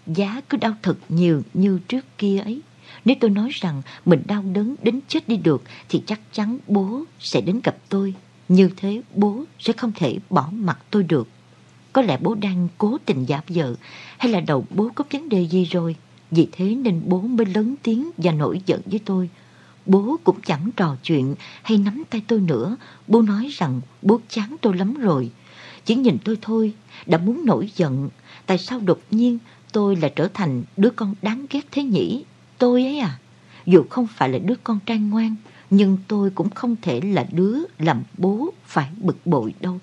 [0.06, 2.60] Giá cứ đau thật nhiều như trước kia ấy.
[3.04, 7.04] Nếu tôi nói rằng mình đau đớn đến chết đi được thì chắc chắn bố
[7.20, 8.14] sẽ đến gặp tôi.
[8.48, 11.28] Như thế bố sẽ không thể bỏ mặt tôi được.
[11.92, 13.74] Có lẽ bố đang cố tình giả vợ
[14.18, 15.96] hay là đầu bố có vấn đề gì rồi.
[16.30, 19.30] Vì thế nên bố mới lớn tiếng và nổi giận với tôi.
[19.86, 22.76] Bố cũng chẳng trò chuyện hay nắm tay tôi nữa.
[23.06, 25.30] Bố nói rằng bố chán tôi lắm rồi.
[25.84, 26.72] Chỉ nhìn tôi thôi,
[27.06, 28.08] đã muốn nổi giận.
[28.46, 29.38] Tại sao đột nhiên
[29.74, 32.24] tôi là trở thành đứa con đáng ghét thế nhỉ?
[32.58, 33.18] Tôi ấy à?
[33.66, 35.36] Dù không phải là đứa con trai ngoan,
[35.70, 39.78] nhưng tôi cũng không thể là đứa làm bố phải bực bội đâu.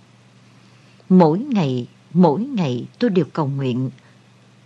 [1.09, 3.89] Mỗi ngày, mỗi ngày tôi đều cầu nguyện.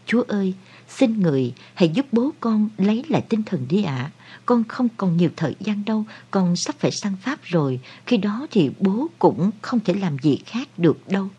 [0.06, 0.54] Chúa ơi,
[0.88, 4.12] xin người hãy giúp bố con lấy lại tinh thần đi ạ.
[4.46, 7.80] Con không còn nhiều thời gian đâu, con sắp phải sang Pháp rồi.
[8.06, 11.30] Khi đó thì bố cũng không thể làm gì khác được đâu.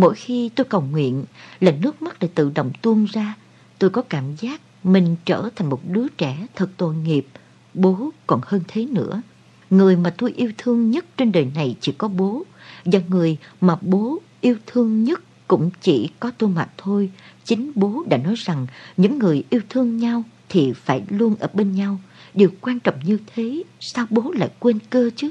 [0.00, 1.24] Mỗi khi tôi cầu nguyện
[1.60, 3.34] là nước mắt lại tự động tuôn ra.
[3.78, 7.26] Tôi có cảm giác mình trở thành một đứa trẻ thật tội nghiệp.
[7.74, 9.22] Bố còn hơn thế nữa.
[9.70, 12.42] Người mà tôi yêu thương nhất trên đời này chỉ có bố.
[12.84, 17.10] Và người mà bố yêu thương nhất cũng chỉ có tôi mà thôi.
[17.44, 18.66] Chính bố đã nói rằng
[18.96, 22.00] những người yêu thương nhau thì phải luôn ở bên nhau.
[22.34, 25.30] Điều quan trọng như thế, sao bố lại quên cơ chứ?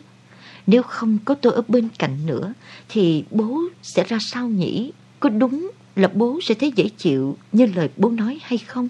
[0.68, 2.54] Nếu không có tôi ở bên cạnh nữa,
[2.90, 4.92] thì bố sẽ ra sao nhỉ?
[5.20, 8.90] Có đúng là bố sẽ thấy dễ chịu như lời bố nói hay không?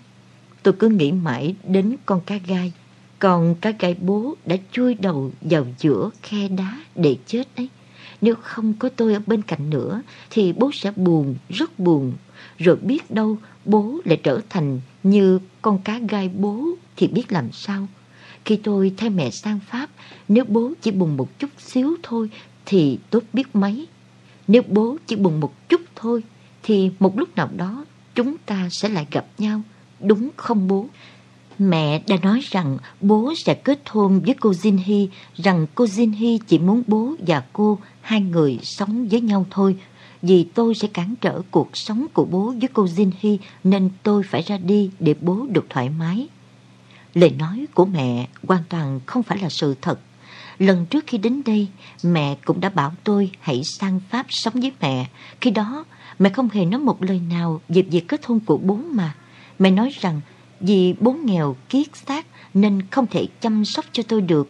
[0.64, 2.74] Tôi cứ nghĩ mãi đến con cá gai.
[3.20, 7.70] Còn cá gai bố đã chui đầu vào giữa khe đá để chết ấy.
[8.22, 12.14] Nếu không có tôi ở bên cạnh nữa, thì bố sẽ buồn, rất buồn.
[12.58, 17.52] Rồi biết đâu bố lại trở thành như con cá gai bố thì biết làm
[17.52, 17.88] sao.
[18.48, 19.90] Khi tôi thay mẹ sang Pháp,
[20.28, 22.30] nếu bố chỉ buồn một chút xíu thôi
[22.66, 23.88] thì tốt biết mấy.
[24.48, 26.24] Nếu bố chỉ buồn một chút thôi
[26.64, 29.62] thì một lúc nào đó chúng ta sẽ lại gặp nhau,
[30.00, 30.88] đúng không bố?
[31.60, 36.14] Mẹ đã nói rằng bố sẽ kết hôn với cô Jin Hy, rằng cô Jin
[36.14, 39.76] Hy chỉ muốn bố và cô hai người sống với nhau thôi.
[40.22, 44.24] Vì tôi sẽ cản trở cuộc sống của bố với cô Jin Hy nên tôi
[44.24, 46.28] phải ra đi để bố được thoải mái.
[47.18, 50.00] Lời nói của mẹ hoàn toàn không phải là sự thật.
[50.60, 51.68] Lần trước khi đến đây,
[52.04, 55.10] mẹ cũng đã bảo tôi hãy sang Pháp sống với mẹ.
[55.42, 55.86] Khi đó,
[56.20, 59.16] mẹ không hề nói một lời nào về việc kết hôn của bố mà.
[59.60, 60.22] Mẹ nói rằng
[60.60, 64.50] vì bố nghèo kiết xác nên không thể chăm sóc cho tôi được.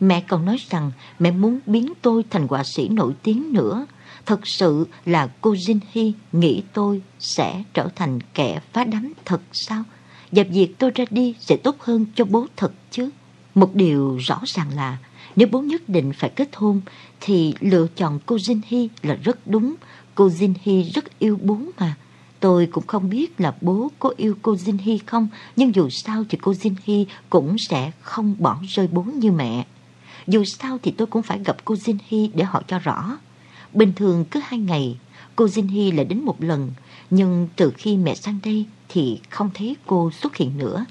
[0.00, 3.86] Mẹ còn nói rằng mẹ muốn biến tôi thành họa sĩ nổi tiếng nữa.
[4.26, 9.40] Thật sự là cô Jin Hy nghĩ tôi sẽ trở thành kẻ phá đám thật
[9.52, 9.84] sao?
[10.36, 13.10] Và việc tôi ra đi sẽ tốt hơn cho bố thật chứ.
[13.54, 14.98] Một điều rõ ràng là
[15.36, 16.80] nếu bố nhất định phải kết hôn
[17.20, 19.74] thì lựa chọn cô Jin Hy là rất đúng.
[20.14, 21.94] Cô Jin Hy rất yêu bố mà.
[22.40, 26.24] Tôi cũng không biết là bố có yêu cô Jin Hy không, nhưng dù sao
[26.28, 29.66] thì cô Jin Hy cũng sẽ không bỏ rơi bố như mẹ.
[30.26, 33.18] Dù sao thì tôi cũng phải gặp cô Jin Hy để hỏi cho rõ.
[33.74, 34.98] Bình thường cứ hai ngày,
[35.36, 36.70] cô Jin Hy lại đến một lần,
[37.10, 40.84] nhưng từ khi mẹ sang đây thì không thấy cô xuất hiện nữa.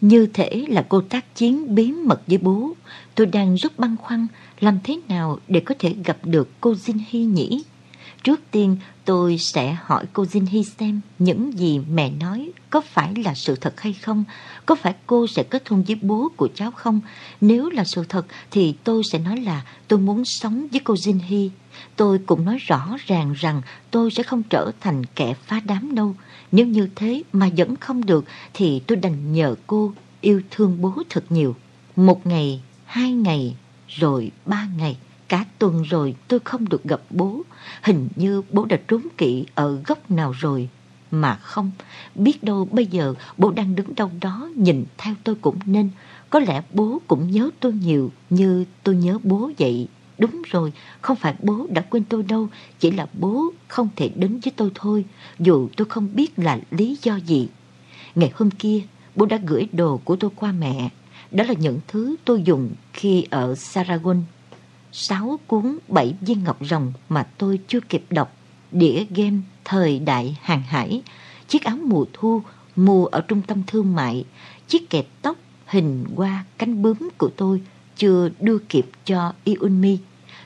[0.00, 2.72] Như thể là cô tác chiến bí mật với bố.
[3.14, 4.26] Tôi đang rất băn khoăn
[4.60, 7.62] làm thế nào để có thể gặp được cô Jin Hy nhỉ?
[8.24, 13.14] Trước tiên, tôi sẽ hỏi cô Jin Hy xem những gì mẹ nói có phải
[13.14, 14.24] là sự thật hay không?
[14.66, 17.00] Có phải cô sẽ kết hôn với bố của cháu không?
[17.40, 21.18] Nếu là sự thật thì tôi sẽ nói là tôi muốn sống với cô Jin
[21.22, 21.50] Hy.
[21.96, 26.14] Tôi cũng nói rõ ràng rằng tôi sẽ không trở thành kẻ phá đám đâu.
[26.52, 28.24] Nếu như thế mà vẫn không được
[28.54, 31.56] thì tôi đành nhờ cô yêu thương bố thật nhiều.
[31.96, 33.56] Một ngày, hai ngày,
[33.88, 34.96] rồi ba ngày,
[35.28, 37.42] cả tuần rồi tôi không được gặp bố.
[37.82, 40.68] Hình như bố đã trốn kỵ ở góc nào rồi.
[41.10, 41.70] Mà không,
[42.14, 45.90] biết đâu bây giờ bố đang đứng đâu đó nhìn theo tôi cũng nên.
[46.30, 49.88] Có lẽ bố cũng nhớ tôi nhiều như tôi nhớ bố vậy.
[50.22, 54.40] Đúng rồi, không phải bố đã quên tôi đâu, chỉ là bố không thể đến
[54.44, 55.04] với tôi thôi,
[55.38, 57.48] dù tôi không biết là lý do gì.
[58.14, 58.80] Ngày hôm kia,
[59.16, 60.88] bố đã gửi đồ của tôi qua mẹ.
[61.30, 64.22] Đó là những thứ tôi dùng khi ở Saragon.
[64.92, 68.36] Sáu cuốn bảy viên ngọc rồng mà tôi chưa kịp đọc.
[68.72, 71.02] Đĩa game thời đại hàng hải,
[71.48, 72.42] chiếc áo mùa thu
[72.76, 74.24] mua ở trung tâm thương mại,
[74.68, 75.36] chiếc kẹp tóc
[75.66, 77.62] hình hoa cánh bướm của tôi
[77.96, 79.98] chưa đưa kịp cho Iunmi.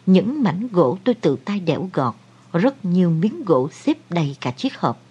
[0.06, 2.14] Những mảnh gỗ tôi tự tay đẽo gọt,
[2.52, 5.02] rất nhiều miếng gỗ xếp đầy cả chiếc hộp.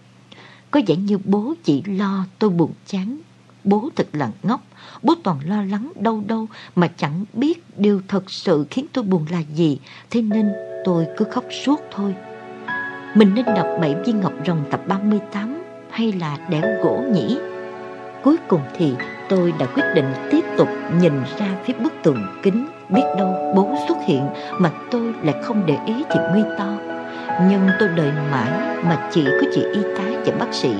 [0.71, 3.17] Có vẻ như bố chỉ lo tôi buồn chán.
[3.63, 4.61] Bố thật là ngốc,
[5.03, 9.25] bố toàn lo lắng đâu đâu mà chẳng biết điều thật sự khiến tôi buồn
[9.29, 10.51] là gì, thế nên
[10.85, 12.15] tôi cứ khóc suốt thôi.
[13.15, 17.37] Mình nên đọc Bảy viên ngọc rồng tập 38 hay là đẽo gỗ nhỉ?
[18.23, 18.93] Cuối cùng thì
[19.29, 20.69] tôi đã quyết định tiếp tục
[21.01, 24.29] nhìn ra phía bức tường kính Biết đâu bố xuất hiện
[24.59, 26.67] mà tôi lại không để ý thì nguy to.
[27.49, 28.51] Nhưng tôi đợi mãi
[28.83, 30.73] mà chỉ có chị y tá và bác sĩ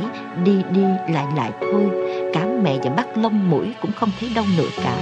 [0.44, 1.90] đi đi lại lại thôi.
[2.34, 4.96] Cả mẹ và bác lông mũi cũng không thấy đâu nữa cả.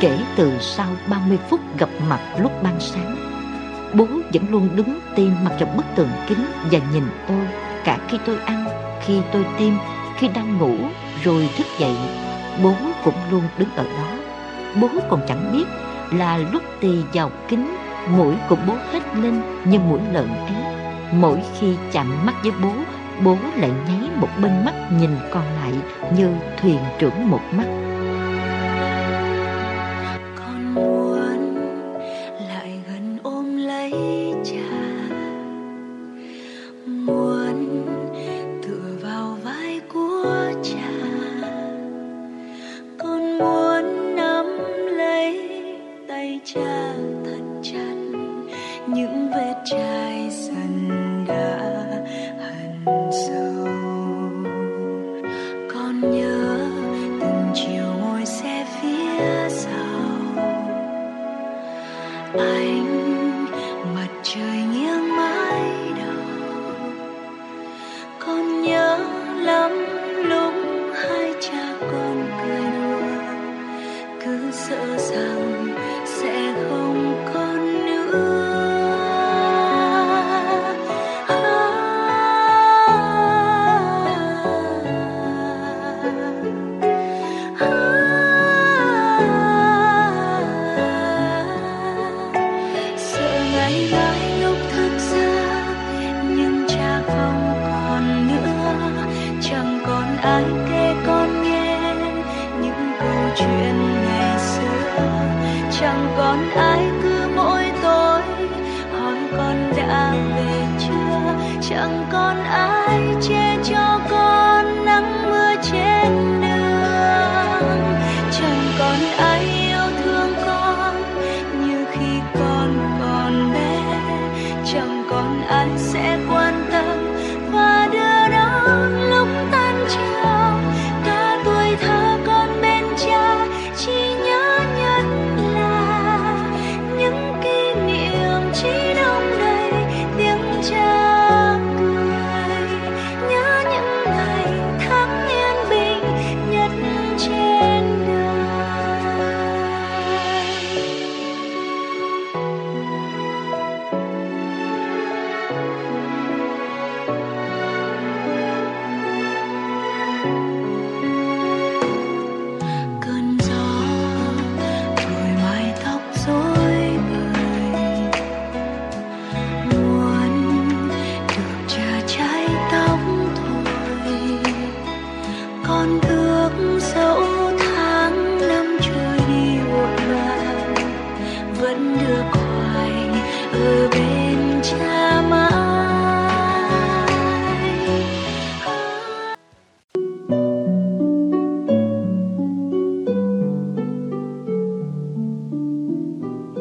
[0.00, 3.16] Kể từ sau 30 phút gặp mặt lúc ban sáng
[3.94, 7.46] Bố vẫn luôn đứng tim mặt vào bức tường kính và nhìn tôi
[7.84, 8.64] Cả khi tôi ăn,
[9.00, 9.72] khi tôi tiêm,
[10.16, 10.74] khi đang ngủ
[11.24, 11.96] rồi thức dậy.
[12.62, 12.72] Bố
[13.04, 14.18] cũng luôn đứng ở đó.
[14.80, 15.64] Bố còn chẳng biết
[16.12, 17.76] là lúc tì vào kính
[18.08, 20.76] mũi của bố hết lên như mũi lợn ấy
[21.12, 22.72] mỗi khi chạm mắt với bố
[23.24, 25.72] bố lại nháy một bên mắt nhìn còn lại
[26.16, 26.30] như
[26.60, 27.85] thuyền trưởng một mắt.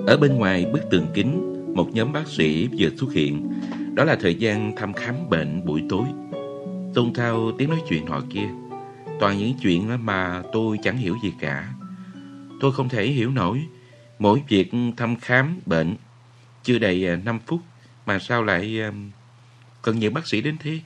[0.07, 3.49] Ở bên ngoài bức tường kính, một nhóm bác sĩ vừa xuất hiện.
[3.93, 6.05] Đó là thời gian thăm khám bệnh buổi tối.
[6.93, 8.49] Tôn thao tiếng nói chuyện họ kia.
[9.19, 11.73] Toàn những chuyện mà tôi chẳng hiểu gì cả.
[12.61, 13.65] Tôi không thể hiểu nổi.
[14.19, 15.95] Mỗi việc thăm khám bệnh
[16.63, 17.59] chưa đầy à, 5 phút
[18.05, 18.91] mà sao lại à,
[19.81, 20.79] cần nhiều bác sĩ đến thế?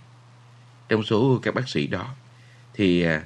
[0.89, 2.07] Trong số các bác sĩ đó
[2.73, 3.23] thì à,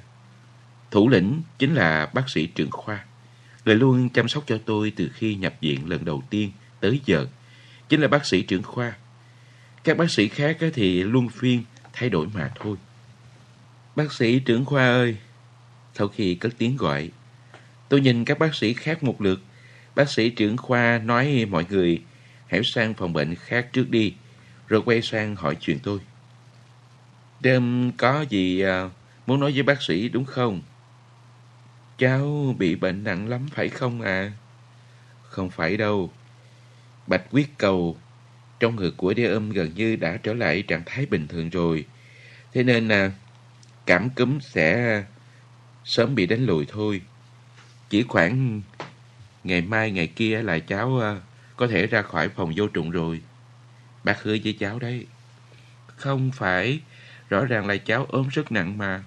[0.92, 3.06] thủ lĩnh chính là bác sĩ trưởng khoa.
[3.66, 7.28] Người luôn chăm sóc cho tôi từ khi nhập viện lần đầu tiên tới giờ
[7.90, 8.94] chính là bác sĩ trưởng khoa.
[9.84, 11.64] Các bác sĩ khác thì luôn phiên
[11.94, 12.78] thay đổi mà thôi.
[13.96, 15.18] Bác sĩ trưởng khoa ơi!
[15.94, 17.10] Sau khi cất tiếng gọi,
[17.90, 19.42] tôi nhìn các bác sĩ khác một lượt.
[19.96, 22.02] Bác sĩ trưởng khoa nói mọi người
[22.48, 24.14] hãy sang phòng bệnh khác trước đi,
[24.68, 26.00] rồi quay sang hỏi chuyện tôi.
[27.40, 28.90] Đêm có gì à,
[29.28, 30.62] muốn nói với bác sĩ đúng không?
[31.98, 34.32] Cháu bị bệnh nặng lắm phải không à?
[35.24, 36.12] Không phải đâu.
[37.08, 37.98] Bạch quyết cầu
[38.60, 41.86] trong ngực của đế âm gần như đã trở lại trạng thái bình thường rồi.
[42.54, 43.12] Thế nên là
[43.86, 45.04] cảm cúm sẽ
[45.86, 47.02] sớm bị đánh lùi thôi.
[47.90, 48.62] Chỉ khoảng
[49.44, 51.22] ngày mai ngày kia là cháu à,
[51.56, 53.22] có thể ra khỏi phòng vô trùng rồi.
[54.04, 55.06] Bác hứa với cháu đấy.
[55.88, 56.80] Không phải,
[57.30, 59.04] rõ ràng là cháu ốm rất nặng mà.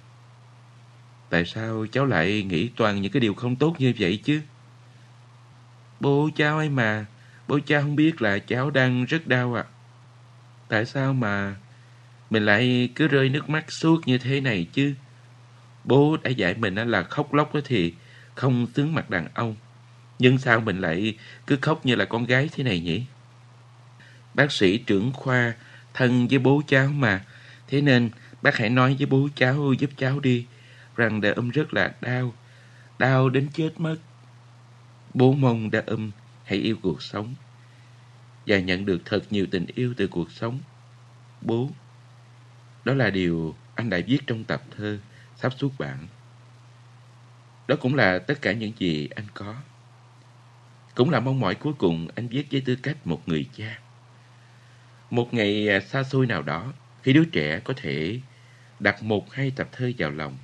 [1.30, 4.40] Tại sao cháu lại nghĩ toàn những cái điều không tốt như vậy chứ?
[6.00, 7.06] Bố cháu ấy mà,
[7.48, 9.64] bố cháu không biết là cháu đang rất đau à.
[10.68, 11.54] Tại sao mà
[12.30, 14.94] mình lại cứ rơi nước mắt suốt như thế này chứ?
[15.84, 17.94] Bố đã dạy mình là khóc lóc thì
[18.34, 19.56] không tướng mặt đàn ông.
[20.18, 23.02] Nhưng sao mình lại cứ khóc như là con gái thế này nhỉ?
[24.34, 25.54] Bác sĩ trưởng khoa
[25.94, 27.24] thân với bố cháu mà.
[27.68, 28.10] Thế nên
[28.42, 30.46] bác hãy nói với bố cháu giúp cháu đi
[30.96, 32.34] rằng đã âm rất là đau,
[32.98, 33.96] đau đến chết mất.
[35.14, 36.10] Bố mong đã âm
[36.44, 37.34] hãy yêu cuộc sống
[38.46, 40.60] và nhận được thật nhiều tình yêu từ cuộc sống.
[41.40, 41.70] Bố,
[42.84, 44.98] đó là điều anh đã viết trong tập thơ
[45.36, 46.06] sắp xuất bản.
[47.68, 49.54] Đó cũng là tất cả những gì anh có.
[50.94, 53.78] Cũng là mong mỏi cuối cùng anh viết với tư cách một người cha.
[55.10, 58.20] Một ngày à, xa xôi nào đó, khi đứa trẻ có thể
[58.80, 60.38] đặt một hai tập thơ vào lòng,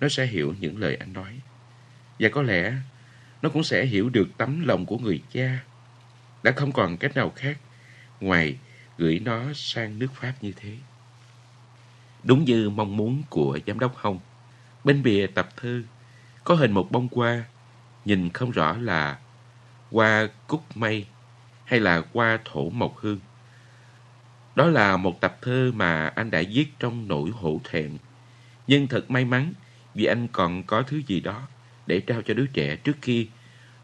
[0.00, 1.40] nó sẽ hiểu những lời anh nói.
[2.18, 2.74] Và có lẽ
[3.42, 5.58] nó cũng sẽ hiểu được tấm lòng của người cha.
[6.42, 7.58] Đã không còn cách nào khác
[8.20, 8.58] ngoài
[8.98, 10.76] gửi nó sang nước Pháp như thế.
[12.24, 14.18] Đúng như mong muốn của giám đốc Hồng,
[14.84, 15.82] bên bìa tập thư
[16.44, 17.44] có hình một bông hoa,
[18.04, 19.18] nhìn không rõ là
[19.90, 21.06] hoa cúc mây
[21.64, 23.18] hay là hoa thổ mộc hương.
[24.56, 27.98] Đó là một tập thơ mà anh đã viết trong nỗi hổ thẹn.
[28.66, 29.52] Nhưng thật may mắn
[29.98, 31.48] vì anh còn có thứ gì đó
[31.86, 33.28] để trao cho đứa trẻ trước khi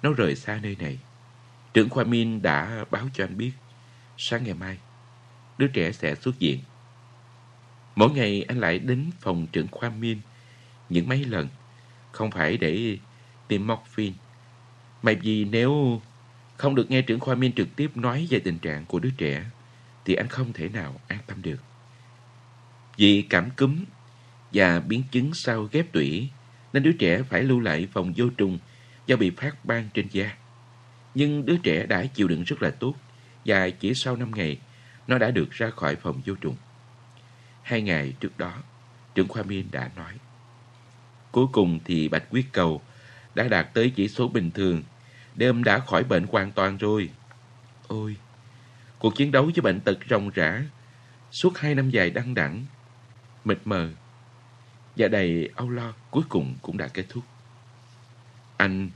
[0.03, 0.99] nó rời xa nơi này.
[1.75, 3.53] Trưởng khoa Min đã báo cho anh biết
[4.19, 4.79] sáng ngày mai
[5.59, 6.61] đứa trẻ sẽ xuất viện.
[7.97, 10.19] Mỗi ngày anh lại đến phòng trưởng khoa Min
[10.89, 11.49] những mấy lần,
[12.13, 12.99] không phải để
[13.49, 14.17] tìm morphine,
[15.03, 16.01] mà vì nếu
[16.57, 19.45] không được nghe trưởng khoa Min trực tiếp nói về tình trạng của đứa trẻ,
[20.05, 21.61] thì anh không thể nào an tâm được.
[22.97, 23.85] Vì cảm cúm
[24.55, 26.29] và biến chứng sau ghép tủy,
[26.73, 28.59] nên đứa trẻ phải lưu lại phòng vô trùng
[29.07, 30.37] do bị phát ban trên da.
[31.15, 32.95] Nhưng đứa trẻ đã chịu đựng rất là tốt
[33.45, 34.59] và chỉ sau 5 ngày,
[35.09, 36.57] nó đã được ra khỏi phòng vô trùng.
[37.63, 38.53] Hai ngày trước đó,
[39.15, 40.13] trưởng khoa Miên đã nói.
[41.33, 42.83] Cuối cùng thì Bạch Quyết Cầu
[43.35, 44.83] đã đạt tới chỉ số bình thường.
[45.35, 47.11] Đêm đã khỏi bệnh hoàn toàn rồi.
[47.89, 48.17] Ôi,
[48.99, 50.63] cuộc chiến đấu với bệnh tật ròng rã
[51.31, 52.65] suốt hai năm dài đăng đẳng,
[53.45, 53.91] mịt mờ
[54.97, 57.25] và đầy âu lo cuối cùng cũng đã kết thúc.
[58.57, 58.91] Anh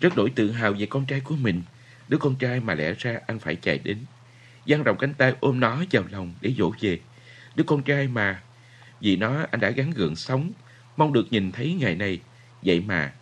[0.00, 1.62] rất đổi tự hào về con trai của mình,
[2.08, 3.98] đứa con trai mà lẽ ra anh phải chạy đến,
[4.66, 7.00] dang rộng cánh tay ôm nó vào lòng để dỗ về.
[7.54, 8.42] Đứa con trai mà,
[9.00, 10.52] vì nó anh đã gắn gượng sống,
[10.96, 12.20] mong được nhìn thấy ngày này.
[12.62, 13.12] Vậy mà,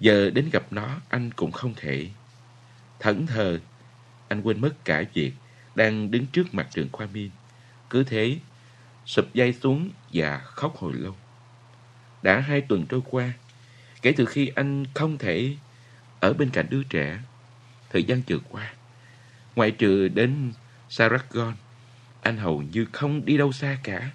[0.00, 2.08] giờ đến gặp nó anh cũng không thể.
[3.00, 3.60] Thẫn thờ,
[4.28, 5.32] anh quên mất cả việc
[5.74, 7.30] đang đứng trước mặt trường khoa miên.
[7.90, 8.38] Cứ thế,
[9.06, 11.16] sụp dây xuống và khóc hồi lâu.
[12.22, 13.32] Đã hai tuần trôi qua,
[14.02, 15.56] kể từ khi anh không thể
[16.20, 17.18] ở bên cạnh đứa trẻ,
[17.90, 18.72] thời gian vừa qua,
[19.56, 20.52] ngoại trừ đến
[20.88, 21.54] Saragon,
[22.22, 24.10] anh hầu như không đi đâu xa cả.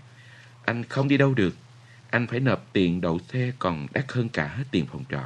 [0.66, 1.56] Anh không đi đâu được.
[2.10, 5.24] Anh phải nộp tiền đậu xe còn đắt hơn cả tiền phòng trọ.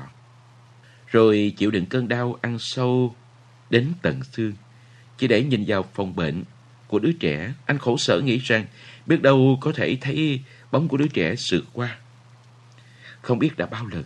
[1.07, 3.15] Rồi chịu đựng cơn đau ăn sâu
[3.69, 4.53] đến tận xương.
[5.17, 6.43] Chỉ để nhìn vào phòng bệnh
[6.87, 8.65] của đứa trẻ, anh khổ sở nghĩ rằng
[9.05, 10.41] biết đâu có thể thấy
[10.71, 11.97] bóng của đứa trẻ sượt qua.
[13.27, 14.03] Không biết đã bao lần,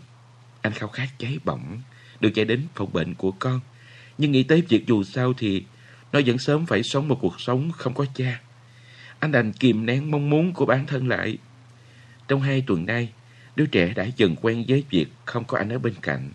[0.61, 1.81] anh khao khát cháy bỏng,
[2.19, 3.59] được chạy đến phòng bệnh của con.
[4.17, 5.63] Nhưng nghĩ tới việc dù sao thì
[6.11, 8.41] nó vẫn sớm phải sống một cuộc sống không có cha.
[9.19, 11.37] Anh đành kìm nén mong muốn của bản thân lại.
[12.27, 13.09] Trong hai tuần nay,
[13.55, 16.31] đứa trẻ đã dần quen với việc không có anh ở bên cạnh.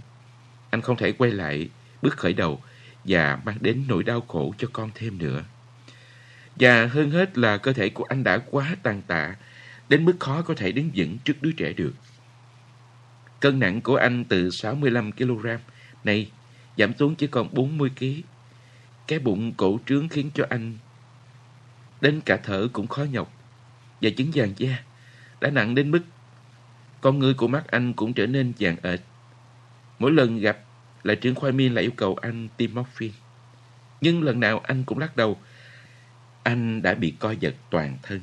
[0.71, 1.69] Anh không thể quay lại
[2.03, 2.63] bước khởi đầu
[3.05, 5.45] và mang đến nỗi đau khổ cho con thêm nữa.
[6.57, 9.35] Và hơn hết là cơ thể của anh đã quá tàn tạ,
[9.89, 11.93] đến mức khó có thể đứng vững trước đứa trẻ được.
[13.47, 15.47] Cân nặng của anh từ 65 kg,
[16.05, 16.31] nay
[16.77, 18.05] giảm xuống chỉ còn 40 kg.
[19.07, 20.79] Cái bụng cổ trướng khiến cho anh
[22.01, 23.33] đến cả thở cũng khó nhọc.
[24.01, 24.79] Và chứng vàng da
[25.41, 26.01] đã nặng đến mức
[27.01, 29.01] con người của mắt anh cũng trở nên vàng ệt.
[29.99, 30.59] Mỗi lần gặp
[31.03, 33.15] là trưởng khoai miên lại yêu cầu anh tiêm morphine.
[34.01, 35.39] Nhưng lần nào anh cũng lắc đầu.
[36.43, 38.21] Anh đã bị co giật toàn thân.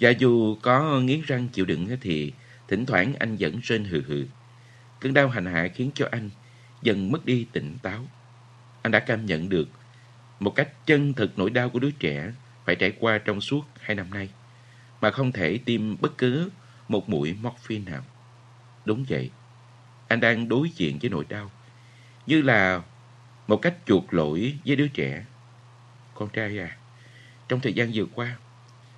[0.00, 2.32] Và dù có nghiến răng chịu đựng thì
[2.68, 4.24] thỉnh thoảng anh vẫn rên hừ hừ.
[5.06, 6.30] Cơn đau hành hạ khiến cho anh
[6.82, 8.06] dần mất đi tỉnh táo.
[8.82, 9.68] Anh đã cảm nhận được
[10.40, 12.32] một cách chân thực nỗi đau của đứa trẻ
[12.64, 14.28] phải trải qua trong suốt hai năm nay
[15.00, 16.50] mà không thể tiêm bất cứ
[16.88, 18.02] một mũi morphine nào.
[18.84, 19.30] Đúng vậy,
[20.08, 21.50] anh đang đối diện với nỗi đau
[22.26, 22.82] như là
[23.46, 25.24] một cách chuộc lỗi với đứa trẻ.
[26.14, 26.76] Con trai à,
[27.48, 28.36] trong thời gian vừa qua,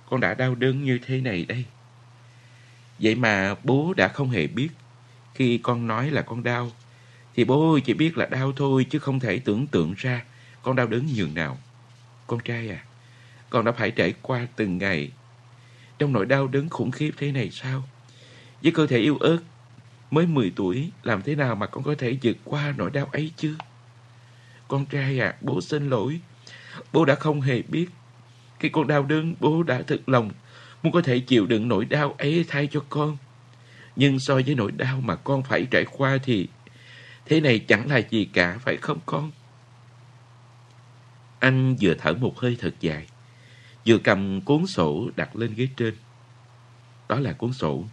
[0.09, 1.65] con đã đau đớn như thế này đây.
[2.99, 4.69] Vậy mà bố đã không hề biết
[5.39, 6.71] khi con nói là con đau
[7.35, 10.23] thì bố chỉ biết là đau thôi chứ không thể tưởng tượng ra
[10.63, 11.57] con đau đớn nhường nào.
[12.27, 12.83] Con trai à,
[13.49, 15.11] con đã phải trải qua từng ngày
[15.99, 17.83] trong nỗi đau đớn khủng khiếp thế này sao?
[18.63, 19.37] Với cơ thể yêu ớt,
[20.11, 23.31] mới 10 tuổi, làm thế nào mà con có thể vượt qua nỗi đau ấy
[23.37, 23.55] chứ?
[24.67, 26.19] Con trai à, bố xin lỗi.
[26.93, 27.89] Bố đã không hề biết.
[28.59, 30.31] Khi con đau đớn, bố đã thực lòng
[30.83, 33.17] muốn có thể chịu đựng nỗi đau ấy thay cho con.
[33.99, 36.47] Nhưng so với nỗi đau mà con phải trải qua thì
[37.25, 39.31] thế này chẳng là gì cả, phải không con?
[41.39, 43.07] Anh vừa thở một hơi thật dài,
[43.85, 45.95] vừa cầm cuốn sổ đặt lên ghế trên.
[47.09, 47.83] Đó là cuốn sổ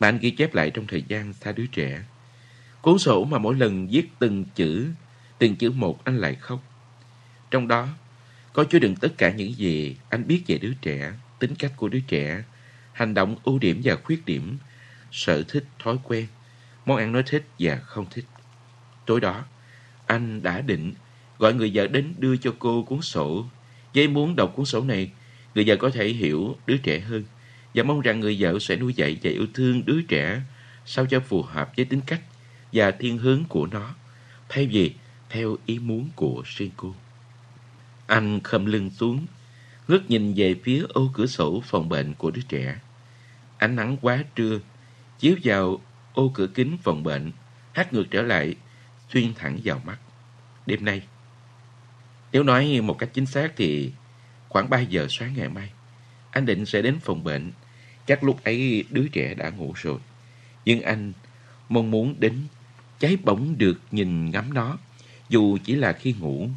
[0.00, 2.02] mà anh ghi chép lại trong thời gian xa đứa trẻ.
[2.82, 4.88] Cuốn sổ mà mỗi lần viết từng chữ,
[5.38, 6.62] từng chữ một anh lại khóc.
[7.50, 7.88] Trong đó
[8.52, 11.88] có chứa đựng tất cả những gì anh biết về đứa trẻ, tính cách của
[11.88, 12.42] đứa trẻ,
[12.92, 14.58] hành động ưu điểm và khuyết điểm,
[15.12, 16.26] sở thích, thói quen,
[16.86, 18.24] món ăn nó thích và không thích.
[19.06, 19.44] Tối đó,
[20.06, 20.94] anh đã định
[21.38, 23.46] gọi người vợ đến đưa cho cô cuốn sổ.
[23.94, 25.10] Với muốn đọc cuốn sổ này,
[25.54, 27.24] người vợ có thể hiểu đứa trẻ hơn
[27.74, 30.40] và mong rằng người vợ sẽ nuôi dạy và yêu thương đứa trẻ
[30.86, 32.20] sao cho phù hợp với tính cách
[32.72, 33.94] và thiên hướng của nó,
[34.48, 34.94] thay vì
[35.30, 36.94] theo ý muốn của riêng cô.
[38.06, 39.26] Anh khom lưng xuống,
[39.88, 42.80] ngước nhìn về phía ô cửa sổ phòng bệnh của đứa trẻ.
[43.58, 44.58] Ánh nắng quá trưa,
[45.22, 45.80] chiếu vào
[46.14, 47.32] ô cửa kính phòng bệnh,
[47.72, 48.54] hát ngược trở lại,
[49.12, 49.98] xuyên thẳng vào mắt.
[50.66, 51.02] Đêm nay,
[52.32, 53.92] nếu nói một cách chính xác thì
[54.48, 55.72] khoảng 3 giờ sáng ngày mai,
[56.30, 57.50] anh định sẽ đến phòng bệnh.
[58.06, 59.98] Chắc lúc ấy đứa trẻ đã ngủ rồi.
[60.64, 61.12] Nhưng anh
[61.68, 62.38] mong muốn đến
[62.98, 64.78] cháy bỗng được nhìn ngắm nó,
[65.28, 66.48] dù chỉ là khi ngủ.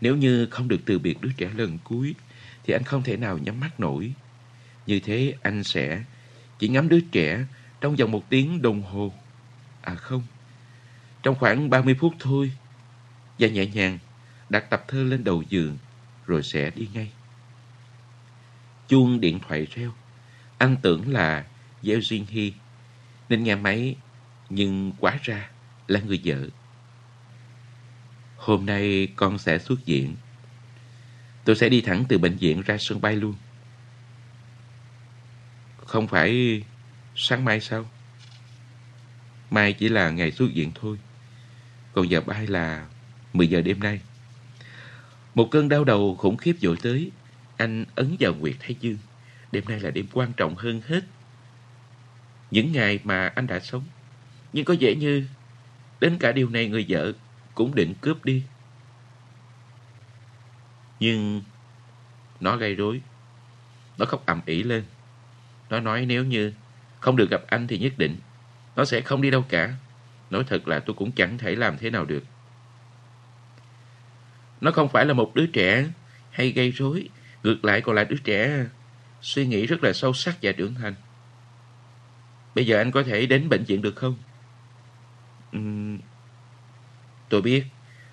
[0.00, 2.14] Nếu như không được từ biệt đứa trẻ lần cuối,
[2.64, 4.12] thì anh không thể nào nhắm mắt nổi.
[4.86, 6.02] Như thế anh sẽ
[6.58, 7.44] chỉ ngắm đứa trẻ
[7.80, 9.12] trong vòng một tiếng đồng hồ.
[9.82, 10.22] À không,
[11.22, 12.52] trong khoảng 30 phút thôi.
[13.38, 13.98] Và nhẹ nhàng
[14.48, 15.78] đặt tập thơ lên đầu giường
[16.26, 17.10] rồi sẽ đi ngay.
[18.88, 19.92] Chuông điện thoại reo.
[20.58, 21.46] Anh tưởng là
[21.82, 22.52] Gieo Duyên Hy
[23.28, 23.96] nên nghe máy
[24.48, 25.50] nhưng quá ra
[25.88, 26.48] là người vợ.
[28.36, 30.16] Hôm nay con sẽ xuất viện.
[31.44, 33.34] Tôi sẽ đi thẳng từ bệnh viện ra sân bay luôn.
[35.86, 36.62] Không phải
[37.22, 37.90] sáng mai sao?
[39.50, 40.98] Mai chỉ là ngày xuất viện thôi.
[41.92, 42.86] Còn giờ bay là
[43.32, 44.00] 10 giờ đêm nay.
[45.34, 47.10] Một cơn đau đầu khủng khiếp dội tới.
[47.56, 48.98] Anh ấn vào Nguyệt Thái Dương.
[49.52, 51.00] Đêm nay là đêm quan trọng hơn hết.
[52.50, 53.84] Những ngày mà anh đã sống.
[54.52, 55.26] Nhưng có vẻ như
[56.00, 57.12] đến cả điều này người vợ
[57.54, 58.42] cũng định cướp đi.
[61.00, 61.42] Nhưng
[62.40, 63.00] nó gây rối.
[63.98, 64.84] Nó khóc ầm ĩ lên.
[65.70, 66.52] Nó nói nếu như
[67.00, 68.16] không được gặp anh thì nhất định
[68.76, 69.74] nó sẽ không đi đâu cả.
[70.30, 72.24] Nói thật là tôi cũng chẳng thể làm thế nào được.
[74.60, 75.86] Nó không phải là một đứa trẻ
[76.30, 77.08] hay gây rối,
[77.42, 78.64] ngược lại còn là đứa trẻ
[79.22, 80.94] suy nghĩ rất là sâu sắc và trưởng thành.
[82.54, 84.16] Bây giờ anh có thể đến bệnh viện được không?
[85.56, 85.98] Uhm,
[87.28, 87.64] tôi biết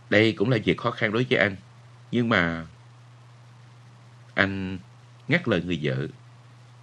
[0.09, 1.55] đây cũng là việc khó khăn đối với anh.
[2.11, 2.65] Nhưng mà
[4.35, 4.77] anh
[5.27, 6.07] ngắt lời người vợ.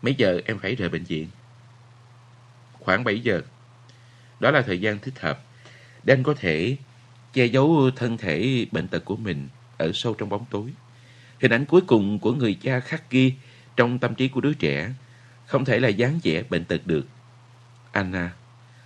[0.02, 1.28] Mấy giờ em phải rời bệnh viện?
[2.85, 3.40] Khoảng 7 giờ.
[4.40, 5.44] Đó là thời gian thích hợp
[6.05, 6.77] để anh có thể
[7.32, 9.48] che giấu thân thể bệnh tật của mình
[9.78, 10.73] ở sâu trong bóng tối.
[11.40, 13.35] Hình ảnh cuối cùng của người cha khắc ghi
[13.77, 14.93] trong tâm trí của đứa trẻ
[15.47, 17.06] không thể là dáng vẻ bệnh tật được.
[17.93, 18.32] Anna,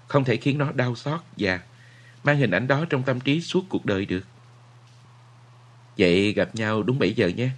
[0.06, 1.60] không thể khiến nó đau xót và
[2.24, 4.24] mang hình ảnh đó trong tâm trí suốt cuộc đời được.
[5.98, 7.50] Vậy gặp nhau đúng 7 giờ nhé.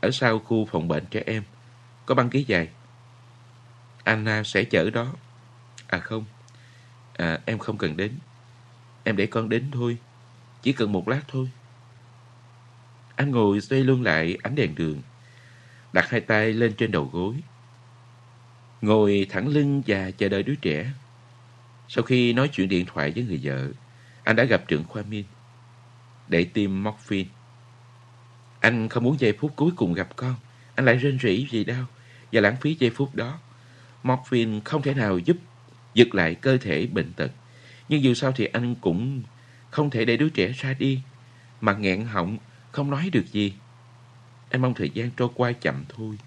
[0.00, 1.42] Ở sau khu phòng bệnh trẻ em.
[2.06, 2.68] Có băng ghế dài.
[4.04, 5.12] Anna sẽ chở đó.
[5.86, 6.24] À không.
[7.16, 8.12] À, em không cần đến.
[9.04, 9.96] Em để con đến thôi.
[10.62, 11.50] Chỉ cần một lát thôi.
[13.16, 15.02] Anh ngồi xoay luôn lại ánh đèn đường.
[15.92, 17.34] Đặt hai tay lên trên đầu gối.
[18.82, 20.92] Ngồi thẳng lưng và chờ đợi đứa trẻ.
[21.88, 23.68] Sau khi nói chuyện điện thoại với người vợ,
[24.24, 25.24] anh đã gặp trưởng khoa Min
[26.28, 27.30] để tiêm morphine.
[28.60, 30.34] Anh không muốn giây phút cuối cùng gặp con.
[30.74, 31.84] Anh lại rên rỉ vì đau
[32.32, 33.38] và lãng phí giây phút đó.
[34.02, 35.36] Morphine không thể nào giúp
[35.94, 37.30] giật lại cơ thể bệnh tật.
[37.88, 39.22] Nhưng dù sao thì anh cũng
[39.70, 41.00] không thể để đứa trẻ ra đi
[41.60, 42.38] mà nghẹn họng
[42.72, 43.54] không nói được gì.
[44.50, 46.18] Anh mong thời gian trôi qua chậm thôi.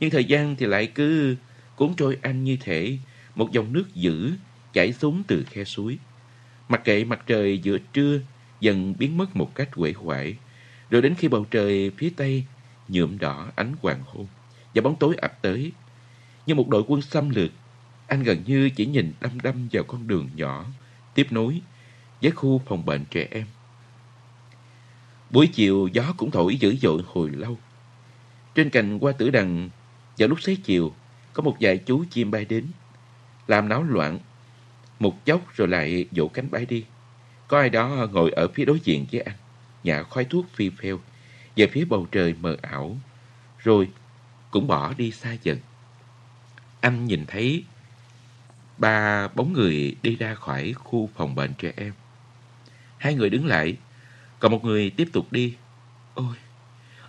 [0.00, 1.36] Nhưng thời gian thì lại cứ
[1.76, 2.98] cuốn trôi anh như thể
[3.34, 4.32] một dòng nước dữ
[4.72, 5.98] chảy xuống từ khe suối.
[6.68, 8.20] Mặc kệ mặt trời giữa trưa
[8.60, 10.36] dần biến mất một cách quể hoại,
[10.90, 12.44] rồi đến khi bầu trời phía tây
[12.88, 14.26] nhuộm đỏ ánh hoàng hôn
[14.74, 15.72] và bóng tối ập tới.
[16.46, 17.50] Như một đội quân xâm lược,
[18.06, 20.66] anh gần như chỉ nhìn đăm đăm vào con đường nhỏ
[21.14, 21.60] tiếp nối
[22.22, 23.46] với khu phòng bệnh trẻ em.
[25.30, 27.58] Buổi chiều gió cũng thổi dữ dội hồi lâu.
[28.54, 29.70] Trên cành hoa tử đằng,
[30.18, 30.94] vào lúc xế chiều,
[31.32, 32.66] có một vài chú chim bay đến,
[33.46, 34.18] làm náo loạn,
[34.98, 36.84] một chốc rồi lại vỗ cánh bay đi.
[37.48, 39.36] Có ai đó ngồi ở phía đối diện với anh,
[39.84, 41.00] nhả khói thuốc phi phèo
[41.56, 42.96] về phía bầu trời mờ ảo,
[43.58, 43.88] rồi
[44.50, 45.58] cũng bỏ đi xa dần.
[46.80, 47.64] Anh nhìn thấy
[48.78, 51.92] ba bóng người đi ra khỏi khu phòng bệnh trẻ em.
[52.98, 53.76] Hai người đứng lại,
[54.38, 55.56] còn một người tiếp tục đi.
[56.14, 56.36] Ôi,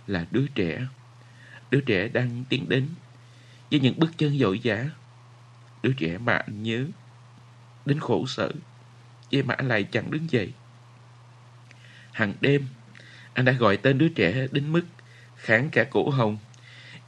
[0.06, 0.86] là đứa trẻ.
[1.70, 2.88] Đứa trẻ đang tiến đến
[3.70, 4.90] với những bước chân dội dã.
[5.82, 6.84] Đứa trẻ mà anh nhớ,
[7.86, 8.52] đến khổ sở,
[9.32, 10.52] vậy mà anh lại chẳng đứng dậy.
[12.12, 12.66] hằng đêm,
[13.34, 14.82] anh đã gọi tên đứa trẻ đến mức
[15.36, 16.38] kháng cả cổ hồng.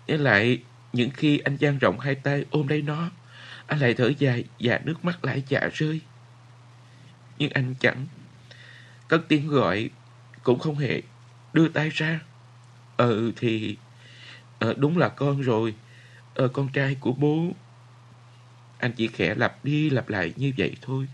[0.06, 0.62] Nhớ lại
[0.92, 3.10] những khi anh dang rộng hai tay ôm lấy nó,
[3.68, 6.00] anh lại thở dài và nước mắt lại chả rơi.
[7.38, 8.06] Nhưng anh chẳng
[9.08, 9.90] cất tiếng gọi
[10.42, 11.02] cũng không hề
[11.52, 12.20] đưa tay ra.
[12.96, 13.76] Ừ thì
[14.58, 15.74] ờ, đúng là con rồi.
[16.34, 17.52] Ờ, con trai của bố.
[18.78, 21.06] Anh chỉ khẽ lặp đi lặp lại như vậy thôi.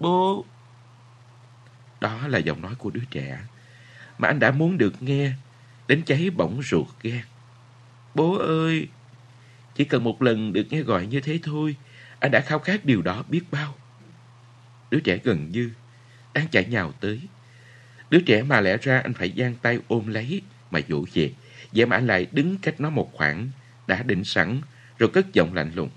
[0.00, 0.44] Bố.
[2.00, 3.38] Đó là giọng nói của đứa trẻ
[4.18, 5.32] mà anh đã muốn được nghe
[5.88, 7.22] đến cháy bỏng ruột gan.
[8.14, 8.88] Bố ơi!
[9.76, 11.76] Chỉ cần một lần được nghe gọi như thế thôi,
[12.20, 13.74] anh đã khao khát điều đó biết bao.
[14.90, 15.70] Đứa trẻ gần như
[16.34, 17.20] đang chạy nhào tới.
[18.10, 21.32] Đứa trẻ mà lẽ ra anh phải giang tay ôm lấy mà dỗ về.
[21.72, 23.48] Vậy mà anh lại đứng cách nó một khoảng,
[23.86, 24.60] đã định sẵn,
[24.98, 25.90] rồi cất giọng lạnh lùng.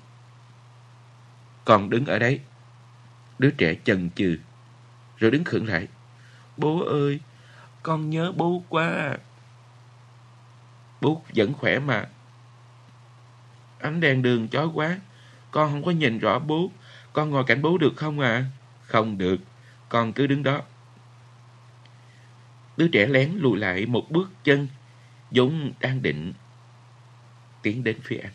[1.66, 2.40] còn đứng ở đấy.
[3.40, 4.38] Đứa trẻ chần chừ,
[5.18, 5.88] rồi đứng khựng lại.
[6.58, 7.20] Bố ơi,
[7.84, 9.18] con nhớ bố quá.
[11.02, 12.06] Bố vẫn khỏe mà.
[13.80, 15.00] Ánh đèn đường chói quá.
[15.52, 16.72] Con không có nhìn rõ bố.
[17.14, 18.46] Con ngồi cạnh bố được không à?
[18.82, 19.38] Không được.
[19.90, 20.62] Con cứ đứng đó.
[22.78, 24.68] Đứa trẻ lén lùi lại một bước chân.
[25.32, 26.34] Dũng đang định
[27.62, 28.34] tiến đến phía anh.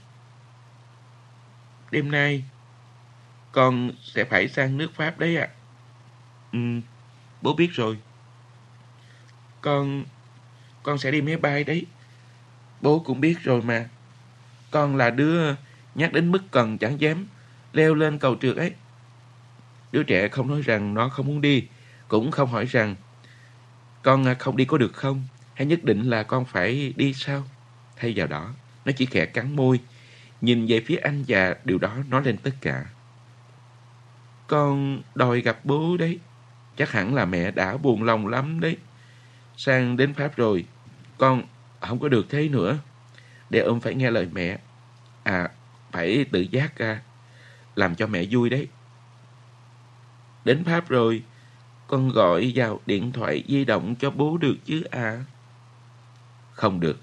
[1.90, 2.44] Đêm nay,
[3.52, 5.48] con sẽ phải sang nước Pháp đấy ạ.
[5.48, 5.54] À.
[6.52, 6.58] Ừ,
[7.42, 7.98] bố biết rồi.
[9.60, 10.04] Con,
[10.82, 11.86] con sẽ đi máy bay đấy.
[12.80, 13.88] Bố cũng biết rồi mà.
[14.74, 15.54] Con là đứa
[15.94, 17.26] nhắc đến mức cần chẳng dám
[17.72, 18.72] leo lên cầu trượt ấy.
[19.92, 21.66] Đứa trẻ không nói rằng nó không muốn đi,
[22.08, 22.94] cũng không hỏi rằng
[24.02, 25.22] con không đi có được không,
[25.54, 27.44] hay nhất định là con phải đi sao.
[27.96, 28.50] Thay vào đó,
[28.84, 29.80] nó chỉ khẽ cắn môi,
[30.40, 32.84] nhìn về phía anh và điều đó nói lên tất cả.
[34.46, 36.18] Con đòi gặp bố đấy.
[36.76, 38.76] Chắc hẳn là mẹ đã buồn lòng lắm đấy.
[39.56, 40.64] Sang đến Pháp rồi,
[41.18, 41.42] con
[41.80, 42.78] không có được thế nữa.
[43.50, 44.58] Để ông phải nghe lời mẹ.
[45.24, 45.48] À,
[45.92, 47.02] phải tự giác ra,
[47.74, 48.68] làm cho mẹ vui đấy.
[50.44, 51.22] Đến Pháp rồi,
[51.86, 55.24] con gọi vào điện thoại di động cho bố được chứ à?
[56.52, 57.00] Không được.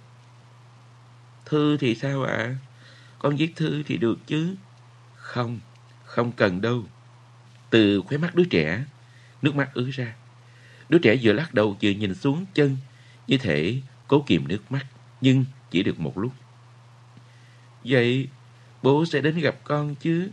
[1.46, 2.36] Thư thì sao ạ?
[2.38, 2.56] À?
[3.20, 4.56] Con viết thư thì được chứ?
[5.16, 5.60] Không,
[6.06, 6.84] không cần đâu.
[7.70, 8.84] Từ khóe mắt đứa trẻ,
[9.42, 10.16] nước mắt ứa ra.
[10.90, 12.78] Đứa trẻ vừa lắc đầu vừa nhìn xuống chân,
[13.28, 14.86] như thể cố kìm nước mắt,
[15.22, 16.32] nhưng chỉ được một lúc.
[17.84, 18.28] Vậy
[18.84, 20.30] bố sẽ đến gặp con chứ?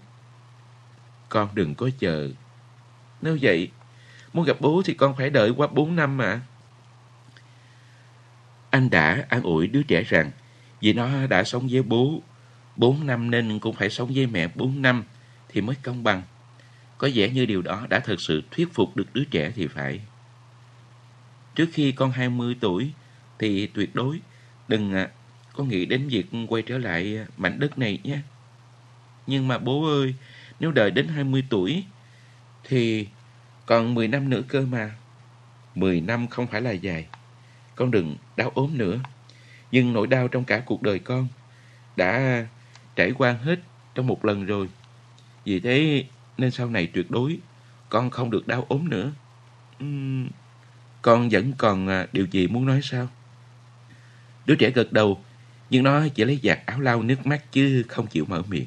[1.29, 2.31] Con đừng có chờ.
[3.23, 3.70] Nếu vậy,
[4.33, 6.41] muốn gặp bố thì con phải đợi qua bốn năm mà.
[8.70, 10.31] Anh đã an ủi đứa trẻ rằng
[10.81, 12.23] vì nó đã sống với bố
[12.77, 15.05] bốn năm nên cũng phải sống với mẹ bốn năm
[15.49, 16.23] thì mới công bằng.
[16.99, 20.01] Có vẻ như điều đó đã thực sự thuyết phục được đứa trẻ thì phải.
[21.55, 22.93] Trước khi con 20 tuổi
[23.39, 24.20] thì tuyệt đối
[24.69, 25.09] đừng à,
[25.59, 28.18] có nghĩ đến việc quay trở lại mảnh đất này nhé.
[29.26, 30.14] Nhưng mà bố ơi,
[30.60, 31.85] nếu đợi đến 20 tuổi
[32.64, 33.09] thì
[33.66, 34.90] còn 10 năm nữa cơ mà.
[35.74, 37.06] 10 năm không phải là dài.
[37.74, 38.98] Con đừng đau ốm nữa.
[39.72, 41.28] Nhưng nỗi đau trong cả cuộc đời con
[41.97, 42.47] đã
[42.97, 43.60] trải qua hết
[43.94, 44.68] trong một lần rồi.
[45.44, 46.05] Vì thế
[46.39, 47.39] nên sau này tuyệt đối
[47.89, 49.12] con không được đau ốm nữa.
[49.85, 50.28] Uhm,
[51.02, 53.09] con vẫn còn à, điều gì muốn nói sao?
[54.47, 55.20] Đứa trẻ gật đầu,
[55.70, 58.66] nhưng nó chỉ lấy giặt áo lau nước mắt chứ không chịu mở miệng.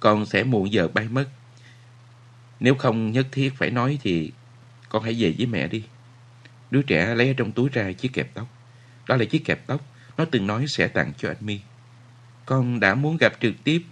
[0.00, 1.28] Con sẽ muộn giờ bay mất.
[2.60, 4.32] Nếu không nhất thiết phải nói thì
[4.88, 5.84] con hãy về với mẹ đi.
[6.70, 8.48] Đứa trẻ lấy ở trong túi ra chiếc kẹp tóc.
[9.08, 9.80] Đó là chiếc kẹp tóc
[10.16, 11.60] nó từng nói sẽ tặng cho anh Mi.
[12.46, 13.82] Con đã muốn gặp trực tiếp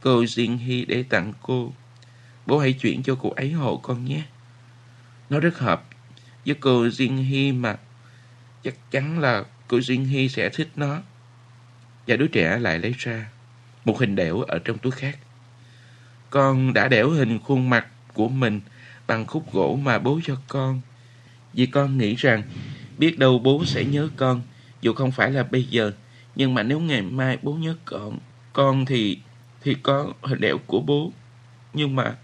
[0.00, 1.72] cô Jin Hy để tặng cô.
[2.46, 4.22] Bố hãy chuyển cho cô ấy hộ con nhé.
[5.30, 5.84] Nó rất hợp
[6.46, 7.76] với cô Jin Hy mà.
[8.62, 11.00] Chắc chắn là cô Jin Hy sẽ thích nó.
[12.06, 13.28] Và đứa trẻ lại lấy ra
[13.84, 15.18] một hình đẽo ở trong túi khác.
[16.30, 18.60] Con đã đẽo hình khuôn mặt của mình
[19.06, 20.80] bằng khúc gỗ mà bố cho con.
[21.52, 22.42] Vì con nghĩ rằng
[22.98, 24.42] biết đâu bố sẽ nhớ con,
[24.80, 25.92] dù không phải là bây giờ.
[26.36, 28.18] Nhưng mà nếu ngày mai bố nhớ con,
[28.52, 29.18] con thì
[29.62, 31.12] thì có hình đẽo của bố.
[31.72, 32.16] Nhưng mà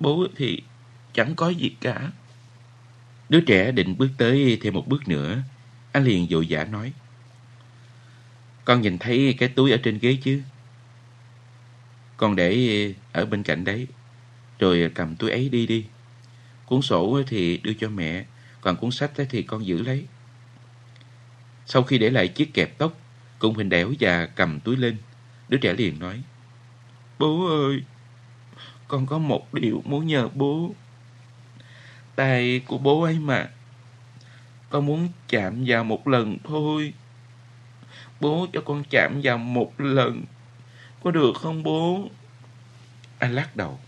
[0.00, 0.62] bố thì
[1.14, 2.10] chẳng có gì cả.
[3.28, 5.42] Đứa trẻ định bước tới thêm một bước nữa.
[5.92, 6.92] Anh liền vội vã nói.
[8.66, 10.42] Con nhìn thấy cái túi ở trên ghế chứ?
[12.16, 13.86] Con để ở bên cạnh đấy.
[14.58, 15.86] Rồi cầm túi ấy đi đi.
[16.66, 18.24] Cuốn sổ thì đưa cho mẹ.
[18.60, 20.06] Còn cuốn sách thì con giữ lấy.
[21.66, 22.98] Sau khi để lại chiếc kẹp tóc,
[23.38, 24.96] cùng hình đẻo và cầm túi lên,
[25.48, 26.22] đứa trẻ liền nói.
[27.18, 27.82] Bố ơi,
[28.88, 30.74] con có một điều muốn nhờ bố.
[32.16, 33.50] Tay của bố ấy mà.
[34.70, 36.92] Con muốn chạm vào một lần thôi.
[38.20, 40.24] Bố cho con chạm vào một lần.
[41.02, 42.08] Có được không bố?
[43.18, 43.80] Anh lắc đầu.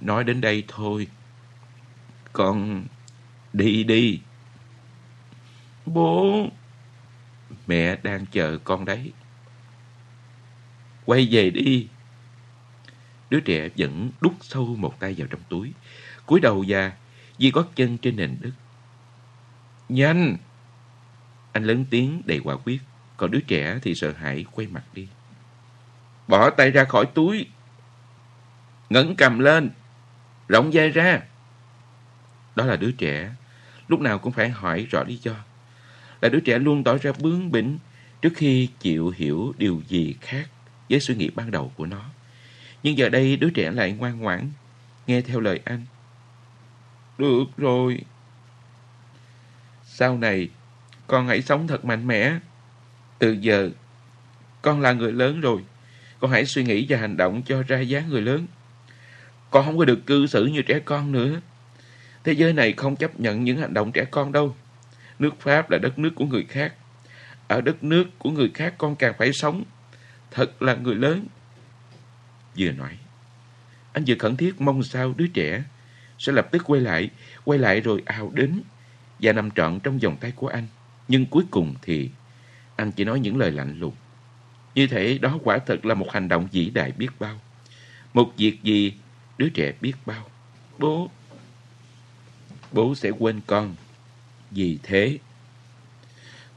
[0.00, 1.06] Nói đến đây thôi.
[2.32, 2.86] Con
[3.52, 4.20] đi đi.
[5.86, 6.46] Bố.
[7.66, 9.12] Mẹ đang chờ con đấy.
[11.04, 11.88] Quay về đi.
[13.30, 15.72] Đứa trẻ vẫn đút sâu một tay vào trong túi.
[16.26, 16.92] cúi đầu ra,
[17.38, 18.52] di gót chân trên nền đất.
[19.88, 20.36] Nhanh!
[21.52, 22.80] Anh lớn tiếng đầy quả quyết.
[23.16, 25.08] Còn đứa trẻ thì sợ hãi quay mặt đi.
[26.28, 27.46] Bỏ tay ra khỏi túi.
[28.90, 29.70] Ngẩng cầm lên.
[30.48, 31.20] Rộng vai ra.
[32.56, 33.30] Đó là đứa trẻ.
[33.88, 35.34] Lúc nào cũng phải hỏi rõ lý do.
[36.20, 37.78] Là đứa trẻ luôn tỏ ra bướng bỉnh
[38.22, 40.48] trước khi chịu hiểu điều gì khác
[40.90, 42.04] với suy nghĩ ban đầu của nó.
[42.82, 44.50] Nhưng giờ đây đứa trẻ lại ngoan ngoãn,
[45.06, 45.86] nghe theo lời anh.
[47.18, 48.00] Được rồi.
[49.84, 50.48] Sau này,
[51.10, 52.34] con hãy sống thật mạnh mẽ.
[53.18, 53.70] Từ giờ,
[54.62, 55.60] con là người lớn rồi.
[56.20, 58.46] Con hãy suy nghĩ và hành động cho ra dáng người lớn.
[59.50, 61.40] Con không có được cư xử như trẻ con nữa.
[62.24, 64.56] Thế giới này không chấp nhận những hành động trẻ con đâu.
[65.18, 66.74] Nước Pháp là đất nước của người khác.
[67.48, 69.64] Ở đất nước của người khác con càng phải sống.
[70.30, 71.26] Thật là người lớn.
[72.58, 72.98] Vừa nói,
[73.92, 75.62] anh vừa khẩn thiết mong sao đứa trẻ
[76.18, 77.10] sẽ lập tức quay lại,
[77.44, 78.62] quay lại rồi ào đến
[79.20, 80.66] và nằm trọn trong vòng tay của anh.
[81.10, 82.10] Nhưng cuối cùng thì
[82.76, 83.94] anh chỉ nói những lời lạnh lùng.
[84.74, 87.40] Như thế đó quả thật là một hành động vĩ đại biết bao.
[88.14, 88.92] Một việc gì
[89.38, 90.24] đứa trẻ biết bao.
[90.78, 91.10] Bố,
[92.72, 93.74] bố sẽ quên con.
[94.50, 95.18] Vì thế,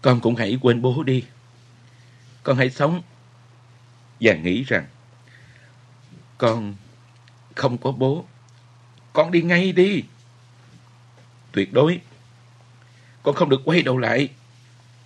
[0.02, 1.24] con cũng hãy quên bố đi.
[2.44, 3.02] Con hãy sống
[4.20, 4.86] và nghĩ rằng
[6.38, 6.76] con
[7.56, 8.26] không có bố.
[9.14, 10.04] Con đi ngay đi.
[11.52, 12.02] Tuyệt đối.
[13.24, 14.30] Con không được quay đầu lại.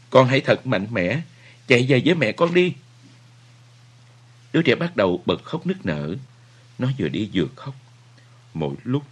[0.10, 1.22] Con hãy thật mạnh mẽ.
[1.68, 2.74] Chạy về với mẹ con đi.
[4.54, 6.16] Đứa trẻ bắt đầu bật khóc nức nở.
[6.80, 7.76] Nó vừa đi vừa khóc.
[8.54, 9.04] Mỗi lúc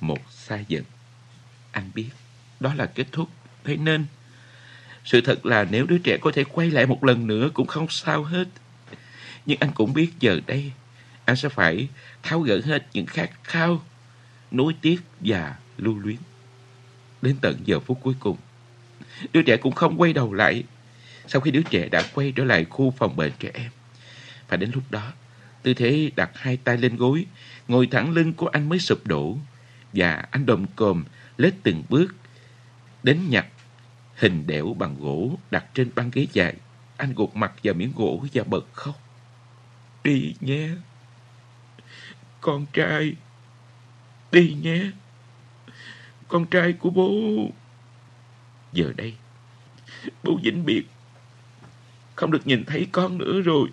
[0.00, 0.84] một xa dần.
[1.70, 2.08] Anh biết
[2.60, 3.28] đó là kết thúc.
[3.64, 4.06] Thế nên
[5.04, 7.86] sự thật là nếu đứa trẻ có thể quay lại một lần nữa cũng không
[7.90, 8.48] sao hết.
[9.46, 10.72] Nhưng anh cũng biết giờ đây
[11.24, 11.88] anh sẽ phải
[12.22, 13.82] tháo gỡ hết những khát khao,
[14.50, 16.16] nối tiếc và lưu luyến.
[17.22, 18.36] Đến tận giờ phút cuối cùng,
[19.32, 20.64] đứa trẻ cũng không quay đầu lại
[21.26, 23.70] sau khi đứa trẻ đã quay trở lại khu phòng bệnh trẻ em.
[24.48, 25.12] Và đến lúc đó,
[25.62, 27.26] tư thế đặt hai tay lên gối,
[27.68, 29.36] ngồi thẳng lưng của anh mới sụp đổ.
[29.92, 31.04] Và anh đồm cồm,
[31.36, 32.14] lết từng bước,
[33.02, 33.46] đến nhặt
[34.16, 36.54] hình đẽo bằng gỗ đặt trên băng ghế dài.
[36.96, 39.00] Anh gục mặt vào miếng gỗ và bật khóc.
[40.04, 40.68] Đi nhé.
[42.40, 43.14] con trai.
[44.32, 44.90] Đi nhé.
[46.28, 47.12] Con trai của bố.
[48.74, 49.14] Giờ đây,
[50.22, 50.82] bố vĩnh biệt.
[52.14, 53.68] Không được nhìn thấy con nữa rồi.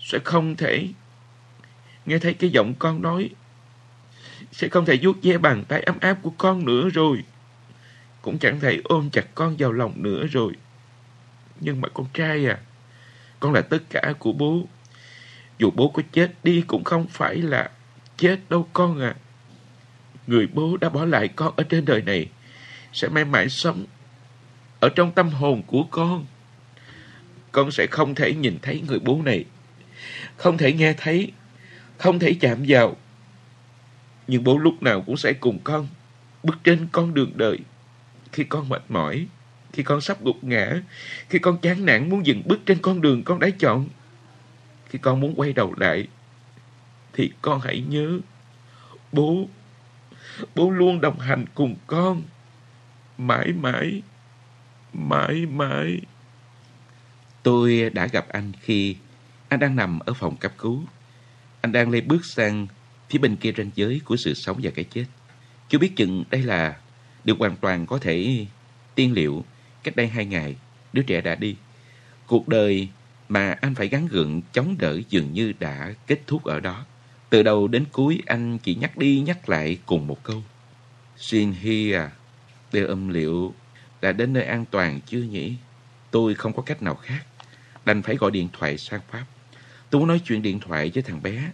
[0.00, 0.88] Sẽ không thể
[2.06, 3.30] nghe thấy cái giọng con nói.
[4.52, 7.24] Sẽ không thể vuốt ve bàn tay ấm áp của con nữa rồi.
[8.22, 10.52] Cũng chẳng thể ôm chặt con vào lòng nữa rồi.
[11.60, 12.58] Nhưng mà con trai à,
[13.40, 14.68] con là tất cả của bố.
[15.58, 17.70] Dù bố có chết đi cũng không phải là
[18.16, 19.14] chết đâu con à.
[20.26, 22.28] Người bố đã bỏ lại con ở trên đời này
[22.92, 23.84] sẽ mãi mãi sống
[24.80, 26.26] ở trong tâm hồn của con.
[27.52, 29.44] Con sẽ không thể nhìn thấy người bố này,
[30.36, 31.32] không thể nghe thấy,
[31.98, 32.96] không thể chạm vào.
[34.26, 35.88] Nhưng bố lúc nào cũng sẽ cùng con
[36.42, 37.58] bước trên con đường đời.
[38.32, 39.26] Khi con mệt mỏi,
[39.72, 40.82] khi con sắp gục ngã,
[41.28, 43.88] khi con chán nản muốn dừng bước trên con đường con đã chọn,
[44.88, 46.08] khi con muốn quay đầu lại,
[47.12, 48.18] thì con hãy nhớ,
[49.12, 49.48] bố,
[50.54, 52.22] bố luôn đồng hành cùng con,
[53.26, 54.02] mãi mãi,
[54.92, 56.00] mãi mãi.
[57.42, 58.96] Tôi đã gặp anh khi
[59.48, 60.84] anh đang nằm ở phòng cấp cứu.
[61.60, 62.66] Anh đang lê bước sang
[63.10, 65.04] phía bên kia ranh giới của sự sống và cái chết.
[65.68, 66.76] Chưa biết chừng đây là
[67.24, 68.46] điều hoàn toàn có thể
[68.94, 69.44] tiên liệu
[69.82, 70.56] Cách đây hai ngày,
[70.92, 71.56] đứa trẻ đã đi.
[72.26, 72.88] Cuộc đời
[73.28, 76.84] mà anh phải gắn gượng chống đỡ dường như đã kết thúc ở đó.
[77.30, 80.42] Từ đầu đến cuối anh chỉ nhắc đi nhắc lại cùng một câu.
[81.16, 82.10] Xin Hi à,
[82.72, 83.54] đều âm liệu
[84.00, 85.56] đã đến nơi an toàn chưa nhỉ?
[86.10, 87.22] Tôi không có cách nào khác.
[87.84, 89.24] Đành phải gọi điện thoại sang Pháp.
[89.90, 91.50] Tôi muốn nói chuyện điện thoại với thằng bé,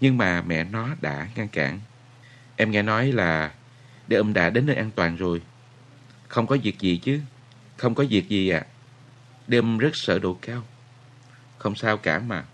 [0.00, 1.80] nhưng mà mẹ nó đã ngăn cản.
[2.56, 3.54] Em nghe nói là
[4.08, 5.42] để âm đã đến nơi an toàn rồi.
[6.28, 7.20] Không có việc gì chứ.
[7.76, 8.66] Không có việc gì à.
[9.52, 10.62] âm rất sợ độ cao.
[11.58, 12.44] Không sao cả mà.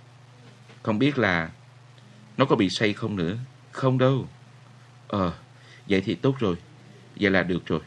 [0.83, 1.51] Không biết là
[2.37, 3.37] nó có bị say không nữa.
[3.73, 4.29] Không đâu.
[5.09, 5.35] Ờ,
[5.89, 6.57] vậy thì tốt rồi.
[7.21, 7.81] Vậy là được rồi.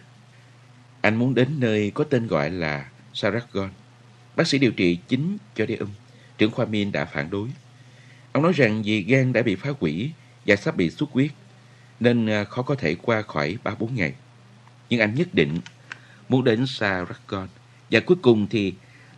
[1.01, 3.69] Anh muốn đến nơi có tên gọi là Saragon.
[4.35, 5.89] Bác sĩ điều trị chính cho đế ung.
[6.37, 7.49] Trưởng khoa Min đã phản đối.
[8.31, 10.11] Ông nói rằng vì gan đã bị phá hủy
[10.45, 11.31] và sắp bị xuất huyết,
[11.99, 14.13] nên à, khó có thể qua khỏi 3-4 ngày.
[14.89, 15.59] Nhưng anh nhất định
[16.29, 17.47] muốn đến Saragon.
[17.91, 18.73] Và cuối cùng thì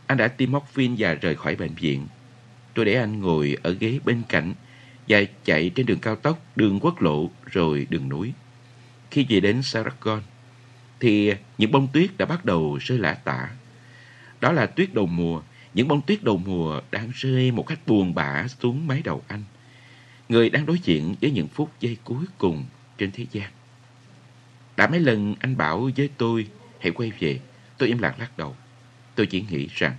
[0.07, 2.07] anh đã tiêm morphine và rời khỏi bệnh viện.
[2.73, 4.53] Tôi để anh ngồi ở ghế bên cạnh
[5.07, 8.33] và chạy trên đường cao tốc, đường quốc lộ rồi đường núi.
[9.11, 10.21] Khi về đến Saragon
[11.01, 13.49] thì những bông tuyết đã bắt đầu rơi lả tả.
[14.41, 15.41] Đó là tuyết đầu mùa,
[15.73, 19.43] những bông tuyết đầu mùa đang rơi một cách buồn bã xuống mái đầu anh.
[20.29, 22.65] Người đang đối diện với những phút giây cuối cùng
[22.97, 23.51] trên thế gian.
[24.77, 26.47] Đã mấy lần anh bảo với tôi
[26.79, 27.39] hãy quay về.
[27.77, 28.55] Tôi im lặng lắc đầu.
[29.15, 29.93] Tôi chỉ nghĩ rằng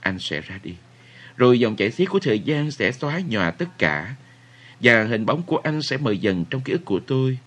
[0.00, 0.74] anh sẽ ra đi.
[1.36, 4.14] Rồi dòng chảy xiết của thời gian sẽ xóa nhòa tất cả.
[4.80, 7.38] Và hình bóng của anh sẽ mờ dần trong ký ức của tôi.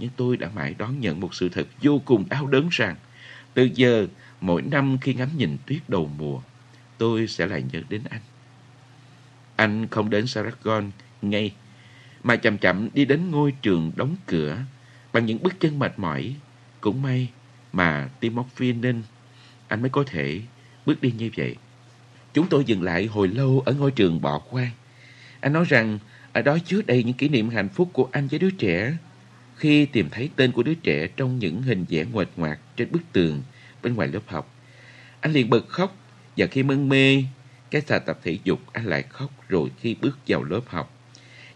[0.00, 2.96] Nhưng tôi đã mãi đón nhận một sự thật vô cùng đau đớn rằng
[3.54, 4.06] từ giờ,
[4.40, 6.40] mỗi năm khi ngắm nhìn tuyết đầu mùa,
[6.98, 8.20] tôi sẽ lại nhớ đến anh.
[9.56, 10.90] Anh không đến Saragon
[11.22, 11.52] ngay,
[12.22, 14.58] mà chậm chậm đi đến ngôi trường đóng cửa
[15.12, 16.34] bằng những bước chân mệt mỏi.
[16.80, 17.28] Cũng may
[17.72, 19.02] mà Timothy nên
[19.68, 20.40] anh mới có thể
[20.86, 21.56] bước đi như vậy.
[22.34, 24.70] Chúng tôi dừng lại hồi lâu ở ngôi trường bỏ khoan.
[25.40, 25.98] Anh nói rằng
[26.32, 28.96] ở đó chứa đầy những kỷ niệm hạnh phúc của anh với đứa trẻ.
[29.60, 33.02] Khi tìm thấy tên của đứa trẻ trong những hình vẽ nguệch ngoạc trên bức
[33.12, 33.42] tường
[33.82, 34.54] bên ngoài lớp học,
[35.20, 35.96] anh liền bật khóc
[36.36, 37.24] và khi mân mê
[37.70, 40.98] cái xà tập thể dục anh lại khóc rồi khi bước vào lớp học.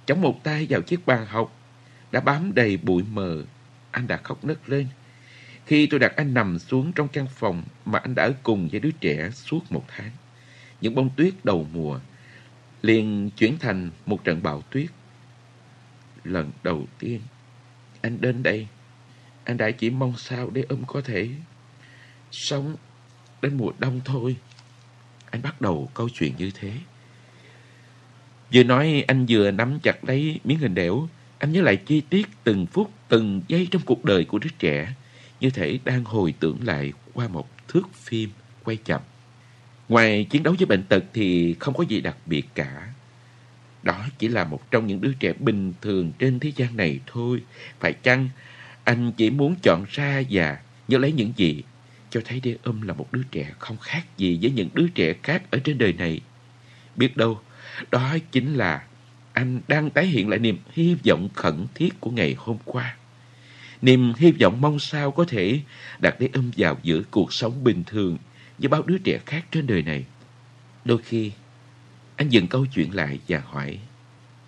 [0.07, 1.61] Chống một tay vào chiếc bàn học
[2.13, 3.45] đã bám đầy bụi mờ,
[3.91, 4.87] anh đã khóc nấc lên.
[5.67, 8.81] Khi tôi đặt anh nằm xuống trong căn phòng mà anh đã ở cùng với
[8.81, 10.11] đứa trẻ suốt một tháng,
[10.81, 12.01] những bông tuyết đầu mùa
[12.83, 14.87] liền chuyển thành một trận bão tuyết.
[16.25, 17.21] Lần đầu tiên,
[18.05, 18.67] anh đến đây,
[19.45, 21.29] anh đã chỉ mong sao để ông có thể
[22.31, 22.77] sống
[23.43, 24.37] đến mùa đông thôi.
[25.31, 26.73] Anh bắt đầu câu chuyện như thế.
[28.53, 31.09] Vừa nói anh vừa nắm chặt lấy miếng hình đẻo,
[31.39, 34.95] anh nhớ lại chi tiết từng phút, từng giây trong cuộc đời của đứa trẻ
[35.41, 38.31] như thể đang hồi tưởng lại qua một thước phim
[38.65, 39.01] quay chậm.
[39.89, 42.93] Ngoài chiến đấu với bệnh tật thì không có gì đặc biệt cả.
[43.85, 47.43] Đó chỉ là một trong những đứa trẻ bình thường trên thế gian này thôi.
[47.81, 48.29] Phải chăng
[48.85, 50.59] anh chỉ muốn chọn ra và
[50.89, 51.63] nhớ lấy những gì
[52.11, 55.15] cho thấy đê âm là một đứa trẻ không khác gì với những đứa trẻ
[55.23, 56.21] khác ở trên đời này.
[56.97, 57.41] Biết đâu,
[57.91, 58.85] đó chính là
[59.33, 62.97] anh đang tái hiện lại niềm hy vọng khẩn thiết của ngày hôm qua
[63.85, 65.61] niềm hy vọng mong sao có thể
[65.99, 68.19] đặt đế âm vào giữa cuộc sống bình thường
[68.59, 70.05] với bao đứa trẻ khác trên đời này.
[70.85, 71.33] Đôi khi,
[72.17, 73.79] anh dừng câu chuyện lại và hỏi,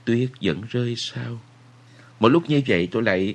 [0.05, 1.41] tuyết vẫn rơi sao?
[2.21, 3.35] Một lúc như vậy tôi lại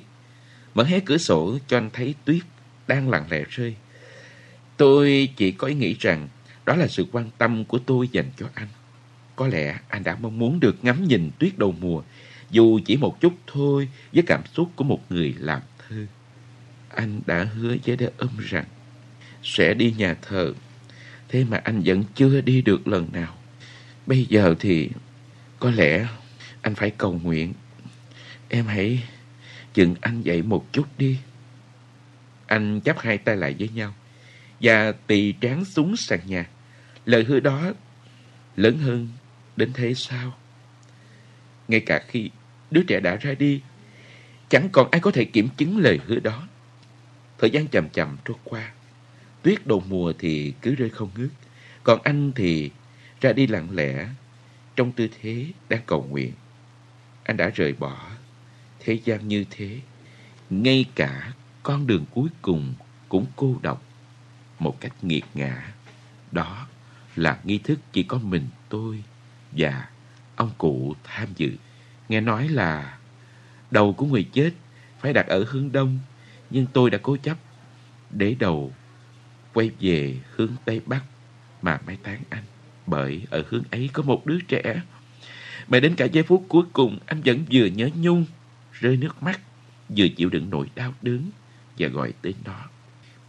[0.74, 2.42] mở hé cửa sổ cho anh thấy tuyết
[2.86, 3.74] đang lặng lẽ rơi.
[4.76, 6.28] Tôi chỉ có ý nghĩ rằng
[6.64, 8.68] đó là sự quan tâm của tôi dành cho anh.
[9.36, 12.02] Có lẽ anh đã mong muốn được ngắm nhìn tuyết đầu mùa,
[12.50, 16.06] dù chỉ một chút thôi với cảm xúc của một người làm thơ.
[16.88, 18.64] Anh đã hứa với đứa âm rằng
[19.42, 20.52] sẽ đi nhà thờ,
[21.28, 23.36] thế mà anh vẫn chưa đi được lần nào.
[24.06, 24.90] Bây giờ thì
[25.58, 26.08] có lẽ
[26.62, 27.52] anh phải cầu nguyện.
[28.48, 29.02] Em hãy
[29.74, 31.18] chừng anh dậy một chút đi.
[32.46, 33.94] Anh chắp hai tay lại với nhau
[34.60, 36.48] và tỳ trán xuống sàn nhà.
[37.04, 37.72] Lời hứa đó
[38.56, 39.08] lớn hơn
[39.56, 40.34] đến thế sao?
[41.68, 42.30] Ngay cả khi
[42.70, 43.60] đứa trẻ đã ra đi,
[44.48, 46.48] chẳng còn ai có thể kiểm chứng lời hứa đó.
[47.38, 48.72] Thời gian chậm chậm trôi qua,
[49.42, 51.28] tuyết đầu mùa thì cứ rơi không ngớt,
[51.84, 52.70] còn anh thì
[53.22, 54.08] ra đi lặng lẽ,
[54.76, 56.32] trong tư thế đang cầu nguyện.
[57.24, 58.10] Anh đã rời bỏ
[58.80, 59.80] thế gian như thế,
[60.50, 61.32] ngay cả
[61.62, 62.74] con đường cuối cùng
[63.08, 63.82] cũng cô độc
[64.58, 65.72] một cách nghiệt ngã.
[66.32, 66.66] Đó
[67.16, 69.02] là nghi thức chỉ có mình tôi
[69.52, 69.88] và
[70.36, 71.50] ông cụ tham dự.
[72.08, 72.98] Nghe nói là
[73.70, 74.50] đầu của người chết
[75.00, 75.98] phải đặt ở hướng đông,
[76.50, 77.36] nhưng tôi đã cố chấp
[78.10, 78.72] để đầu
[79.52, 81.02] quay về hướng tây bắc
[81.62, 82.44] mà mai táng anh.
[82.86, 84.82] Bởi ở hướng ấy có một đứa trẻ.
[85.68, 88.24] Mà đến cả giây phút cuối cùng anh vẫn vừa nhớ nhung,
[88.72, 89.40] rơi nước mắt,
[89.88, 91.30] vừa chịu đựng nỗi đau đớn
[91.78, 92.60] và gọi tên nó.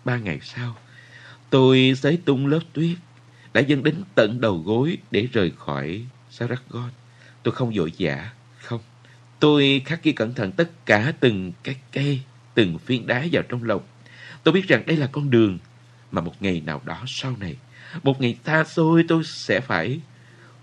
[0.06, 0.78] Ba ngày sau,
[1.50, 2.98] tôi xới tung lớp tuyết
[3.54, 6.90] đã dâng đến tận đầu gối để rời khỏi Saragon.
[7.44, 8.82] Tôi không vội vã, không.
[9.40, 12.22] Tôi khắc ghi cẩn thận tất cả từng cái cây,
[12.54, 13.82] từng phiến đá vào trong lòng.
[14.44, 15.58] Tôi biết rằng đây là con đường
[16.12, 17.56] mà một ngày nào đó sau này,
[18.04, 20.00] một ngày xa xôi tôi sẽ phải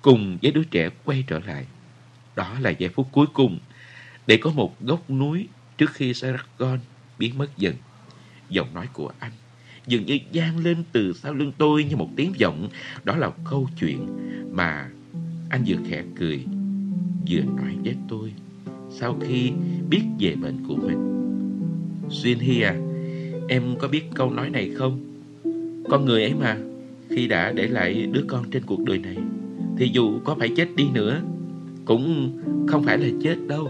[0.02, 1.66] cùng với đứa trẻ quay trở lại.
[2.36, 3.58] Đó là giây phút cuối cùng
[4.26, 5.48] để có một góc núi
[5.78, 6.78] trước khi Saragon
[7.18, 7.74] biến mất dần.
[8.48, 9.32] Giọng nói của anh
[9.86, 12.68] dường như gian lên từ sau lưng tôi như một tiếng vọng.
[13.04, 14.06] Đó là câu chuyện
[14.52, 14.88] mà
[15.50, 16.44] anh vừa khẽ cười,
[17.30, 18.32] vừa nói với tôi
[18.90, 19.52] sau khi
[19.88, 20.98] biết về bệnh của mình.
[22.10, 22.74] Xuyên Hi à,
[23.48, 25.00] em có biết câu nói này không?
[25.88, 26.56] Con người ấy mà,
[27.10, 29.16] khi đã để lại đứa con trên cuộc đời này,
[29.78, 31.20] thì dù có phải chết đi nữa,
[31.84, 32.38] cũng
[32.68, 33.68] không phải là chết đâu.